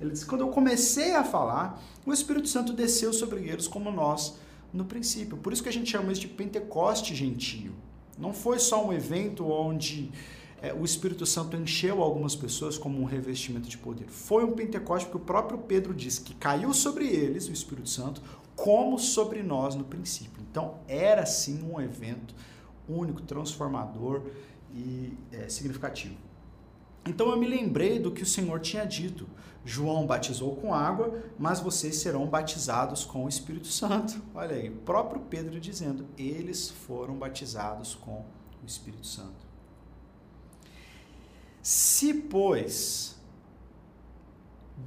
Ele 0.00 0.10
disse: 0.10 0.26
quando 0.26 0.42
eu 0.42 0.48
comecei 0.48 1.14
a 1.14 1.22
falar, 1.22 1.82
o 2.06 2.12
Espírito 2.12 2.48
Santo 2.48 2.72
desceu 2.72 3.12
sobre 3.12 3.48
eles 3.48 3.68
como 3.68 3.90
nós 3.90 4.36
no 4.72 4.84
princípio. 4.84 5.36
Por 5.36 5.52
isso 5.52 5.62
que 5.62 5.68
a 5.68 5.72
gente 5.72 5.90
chama 5.90 6.12
isso 6.12 6.20
de 6.20 6.28
Pentecoste 6.28 7.14
gentio. 7.14 7.72
Não 8.18 8.32
foi 8.32 8.58
só 8.58 8.86
um 8.86 8.92
evento 8.92 9.46
onde 9.46 10.10
é, 10.62 10.72
o 10.74 10.84
Espírito 10.84 11.24
Santo 11.24 11.56
encheu 11.56 12.02
algumas 12.02 12.36
pessoas 12.36 12.76
como 12.76 13.00
um 13.00 13.04
revestimento 13.04 13.68
de 13.68 13.78
poder. 13.78 14.06
Foi 14.08 14.44
um 14.44 14.52
Pentecoste 14.52 15.08
porque 15.08 15.22
o 15.22 15.26
próprio 15.26 15.58
Pedro 15.58 15.94
diz 15.94 16.18
que 16.18 16.34
caiu 16.34 16.72
sobre 16.74 17.08
eles 17.08 17.48
o 17.48 17.52
Espírito 17.52 17.88
Santo 17.88 18.22
como 18.54 18.98
sobre 18.98 19.42
nós 19.42 19.74
no 19.74 19.84
princípio. 19.84 20.42
Então 20.50 20.74
era 20.86 21.24
sim 21.24 21.62
um 21.62 21.80
evento 21.80 22.34
único, 22.88 23.22
transformador 23.22 24.22
e 24.74 25.14
é, 25.32 25.48
significativo. 25.48 26.16
Então 27.06 27.30
eu 27.30 27.38
me 27.38 27.46
lembrei 27.46 27.98
do 27.98 28.10
que 28.10 28.22
o 28.22 28.26
Senhor 28.26 28.60
tinha 28.60 28.84
dito. 28.84 29.26
João 29.64 30.06
batizou 30.06 30.56
com 30.56 30.72
água, 30.72 31.22
mas 31.38 31.60
vocês 31.60 31.96
serão 31.96 32.26
batizados 32.26 33.04
com 33.04 33.24
o 33.24 33.28
Espírito 33.28 33.66
Santo. 33.66 34.20
Olha 34.34 34.56
aí, 34.56 34.70
o 34.70 34.76
próprio 34.76 35.20
Pedro 35.22 35.60
dizendo: 35.60 36.06
eles 36.16 36.70
foram 36.70 37.14
batizados 37.14 37.94
com 37.94 38.24
o 38.62 38.66
Espírito 38.66 39.06
Santo. 39.06 39.50
Se, 41.62 42.14
pois, 42.14 43.16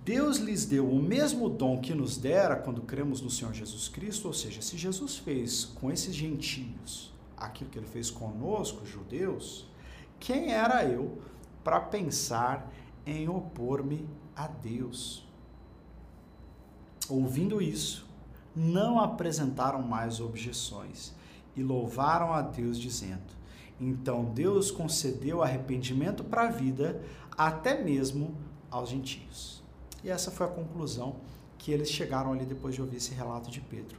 Deus 0.03 0.37
lhes 0.37 0.65
deu 0.65 0.89
o 0.89 1.01
mesmo 1.01 1.47
dom 1.47 1.79
que 1.79 1.93
nos 1.93 2.17
dera 2.17 2.55
quando 2.55 2.81
cremos 2.81 3.21
no 3.21 3.29
Senhor 3.29 3.53
Jesus 3.53 3.87
Cristo, 3.87 4.27
ou 4.27 4.33
seja, 4.33 4.61
se 4.61 4.75
Jesus 4.75 5.17
fez 5.17 5.65
com 5.65 5.91
esses 5.91 6.15
gentios 6.15 7.13
aquilo 7.37 7.69
que 7.69 7.77
ele 7.77 7.85
fez 7.85 8.09
conosco, 8.09 8.85
judeus, 8.85 9.67
quem 10.19 10.51
era 10.51 10.83
eu 10.85 11.21
para 11.63 11.79
pensar 11.79 12.71
em 13.05 13.29
opor-me 13.29 14.07
a 14.35 14.47
Deus. 14.47 15.27
Ouvindo 17.09 17.61
isso, 17.61 18.07
não 18.55 18.99
apresentaram 18.99 19.81
mais 19.81 20.19
objeções 20.19 21.13
e 21.55 21.63
louvaram 21.63 22.33
a 22.33 22.41
Deus, 22.41 22.77
dizendo: 22.77 23.33
Então 23.79 24.25
Deus 24.25 24.71
concedeu 24.71 25.41
arrependimento 25.41 26.23
para 26.23 26.43
a 26.43 26.51
vida, 26.51 27.01
até 27.37 27.83
mesmo 27.83 28.35
aos 28.69 28.89
gentios. 28.89 29.63
E 30.03 30.09
essa 30.09 30.31
foi 30.31 30.45
a 30.45 30.49
conclusão 30.49 31.17
que 31.57 31.71
eles 31.71 31.89
chegaram 31.89 32.33
ali 32.33 32.45
depois 32.45 32.75
de 32.75 32.81
ouvir 32.81 32.97
esse 32.97 33.13
relato 33.13 33.49
de 33.49 33.61
Pedro. 33.61 33.97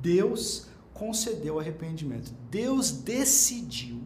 Deus 0.00 0.68
concedeu 0.94 1.58
arrependimento. 1.58 2.32
Deus 2.50 2.90
decidiu 2.90 4.02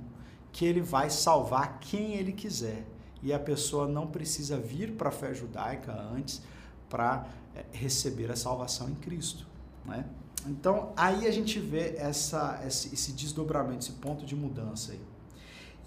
que 0.53 0.65
ele 0.65 0.81
vai 0.81 1.11
salvar 1.11 1.79
quem 1.79 2.15
ele 2.15 2.33
quiser 2.33 2.87
e 3.27 3.33
a 3.33 3.41
pessoa 3.41 3.89
não 3.89 4.07
precisa 4.07 4.57
vir 4.57 4.93
para 4.93 5.09
a 5.09 5.13
fé 5.13 5.35
judaica 5.35 5.93
antes 5.93 6.41
para 6.89 7.27
é, 7.57 7.65
receber 7.73 8.31
a 8.31 8.37
salvação 8.37 8.89
em 8.89 8.95
Cristo. 8.95 9.45
Né? 9.85 10.07
Então 10.47 10.93
aí 10.97 11.27
a 11.27 11.31
gente 11.33 11.59
vê 11.59 11.97
essa, 11.97 12.63
esse, 12.65 12.95
esse 12.95 13.11
desdobramento, 13.11 13.81
esse 13.81 13.93
ponto 13.95 14.25
de 14.25 14.37
mudança 14.37 14.93
aí. 14.93 15.01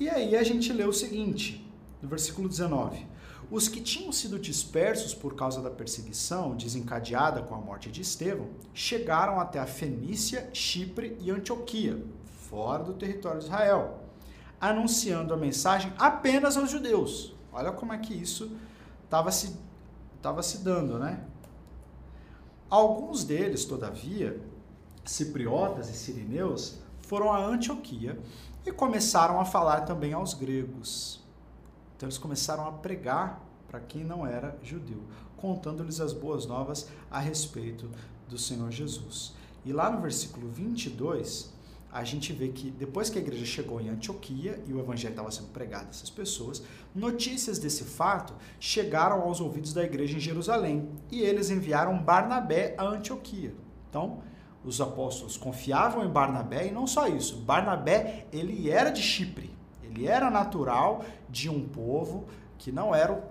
E 0.02 0.10
aí 0.10 0.36
a 0.36 0.44
gente 0.44 0.74
lê 0.74 0.84
o 0.84 0.92
seguinte, 0.92 1.66
no 2.02 2.10
versículo 2.10 2.50
19: 2.50 3.08
Os 3.50 3.70
que 3.70 3.80
tinham 3.80 4.12
sido 4.12 4.38
dispersos 4.38 5.14
por 5.14 5.34
causa 5.34 5.62
da 5.62 5.70
perseguição 5.70 6.58
desencadeada 6.58 7.42
com 7.42 7.56
a 7.56 7.58
morte 7.58 7.90
de 7.90 8.02
Estevão 8.02 8.50
chegaram 8.74 9.40
até 9.40 9.60
a 9.60 9.66
Fenícia, 9.66 10.50
Chipre 10.52 11.16
e 11.22 11.32
Antioquia, 11.32 12.04
fora 12.50 12.84
do 12.84 12.96
território 12.96 13.40
de 13.40 13.46
Israel 13.46 13.99
anunciando 14.60 15.34
a 15.34 15.38
mensagem 15.38 15.94
apenas 15.98 16.58
aos 16.58 16.70
judeus. 16.70 17.34
Olha 17.52 17.72
como 17.72 17.94
é 17.94 17.98
que 17.98 18.14
isso 18.14 18.58
estava 19.04 19.32
se, 19.32 19.58
tava 20.22 20.44
se 20.44 20.60
dando, 20.60 21.00
né? 21.00 21.24
Alguns 22.70 23.24
deles, 23.24 23.66
todavia, 23.66 24.40
cipriotas 25.04 25.90
e 25.90 25.94
sirineus, 25.94 26.80
foram 27.02 27.32
a 27.32 27.44
Antioquia 27.44 28.20
e 28.66 28.72
começaram 28.72 29.40
a 29.40 29.46
falar 29.46 29.82
também 29.82 30.14
aos 30.14 30.36
gregos. 30.36 31.24
Então 31.96 32.08
eles 32.08 32.20
começaram 32.20 32.68
a 32.68 32.72
pregar 32.72 33.44
para 33.68 33.80
quem 33.80 34.04
não 34.04 34.26
era 34.26 34.58
judeu, 34.62 35.02
contando-lhes 35.38 36.00
as 36.00 36.14
boas 36.14 36.46
novas 36.46 36.88
a 37.10 37.20
respeito 37.20 37.90
do 38.28 38.38
Senhor 38.38 38.70
Jesus. 38.72 39.34
E 39.66 39.74
lá 39.74 39.90
no 39.90 40.02
versículo 40.02 40.48
22, 40.50 41.52
a 41.92 42.04
gente 42.04 42.32
vê 42.32 42.50
que 42.50 42.70
depois 42.70 43.10
que 43.10 43.18
a 43.18 43.22
igreja 43.22 43.46
chegou 43.46 43.82
em 43.82 43.90
Antioquia 43.90 44.62
e 44.68 44.74
o 44.74 44.80
evangelho 44.80 45.14
estava 45.14 45.32
sendo 45.32 45.48
pregado 45.48 45.88
a 45.88 45.90
essas 45.90 46.10
pessoas, 46.10 46.62
notícias 46.94 47.58
desse 47.58 47.84
fato 47.84 48.34
chegaram 48.60 49.22
aos 49.22 49.42
ouvidos 49.42 49.74
da 49.74 49.84
igreja 49.84 50.18
em 50.18 50.20
Jerusalém 50.20 50.88
e 51.12 51.22
eles 51.22 51.50
enviaram 51.50 51.98
Barnabé 51.98 52.76
a 52.78 52.84
Antioquia. 52.86 53.54
Então, 53.90 54.22
os 54.64 54.80
apóstolos 54.80 55.36
confiavam 55.36 56.06
em 56.06 56.10
Barnabé 56.10 56.68
e 56.68 56.72
não 56.72 56.86
só 56.86 57.08
isso, 57.08 57.38
Barnabé 57.38 58.28
ele 58.32 58.70
era 58.70 58.92
de 58.92 59.02
Chipre, 59.02 59.50
ele 59.82 60.06
era 60.06 60.30
natural 60.30 61.04
de 61.28 61.50
um 61.50 61.68
povo 61.68 62.26
que 62.58 62.72
não 62.72 62.94
eram 62.94 63.24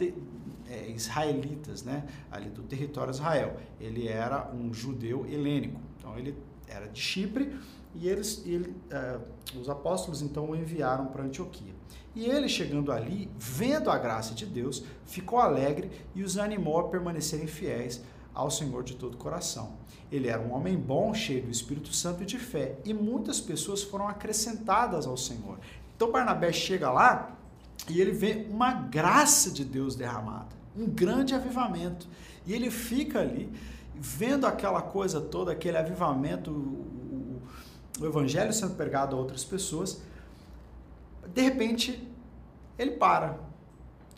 é, 0.69 0.91
israelitas, 0.91 1.83
né, 1.83 2.05
ali 2.31 2.49
do 2.49 2.63
território 2.63 3.11
Israel. 3.11 3.57
Ele 3.79 4.09
era 4.09 4.51
um 4.53 4.73
judeu 4.73 5.27
helênico, 5.27 5.81
então 5.97 6.19
ele 6.19 6.35
era 6.67 6.89
de 6.89 7.01
Chipre 7.01 7.55
e 8.01 8.09
eles, 8.09 8.43
ele, 8.47 8.75
uh, 8.93 9.59
os 9.59 9.69
apóstolos 9.69 10.23
então 10.23 10.51
o 10.51 10.57
enviaram 10.57 11.07
para 11.07 11.25
Antioquia. 11.25 11.75
E 12.15 12.27
ele, 12.27 12.49
chegando 12.49 12.93
ali, 12.93 13.31
vendo 13.39 13.91
a 13.91 13.99
graça 13.99 14.35
de 14.35 14.47
Deus, 14.47 14.85
ficou 15.05 15.39
alegre 15.39 15.91
e 16.15 16.23
os 16.23 16.39
animou 16.39 16.79
a 16.79 16.89
permanecerem 16.89 17.47
fiéis 17.47 18.03
ao 18.35 18.51
Senhor 18.51 18.83
de 18.83 18.95
todo 18.95 19.15
o 19.15 19.19
coração. 19.19 19.73
Ele 20.11 20.29
era 20.29 20.41
um 20.41 20.53
homem 20.53 20.77
bom, 20.77 21.13
cheio 21.13 21.43
do 21.43 21.51
Espírito 21.51 21.93
Santo 21.93 22.23
e 22.23 22.27
de 22.27 22.39
fé, 22.39 22.77
e 22.85 22.95
muitas 22.95 23.41
pessoas 23.41 23.83
foram 23.83 24.09
acrescentadas 24.09 25.07
ao 25.07 25.17
Senhor. 25.17 25.59
Então 25.97 26.11
Barnabé 26.11 26.53
chega 26.53 26.91
lá 26.91 27.37
e 27.89 28.01
ele 28.01 28.13
vê 28.13 28.47
uma 28.49 28.73
graça 28.73 29.51
de 29.51 29.65
Deus 29.65 29.97
derramada, 29.97 30.57
um 30.77 30.87
grande 30.87 31.35
avivamento. 31.35 32.07
E 32.47 32.53
ele 32.53 32.71
fica 32.71 33.21
ali 33.21 33.53
vendo 33.95 34.47
aquela 34.47 34.81
coisa 34.81 35.21
toda, 35.21 35.53
aquele 35.53 35.77
avivamento, 35.77 36.51
o 38.01 38.07
evangelho 38.07 38.53
sendo 38.53 38.75
pregado 38.75 39.17
a 39.17 39.19
outras 39.19 39.45
pessoas, 39.45 40.01
de 41.27 41.43
repente 41.43 42.09
ele 42.79 42.93
para. 42.93 43.39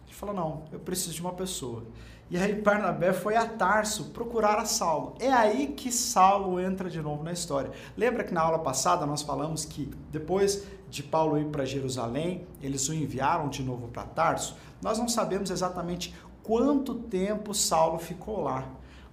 Ele 0.06 0.14
fala: 0.14 0.32
Não, 0.32 0.64
eu 0.72 0.78
preciso 0.78 1.14
de 1.14 1.20
uma 1.20 1.32
pessoa. 1.32 1.84
E 2.30 2.38
aí 2.38 2.54
Barnabé 2.54 3.12
foi 3.12 3.34
a 3.34 3.44
Tarso 3.44 4.10
procurar 4.10 4.56
a 4.56 4.64
Saulo. 4.64 5.14
É 5.18 5.32
aí 5.32 5.68
que 5.68 5.90
Saulo 5.90 6.60
entra 6.60 6.88
de 6.88 7.02
novo 7.02 7.24
na 7.24 7.32
história. 7.32 7.72
Lembra 7.96 8.22
que 8.22 8.32
na 8.32 8.40
aula 8.40 8.60
passada 8.60 9.04
nós 9.04 9.20
falamos 9.22 9.64
que 9.64 9.90
depois 10.12 10.64
de 10.88 11.02
Paulo 11.02 11.38
ir 11.38 11.46
para 11.46 11.64
Jerusalém, 11.64 12.46
eles 12.62 12.88
o 12.88 12.94
enviaram 12.94 13.48
de 13.48 13.64
novo 13.64 13.88
para 13.88 14.04
Tarso? 14.04 14.56
Nós 14.80 14.96
não 14.96 15.08
sabemos 15.08 15.50
exatamente 15.50 16.14
quanto 16.44 16.94
tempo 16.94 17.52
Saulo 17.52 17.98
ficou 17.98 18.40
lá. 18.42 18.64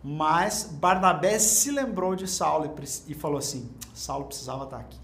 Mas 0.09 0.63
Barnabé 0.63 1.37
se 1.37 1.69
lembrou 1.69 2.15
de 2.15 2.29
Saulo 2.29 2.73
e 3.09 3.13
falou 3.13 3.37
assim: 3.37 3.69
Saulo 3.93 4.23
precisava 4.23 4.63
estar 4.63 4.77
aqui. 4.77 4.97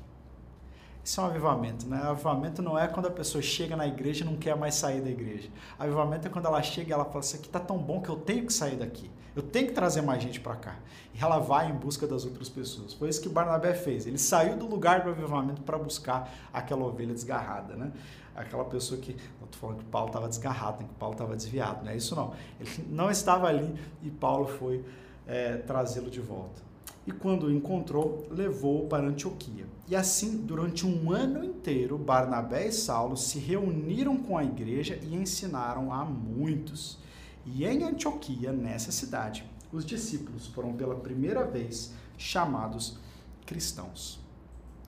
Isso 1.03 1.19
é 1.19 1.23
um 1.25 1.27
avivamento, 1.27 1.85
né? 1.85 2.01
Avivamento 2.01 2.61
não 2.61 2.79
é 2.79 2.87
quando 2.87 3.07
a 3.07 3.11
pessoa 3.11 3.41
chega 3.41 3.75
na 3.75 3.85
igreja 3.85 4.23
e 4.23 4.25
não 4.25 4.37
quer 4.37 4.55
mais 4.55 4.75
sair 4.75 5.01
da 5.01 5.09
igreja. 5.09 5.49
Avivamento 5.77 6.25
é 6.25 6.31
quando 6.31 6.45
ela 6.45 6.63
chega 6.63 6.91
e 6.91 6.93
ela 6.93 7.03
fala: 7.03 7.19
Isso 7.19 7.35
aqui 7.35 7.49
tá 7.49 7.59
tão 7.59 7.77
bom 7.77 8.01
que 8.01 8.07
eu 8.07 8.15
tenho 8.15 8.45
que 8.45 8.53
sair 8.53 8.77
daqui. 8.77 9.11
Eu 9.35 9.43
tenho 9.43 9.67
que 9.67 9.73
trazer 9.73 10.01
mais 10.01 10.23
gente 10.23 10.39
para 10.39 10.55
cá. 10.55 10.75
E 11.13 11.21
ela 11.21 11.37
vai 11.37 11.69
em 11.69 11.73
busca 11.73 12.07
das 12.07 12.23
outras 12.23 12.47
pessoas. 12.47 12.93
Foi 12.93 13.09
isso 13.09 13.21
que 13.21 13.27
Barnabé 13.27 13.73
fez. 13.73 14.07
Ele 14.07 14.17
saiu 14.17 14.55
do 14.55 14.65
lugar 14.65 15.03
do 15.03 15.09
avivamento 15.09 15.61
para 15.63 15.77
buscar 15.77 16.31
aquela 16.53 16.85
ovelha 16.85 17.13
desgarrada, 17.13 17.75
né? 17.75 17.91
Aquela 18.36 18.65
pessoa 18.65 18.99
que. 18.99 19.11
Eu 19.11 19.47
tô 19.47 19.57
falando 19.57 19.79
que 19.79 19.86
Paulo 19.86 20.07
estava 20.07 20.27
desgarrado, 20.27 20.81
né? 20.81 20.88
que 20.88 20.95
Paulo 20.95 21.13
estava 21.13 21.36
desviado. 21.36 21.84
Não 21.86 21.91
é 21.91 21.97
isso, 21.97 22.15
não. 22.15 22.34
Ele 22.59 22.69
não 22.89 23.11
estava 23.11 23.47
ali 23.47 23.73
e 24.01 24.09
Paulo 24.09 24.47
foi 24.47 24.84
é, 25.27 25.57
trazê-lo 25.57 26.09
de 26.09 26.19
volta 26.19 26.73
e 27.05 27.11
quando 27.11 27.47
o 27.47 27.51
encontrou, 27.51 28.25
levou-o 28.31 28.88
para 28.88 29.05
Antioquia. 29.05 29.65
E 29.88 29.95
assim, 29.95 30.38
durante 30.38 30.88
um 30.88 31.11
ano 31.11 31.43
inteiro, 31.43 31.97
Barnabé 31.97 32.67
e 32.67 32.71
Saulo 32.71 33.17
se 33.17 33.39
reuniram 33.39 34.17
com 34.17 34.38
a 34.38 34.43
igreja 34.43 34.97
e 35.01 35.13
ensinaram 35.13 35.91
a 35.91 36.05
muitos. 36.05 36.97
E 37.45 37.65
em 37.65 37.84
Antioquia, 37.84 38.53
nessa 38.53 38.91
cidade, 38.91 39.43
os 39.71 39.86
discípulos 39.86 40.47
foram 40.47 40.73
pela 40.73 40.95
primeira 40.95 41.45
vez 41.45 41.93
chamados 42.17 42.97
cristãos. 43.45 44.21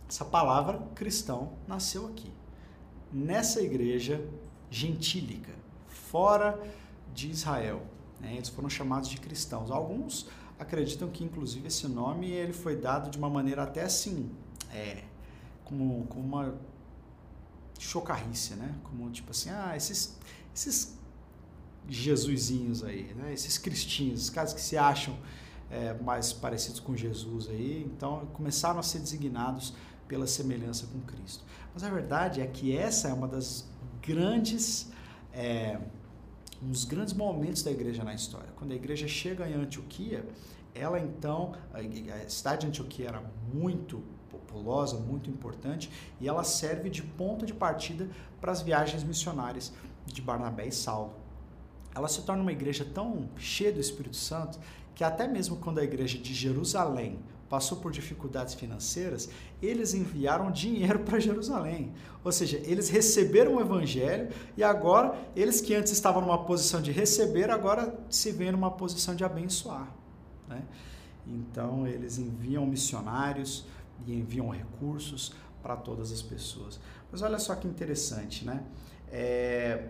Essa 0.07 0.23
palavra 0.23 0.79
cristão 0.95 1.53
nasceu 1.67 2.05
aqui, 2.07 2.31
nessa 3.11 3.61
igreja 3.61 4.23
gentílica, 4.69 5.53
fora 5.87 6.59
de 7.13 7.29
Israel. 7.29 7.83
Né? 8.19 8.35
Eles 8.35 8.49
foram 8.49 8.69
chamados 8.69 9.09
de 9.09 9.17
cristãos. 9.17 9.71
Alguns 9.71 10.27
acreditam 10.59 11.09
que 11.09 11.23
inclusive 11.23 11.67
esse 11.67 11.87
nome 11.87 12.29
ele 12.29 12.53
foi 12.53 12.75
dado 12.75 13.09
de 13.09 13.17
uma 13.17 13.29
maneira 13.29 13.63
até 13.63 13.83
assim, 13.83 14.29
é, 14.73 15.03
como, 15.63 16.05
como 16.07 16.25
uma 16.25 16.55
chocarrice, 17.77 18.55
né? 18.55 18.73
Como 18.83 19.09
tipo 19.11 19.31
assim, 19.31 19.49
ah, 19.49 19.73
esses, 19.75 20.17
esses 20.53 20.97
Jesusinhos 21.87 22.83
aí, 22.83 23.13
né? 23.13 23.33
Esses 23.33 23.57
cristinhos, 23.57 24.19
esses 24.21 24.29
caras 24.29 24.53
que 24.53 24.61
se 24.61 24.77
acham 24.77 25.17
é, 25.69 25.93
mais 25.95 26.31
parecidos 26.31 26.79
com 26.79 26.95
Jesus 26.95 27.49
aí, 27.49 27.83
então 27.83 28.25
começaram 28.27 28.79
a 28.79 28.83
ser 28.83 28.99
designados 28.99 29.73
pela 30.07 30.27
semelhança 30.27 30.87
com 30.87 30.99
Cristo. 31.01 31.43
Mas 31.73 31.83
a 31.83 31.89
verdade 31.89 32.41
é 32.41 32.47
que 32.47 32.75
essa 32.75 33.07
é 33.09 33.13
uma 33.13 33.27
das 33.27 33.67
grandes 34.01 34.91
é, 35.33 35.79
um 36.63 36.71
dos 36.71 36.85
grandes 36.85 37.13
momentos 37.13 37.63
da 37.63 37.71
igreja 37.71 38.03
na 38.03 38.13
história. 38.13 38.49
Quando 38.55 38.71
a 38.71 38.75
igreja 38.75 39.07
chega 39.07 39.47
em 39.47 39.53
Antioquia, 39.53 40.25
ela 40.73 40.99
então, 40.99 41.53
a 41.73 42.29
cidade 42.29 42.61
de 42.61 42.67
Antioquia 42.67 43.07
era 43.07 43.23
muito 43.53 44.01
populosa, 44.29 44.97
muito 44.97 45.29
importante, 45.29 45.89
e 46.19 46.27
ela 46.27 46.43
serve 46.43 46.89
de 46.89 47.01
ponto 47.01 47.45
de 47.45 47.53
partida 47.53 48.09
para 48.41 48.51
as 48.51 48.61
viagens 48.61 49.03
missionárias 49.03 49.73
de 50.05 50.21
Barnabé 50.21 50.67
e 50.67 50.71
Saulo. 50.71 51.13
Ela 51.93 52.07
se 52.07 52.21
torna 52.23 52.41
uma 52.41 52.51
igreja 52.51 52.85
tão 52.85 53.29
cheia 53.37 53.71
do 53.71 53.79
Espírito 53.79 54.17
Santo 54.17 54.59
que 54.93 55.03
até 55.03 55.27
mesmo 55.27 55.57
quando 55.57 55.79
a 55.79 55.83
igreja 55.83 56.17
de 56.17 56.33
Jerusalém 56.33 57.19
passou 57.49 57.77
por 57.77 57.91
dificuldades 57.91 58.53
financeiras, 58.53 59.29
eles 59.61 59.93
enviaram 59.93 60.51
dinheiro 60.51 60.99
para 60.99 61.19
Jerusalém. 61.19 61.93
Ou 62.23 62.31
seja, 62.31 62.57
eles 62.63 62.89
receberam 62.89 63.55
o 63.55 63.61
evangelho 63.61 64.29
e 64.57 64.63
agora, 64.63 65.17
eles 65.35 65.61
que 65.61 65.73
antes 65.75 65.91
estavam 65.91 66.21
numa 66.21 66.43
posição 66.43 66.81
de 66.81 66.91
receber, 66.91 67.49
agora 67.49 67.97
se 68.09 68.31
veem 68.31 68.51
numa 68.51 68.71
posição 68.71 69.15
de 69.15 69.23
abençoar. 69.23 69.91
Né? 70.47 70.63
Então, 71.27 71.87
eles 71.87 72.17
enviam 72.17 72.65
missionários 72.65 73.65
e 74.05 74.13
enviam 74.13 74.49
recursos 74.49 75.33
para 75.61 75.75
todas 75.75 76.11
as 76.11 76.21
pessoas. 76.21 76.79
Mas 77.11 77.21
olha 77.21 77.39
só 77.39 77.55
que 77.55 77.67
interessante, 77.67 78.45
né? 78.45 78.63
É... 79.11 79.89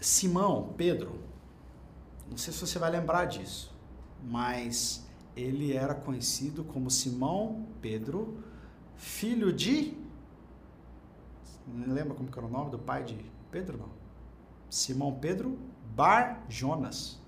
Simão, 0.00 0.74
Pedro, 0.76 1.18
não 2.28 2.36
sei 2.36 2.52
se 2.52 2.60
você 2.60 2.78
vai 2.78 2.90
lembrar 2.90 3.24
disso 3.24 3.73
mas 4.24 5.06
ele 5.36 5.72
era 5.72 5.94
conhecido 5.94 6.64
como 6.64 6.90
Simão 6.90 7.66
Pedro, 7.80 8.42
filho 8.96 9.52
de. 9.52 9.96
Não 11.66 11.94
lembra 11.94 12.14
como 12.14 12.28
era 12.28 12.46
o 12.46 12.50
nome 12.50 12.70
do 12.70 12.78
pai 12.78 13.04
de 13.04 13.18
Pedro? 13.50 13.78
Não. 13.78 13.90
Simão 14.70 15.12
Pedro 15.14 15.58
Bar 15.94 16.44
Jonas. 16.48 17.20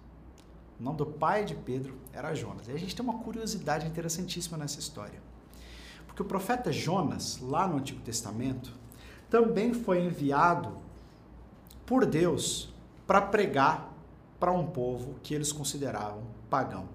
O 0.78 0.82
nome 0.82 0.98
do 0.98 1.06
pai 1.06 1.44
de 1.44 1.54
Pedro 1.54 1.96
era 2.12 2.34
Jonas. 2.34 2.68
E 2.68 2.72
a 2.72 2.78
gente 2.78 2.94
tem 2.94 3.04
uma 3.04 3.18
curiosidade 3.20 3.86
interessantíssima 3.86 4.58
nessa 4.58 4.78
história. 4.78 5.20
Porque 6.06 6.22
o 6.22 6.24
profeta 6.24 6.70
Jonas, 6.70 7.38
lá 7.40 7.66
no 7.66 7.78
Antigo 7.78 8.00
Testamento, 8.00 8.72
também 9.30 9.72
foi 9.72 10.04
enviado 10.04 10.76
por 11.86 12.04
Deus 12.04 12.74
para 13.06 13.22
pregar 13.22 13.92
para 14.38 14.52
um 14.52 14.66
povo 14.66 15.18
que 15.22 15.34
eles 15.34 15.50
consideravam 15.50 16.35
pagão. 16.50 16.88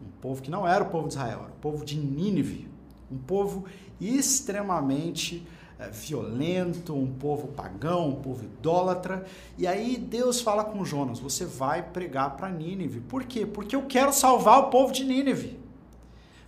Um 0.00 0.10
povo 0.20 0.42
que 0.42 0.50
não 0.50 0.66
era 0.66 0.82
o 0.82 0.88
povo 0.88 1.08
de 1.08 1.14
Israel, 1.14 1.40
era 1.44 1.52
o 1.52 1.60
povo 1.60 1.84
de 1.84 1.96
Nínive. 1.96 2.68
Um 3.10 3.18
povo 3.18 3.64
extremamente 4.00 5.46
é, 5.78 5.88
violento, 5.90 6.94
um 6.94 7.12
povo 7.12 7.48
pagão, 7.48 8.08
um 8.10 8.14
povo 8.22 8.44
idólatra. 8.44 9.26
E 9.58 9.66
aí 9.66 9.96
Deus 9.96 10.40
fala 10.40 10.64
com 10.64 10.84
Jonas: 10.84 11.18
você 11.18 11.44
vai 11.44 11.82
pregar 11.82 12.36
para 12.36 12.48
Nínive. 12.48 13.00
Por 13.00 13.24
quê? 13.24 13.44
Porque 13.44 13.74
eu 13.74 13.82
quero 13.86 14.12
salvar 14.12 14.60
o 14.60 14.70
povo 14.70 14.92
de 14.92 15.04
Nínive. 15.04 15.58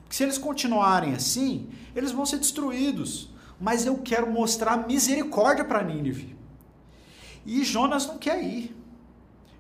Porque 0.03 0.17
se 0.17 0.23
eles 0.23 0.39
continuarem 0.39 1.15
assim, 1.15 1.69
eles 1.95 2.13
vão 2.13 2.25
ser 2.25 2.39
destruídos. 2.39 3.31
Mas 3.61 3.87
eu 3.87 3.99
quero 3.99 4.31
mostrar 4.31 4.87
misericórdia 4.87 5.65
para 5.65 5.83
Nínive. 5.83 6.37
E 7.47 7.65
Jonas 7.65 8.07
não 8.07 8.19
quer 8.19 8.43
ir. 8.43 8.77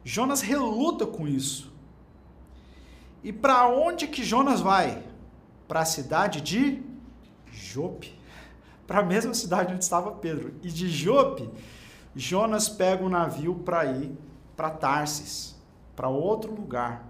Jonas 0.04 0.40
reluta 0.40 1.06
com 1.06 1.26
isso. 1.26 1.73
E 3.24 3.32
para 3.32 3.66
onde 3.66 4.06
que 4.06 4.22
Jonas 4.22 4.60
vai? 4.60 5.02
Para 5.66 5.80
a 5.80 5.84
cidade 5.86 6.42
de 6.42 6.82
Jope. 7.50 8.14
Para 8.86 9.00
a 9.00 9.02
mesma 9.02 9.32
cidade 9.32 9.72
onde 9.72 9.82
estava 9.82 10.12
Pedro. 10.12 10.52
E 10.62 10.68
de 10.68 10.90
Jope, 10.90 11.48
Jonas 12.14 12.68
pega 12.68 13.02
um 13.02 13.08
navio 13.08 13.54
para 13.54 13.86
ir 13.86 14.12
para 14.54 14.68
Tarsis, 14.68 15.56
para 15.96 16.06
outro 16.08 16.54
lugar. 16.54 17.06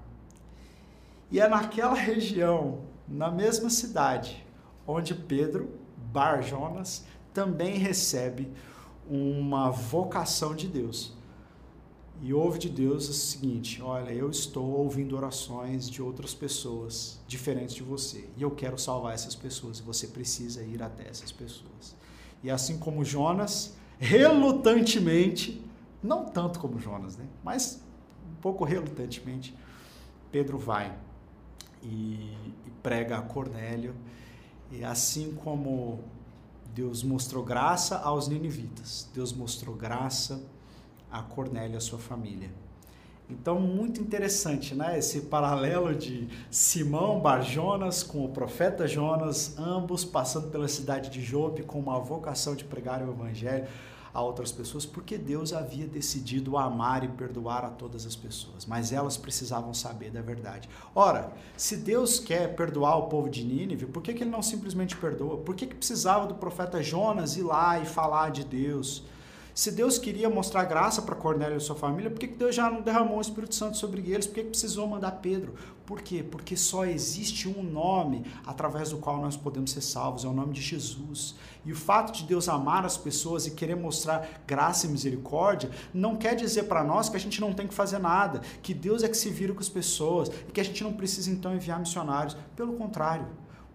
E 1.33 1.41
é 1.41 1.49
naquela 1.49 1.95
região, 1.95 2.83
na 3.09 3.29
mesma 3.29 3.69
cidade, 3.69 4.47
onde 4.87 5.17
Pedro, 5.17 5.69
Bar 6.12 6.43
Jonas, 6.43 7.05
também 7.33 7.77
recebe 7.77 8.53
uma 9.11 9.69
vocação 9.69 10.55
de 10.55 10.69
Deus 10.69 11.12
e 12.23 12.33
ouve 12.33 12.59
de 12.59 12.69
Deus 12.69 13.09
o 13.09 13.12
seguinte: 13.12 13.83
olha, 13.83 14.11
eu 14.12 14.31
estou 14.31 14.65
ouvindo 14.79 15.17
orações 15.17 15.89
de 15.91 16.03
outras 16.03 16.35
pessoas 16.35 17.21
diferentes 17.27 17.75
de 17.75 17.83
você 17.83 18.29
e 18.37 18.43
eu 18.43 18.51
quero 18.51 18.79
salvar 18.79 19.15
essas 19.15 19.35
pessoas 19.35 19.79
e 19.79 19.83
você 19.83 20.07
precisa 20.07 20.62
ir 20.62 20.83
até 20.83 21.09
essas 21.09 21.33
pessoas. 21.33 21.97
E 22.43 22.51
assim 22.51 22.79
como 22.79 23.05
Jonas, 23.05 23.75
relutantemente, 23.99 25.62
não 26.03 26.25
tanto 26.27 26.61
como 26.61 26.79
Jonas, 26.79 27.17
né? 27.17 27.27
Mas 27.43 27.83
um 28.31 28.41
pouco 28.41 28.65
relutantemente, 28.65 29.55
Pedro 30.31 30.59
vai 30.59 30.97
e, 31.83 32.35
e 32.67 32.71
prega 32.83 33.19
a 33.19 33.23
Cornélio. 33.23 33.95
E 34.71 34.85
assim 34.85 35.35
como 35.45 36.01
Deus 36.75 37.03
mostrou 37.03 37.45
graça 37.45 37.99
aos 37.99 38.29
ninivitas, 38.29 39.09
Deus 39.15 39.33
mostrou 39.33 39.77
graça 39.77 40.43
a 41.15 41.23
Cornélio 41.23 41.75
e 41.75 41.77
a 41.77 41.81
sua 41.81 41.99
família. 41.99 42.51
Então, 43.31 43.59
muito 43.61 44.01
interessante, 44.01 44.75
né? 44.75 44.99
Esse 44.99 45.23
paralelo 45.23 45.95
de 45.95 46.29
Simão 46.51 47.21
Bar 47.21 47.41
Jonas 47.43 48.03
com 48.03 48.25
o 48.25 48.29
profeta 48.29 48.87
Jonas, 48.87 49.57
ambos 49.57 50.05
passando 50.05 50.51
pela 50.51 50.67
cidade 50.67 51.09
de 51.09 51.23
Jope 51.23 51.62
com 51.62 51.79
uma 51.79 52.01
vocação 52.01 52.55
de 52.55 52.65
pregar 52.65 53.01
o 53.01 53.11
evangelho 53.11 53.67
a 54.12 54.23
outras 54.23 54.53
pessoas, 54.53 54.85
porque 54.85 55.17
Deus 55.17 55.53
havia 55.53 55.87
decidido 55.87 56.57
amar 56.57 57.03
e 57.03 57.09
perdoar 57.09 57.65
a 57.65 57.71
todas 57.71 58.07
as 58.07 58.15
pessoas, 58.15 58.67
mas 58.67 58.93
elas 58.93 59.17
precisavam 59.17 59.73
saber 59.73 60.11
da 60.11 60.21
verdade. 60.21 60.69
Ora, 60.95 61.33
se 61.57 61.77
Deus 61.77 62.21
quer 62.21 62.55
perdoar 62.55 62.97
o 62.99 63.09
povo 63.09 63.29
de 63.29 63.45
Nínive, 63.45 63.87
por 63.87 64.03
que, 64.03 64.12
que 64.15 64.23
ele 64.23 64.31
não 64.31 64.43
simplesmente 64.43 64.97
perdoa? 64.97 65.39
Por 65.39 65.55
que, 65.57 65.67
que 65.67 65.75
precisava 65.75 66.27
do 66.27 66.35
profeta 66.35 66.83
Jonas 66.83 67.37
ir 67.37 67.43
lá 67.43 67.81
e 67.81 67.87
falar 67.87 68.31
de 68.31 68.45
Deus? 68.45 69.03
Se 69.55 69.70
Deus 69.70 69.98
queria 69.98 70.28
mostrar 70.28 70.64
graça 70.64 71.00
para 71.00 71.14
Cornélio 71.14 71.59
e 71.59 71.61
sua 71.61 71.76
família, 71.76 72.11
por 72.11 72.18
que 72.18 72.26
Deus 72.26 72.57
já 72.57 72.68
não 72.68 72.82
derramou 72.82 73.18
o 73.18 73.20
Espírito 73.20 73.55
Santo 73.55 73.76
sobre 73.76 74.00
eles? 74.11 74.26
Por 74.26 74.34
que 74.34 74.42
precisou 74.42 74.88
mandar 74.88 75.12
Pedro? 75.12 75.55
Por 75.86 76.02
quê? 76.02 76.24
Porque 76.28 76.57
só 76.57 76.84
existe 76.84 77.48
um 77.48 77.62
nome 77.62 78.24
através 78.44 78.90
do 78.90 78.96
qual 78.96 79.18
nós 79.18 79.36
podemos 79.36 79.70
ser 79.70 79.82
salvos, 79.82 80.24
é 80.24 80.28
o 80.28 80.32
nome 80.32 80.52
de 80.52 80.61
Jesus. 80.61 81.36
E 81.64 81.70
o 81.70 81.76
fato 81.76 82.12
de 82.12 82.24
Deus 82.24 82.48
amar 82.48 82.84
as 82.84 82.96
pessoas 82.96 83.46
e 83.46 83.52
querer 83.52 83.76
mostrar 83.76 84.42
graça 84.44 84.86
e 84.86 84.90
misericórdia 84.90 85.70
não 85.92 86.16
quer 86.16 86.34
dizer 86.34 86.64
para 86.64 86.82
nós 86.82 87.09
que 87.09 87.16
a 87.16 87.20
gente 87.20 87.40
não 87.40 87.52
tem 87.52 87.68
que 87.68 87.74
fazer 87.74 88.00
nada, 88.00 88.40
que 88.61 88.74
Deus 88.74 89.05
é 89.05 89.09
que 89.09 89.16
se 89.16 89.30
vira 89.30 89.55
com 89.55 89.61
as 89.61 89.68
pessoas 89.68 90.32
e 90.48 90.50
que 90.50 90.61
a 90.61 90.64
gente 90.64 90.82
não 90.82 90.94
precisa 90.94 91.30
então 91.30 91.55
enviar 91.55 91.78
missionários. 91.78 92.36
Pelo 92.57 92.72
contrário, 92.72 93.28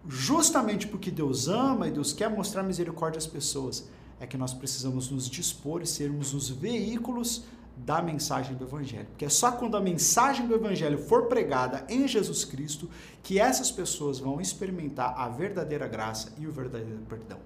justamente 0.06 0.86
porque 0.86 1.10
Deus 1.10 1.48
ama 1.48 1.88
e 1.88 1.90
Deus 1.90 2.12
quer 2.12 2.28
mostrar 2.28 2.62
misericórdia 2.62 3.16
às 3.16 3.26
pessoas, 3.26 3.88
é 4.20 4.26
que 4.26 4.36
nós 4.36 4.52
precisamos 4.52 5.10
nos 5.10 5.28
dispor 5.28 5.82
e 5.82 5.86
sermos 5.86 6.34
os 6.34 6.48
veículos 6.50 7.42
da 7.76 8.02
mensagem 8.02 8.54
do 8.54 8.64
Evangelho. 8.64 9.06
Porque 9.06 9.24
é 9.24 9.28
só 9.28 9.52
quando 9.52 9.76
a 9.76 9.80
mensagem 9.80 10.46
do 10.46 10.54
Evangelho 10.54 10.98
for 10.98 11.26
pregada 11.26 11.84
em 11.88 12.06
Jesus 12.06 12.44
Cristo 12.44 12.88
que 13.22 13.38
essas 13.38 13.70
pessoas 13.70 14.18
vão 14.18 14.40
experimentar 14.40 15.14
a 15.16 15.28
verdadeira 15.28 15.88
graça 15.88 16.32
e 16.38 16.46
o 16.46 16.52
verdadeiro 16.52 17.00
perdão. 17.08 17.38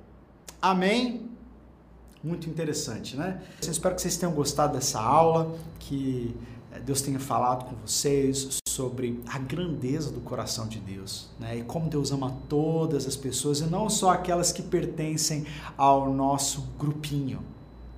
Amém? 0.60 1.30
Muito 2.22 2.48
interessante, 2.48 3.16
né? 3.16 3.42
Eu 3.62 3.70
espero 3.70 3.94
que 3.94 4.02
vocês 4.02 4.16
tenham 4.16 4.34
gostado 4.34 4.74
dessa 4.74 5.00
aula, 5.00 5.56
que 5.78 6.34
eh, 6.72 6.80
Deus 6.80 7.02
tenha 7.02 7.20
falado 7.20 7.66
com 7.66 7.76
vocês 7.76 8.63
sobre 8.74 9.22
a 9.28 9.38
grandeza 9.38 10.10
do 10.10 10.20
coração 10.20 10.66
de 10.66 10.80
Deus, 10.80 11.28
né? 11.38 11.58
E 11.58 11.62
como 11.62 11.88
Deus 11.88 12.10
ama 12.10 12.36
todas 12.48 13.06
as 13.06 13.14
pessoas 13.14 13.60
e 13.60 13.64
não 13.64 13.88
só 13.88 14.10
aquelas 14.10 14.50
que 14.50 14.62
pertencem 14.62 15.46
ao 15.76 16.12
nosso 16.12 16.66
grupinho, 16.76 17.40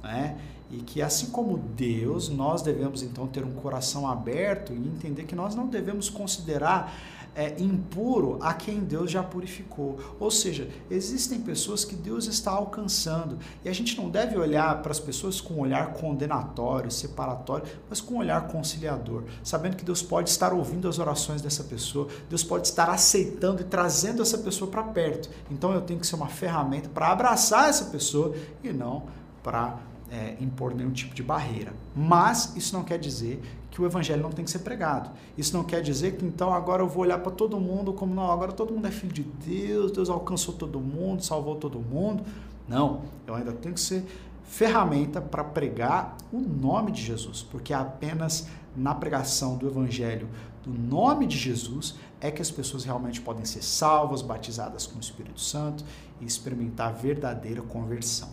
né? 0.03 0.39
E 0.71 0.79
que 0.79 1.01
assim 1.01 1.31
como 1.31 1.57
Deus, 1.57 2.29
nós 2.29 2.61
devemos 2.61 3.03
então 3.03 3.27
ter 3.27 3.43
um 3.43 3.53
coração 3.53 4.07
aberto 4.07 4.73
e 4.75 4.77
entender 4.77 5.25
que 5.25 5.35
nós 5.35 5.55
não 5.55 5.67
devemos 5.67 6.11
considerar 6.11 6.93
é, 7.37 7.55
impuro 7.59 8.39
a 8.41 8.55
quem 8.55 8.81
Deus 8.81 9.11
já 9.11 9.23
purificou. 9.23 9.99
Ou 10.19 10.31
seja, 10.31 10.69
existem 10.91 11.39
pessoas 11.39 11.85
que 11.85 11.95
Deus 11.95 12.27
está 12.27 12.51
alcançando 12.53 13.39
e 13.63 13.69
a 13.69 13.75
gente 13.75 13.97
não 13.97 14.09
deve 14.09 14.39
olhar 14.39 14.81
para 14.81 14.91
as 14.91 14.99
pessoas 14.99 15.39
com 15.39 15.55
um 15.55 15.61
olhar 15.61 15.93
condenatório, 15.93 16.91
separatório, 16.91 17.67
mas 17.91 18.01
com 18.01 18.15
um 18.15 18.19
olhar 18.19 18.49
conciliador, 18.49 19.25
sabendo 19.45 19.77
que 19.77 19.85
Deus 19.85 20.03
pode 20.03 20.31
estar 20.31 20.55
ouvindo 20.55 20.89
as 20.89 20.99
orações 20.99 21.43
dessa 21.43 21.63
pessoa, 21.63 22.09
Deus 22.31 22.43
pode 22.43 22.69
estar 22.69 22.89
aceitando 22.89 23.61
e 23.61 23.65
trazendo 23.65 24.23
essa 24.23 24.39
pessoa 24.39 24.71
para 24.71 24.83
perto. 24.83 25.29
Então 25.51 25.73
eu 25.73 25.83
tenho 25.83 26.01
que 26.01 26.07
ser 26.07 26.17
uma 26.17 26.29
ferramenta 26.29 26.89
para 26.89 27.13
abraçar 27.13 27.69
essa 27.69 27.85
pessoa 27.87 28.35
e 28.65 28.73
não 28.73 29.05
para 29.43 29.79
é, 30.11 30.37
impor 30.41 30.75
nenhum 30.75 30.91
tipo 30.91 31.15
de 31.15 31.23
barreira. 31.23 31.73
Mas 31.95 32.57
isso 32.57 32.75
não 32.75 32.83
quer 32.83 32.99
dizer 32.99 33.43
que 33.77 33.83
o 33.83 33.85
evangelho 33.85 34.23
não 34.23 34.31
tem 34.31 34.43
que 34.43 34.51
ser 34.51 34.61
pregado. 34.61 35.11
Isso 35.37 35.55
não 35.55 35.63
quer 35.63 35.83
dizer 35.83 36.17
que 36.17 36.25
então 36.25 36.51
agora 36.51 36.83
eu 36.83 36.89
vou 36.89 37.03
olhar 37.03 37.19
para 37.19 37.31
todo 37.31 37.61
mundo 37.61 37.93
como 37.93 38.15
não, 38.15 38.31
agora 38.31 38.51
todo 38.51 38.73
mundo 38.73 38.87
é 38.87 38.91
filho 38.91 39.13
de 39.13 39.23
Deus, 39.23 39.93
Deus 39.93 40.09
alcançou 40.09 40.55
todo 40.55 40.81
mundo, 40.81 41.23
salvou 41.23 41.57
todo 41.57 41.79
mundo. 41.79 42.25
Não, 42.67 43.03
eu 43.27 43.35
ainda 43.35 43.53
tenho 43.53 43.75
que 43.75 43.81
ser 43.83 44.03
ferramenta 44.45 45.21
para 45.21 45.45
pregar 45.45 46.17
o 46.33 46.39
nome 46.41 46.91
de 46.91 47.03
Jesus, 47.03 47.43
porque 47.43 47.75
é 47.75 47.77
apenas 47.77 48.49
na 48.75 48.95
pregação 48.95 49.59
do 49.59 49.67
evangelho 49.67 50.27
do 50.65 50.73
nome 50.73 51.27
de 51.27 51.37
Jesus 51.37 51.97
é 52.19 52.31
que 52.31 52.41
as 52.41 52.51
pessoas 52.51 52.83
realmente 52.83 53.21
podem 53.21 53.45
ser 53.45 53.63
salvas, 53.63 54.23
batizadas 54.23 54.87
com 54.87 54.97
o 54.97 55.01
Espírito 55.01 55.39
Santo 55.39 55.85
e 56.19 56.25
experimentar 56.25 56.89
a 56.89 56.93
verdadeira 56.93 57.61
conversão. 57.61 58.31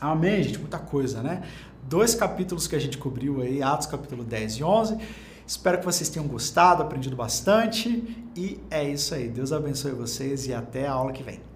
Amém, 0.00 0.42
gente? 0.42 0.58
Muita 0.58 0.80
coisa, 0.80 1.22
né? 1.22 1.44
Dois 1.84 2.14
capítulos 2.14 2.66
que 2.66 2.76
a 2.76 2.78
gente 2.78 2.98
cobriu 2.98 3.40
aí, 3.40 3.62
Atos 3.62 3.86
capítulo 3.86 4.24
10 4.24 4.54
e 4.54 4.64
11. 4.64 4.98
Espero 5.46 5.78
que 5.78 5.84
vocês 5.84 6.08
tenham 6.08 6.28
gostado, 6.28 6.82
aprendido 6.82 7.16
bastante. 7.16 8.02
E 8.36 8.60
é 8.70 8.84
isso 8.88 9.14
aí. 9.14 9.28
Deus 9.28 9.52
abençoe 9.52 9.92
vocês 9.92 10.46
e 10.46 10.52
até 10.52 10.86
a 10.86 10.92
aula 10.92 11.12
que 11.12 11.22
vem. 11.22 11.47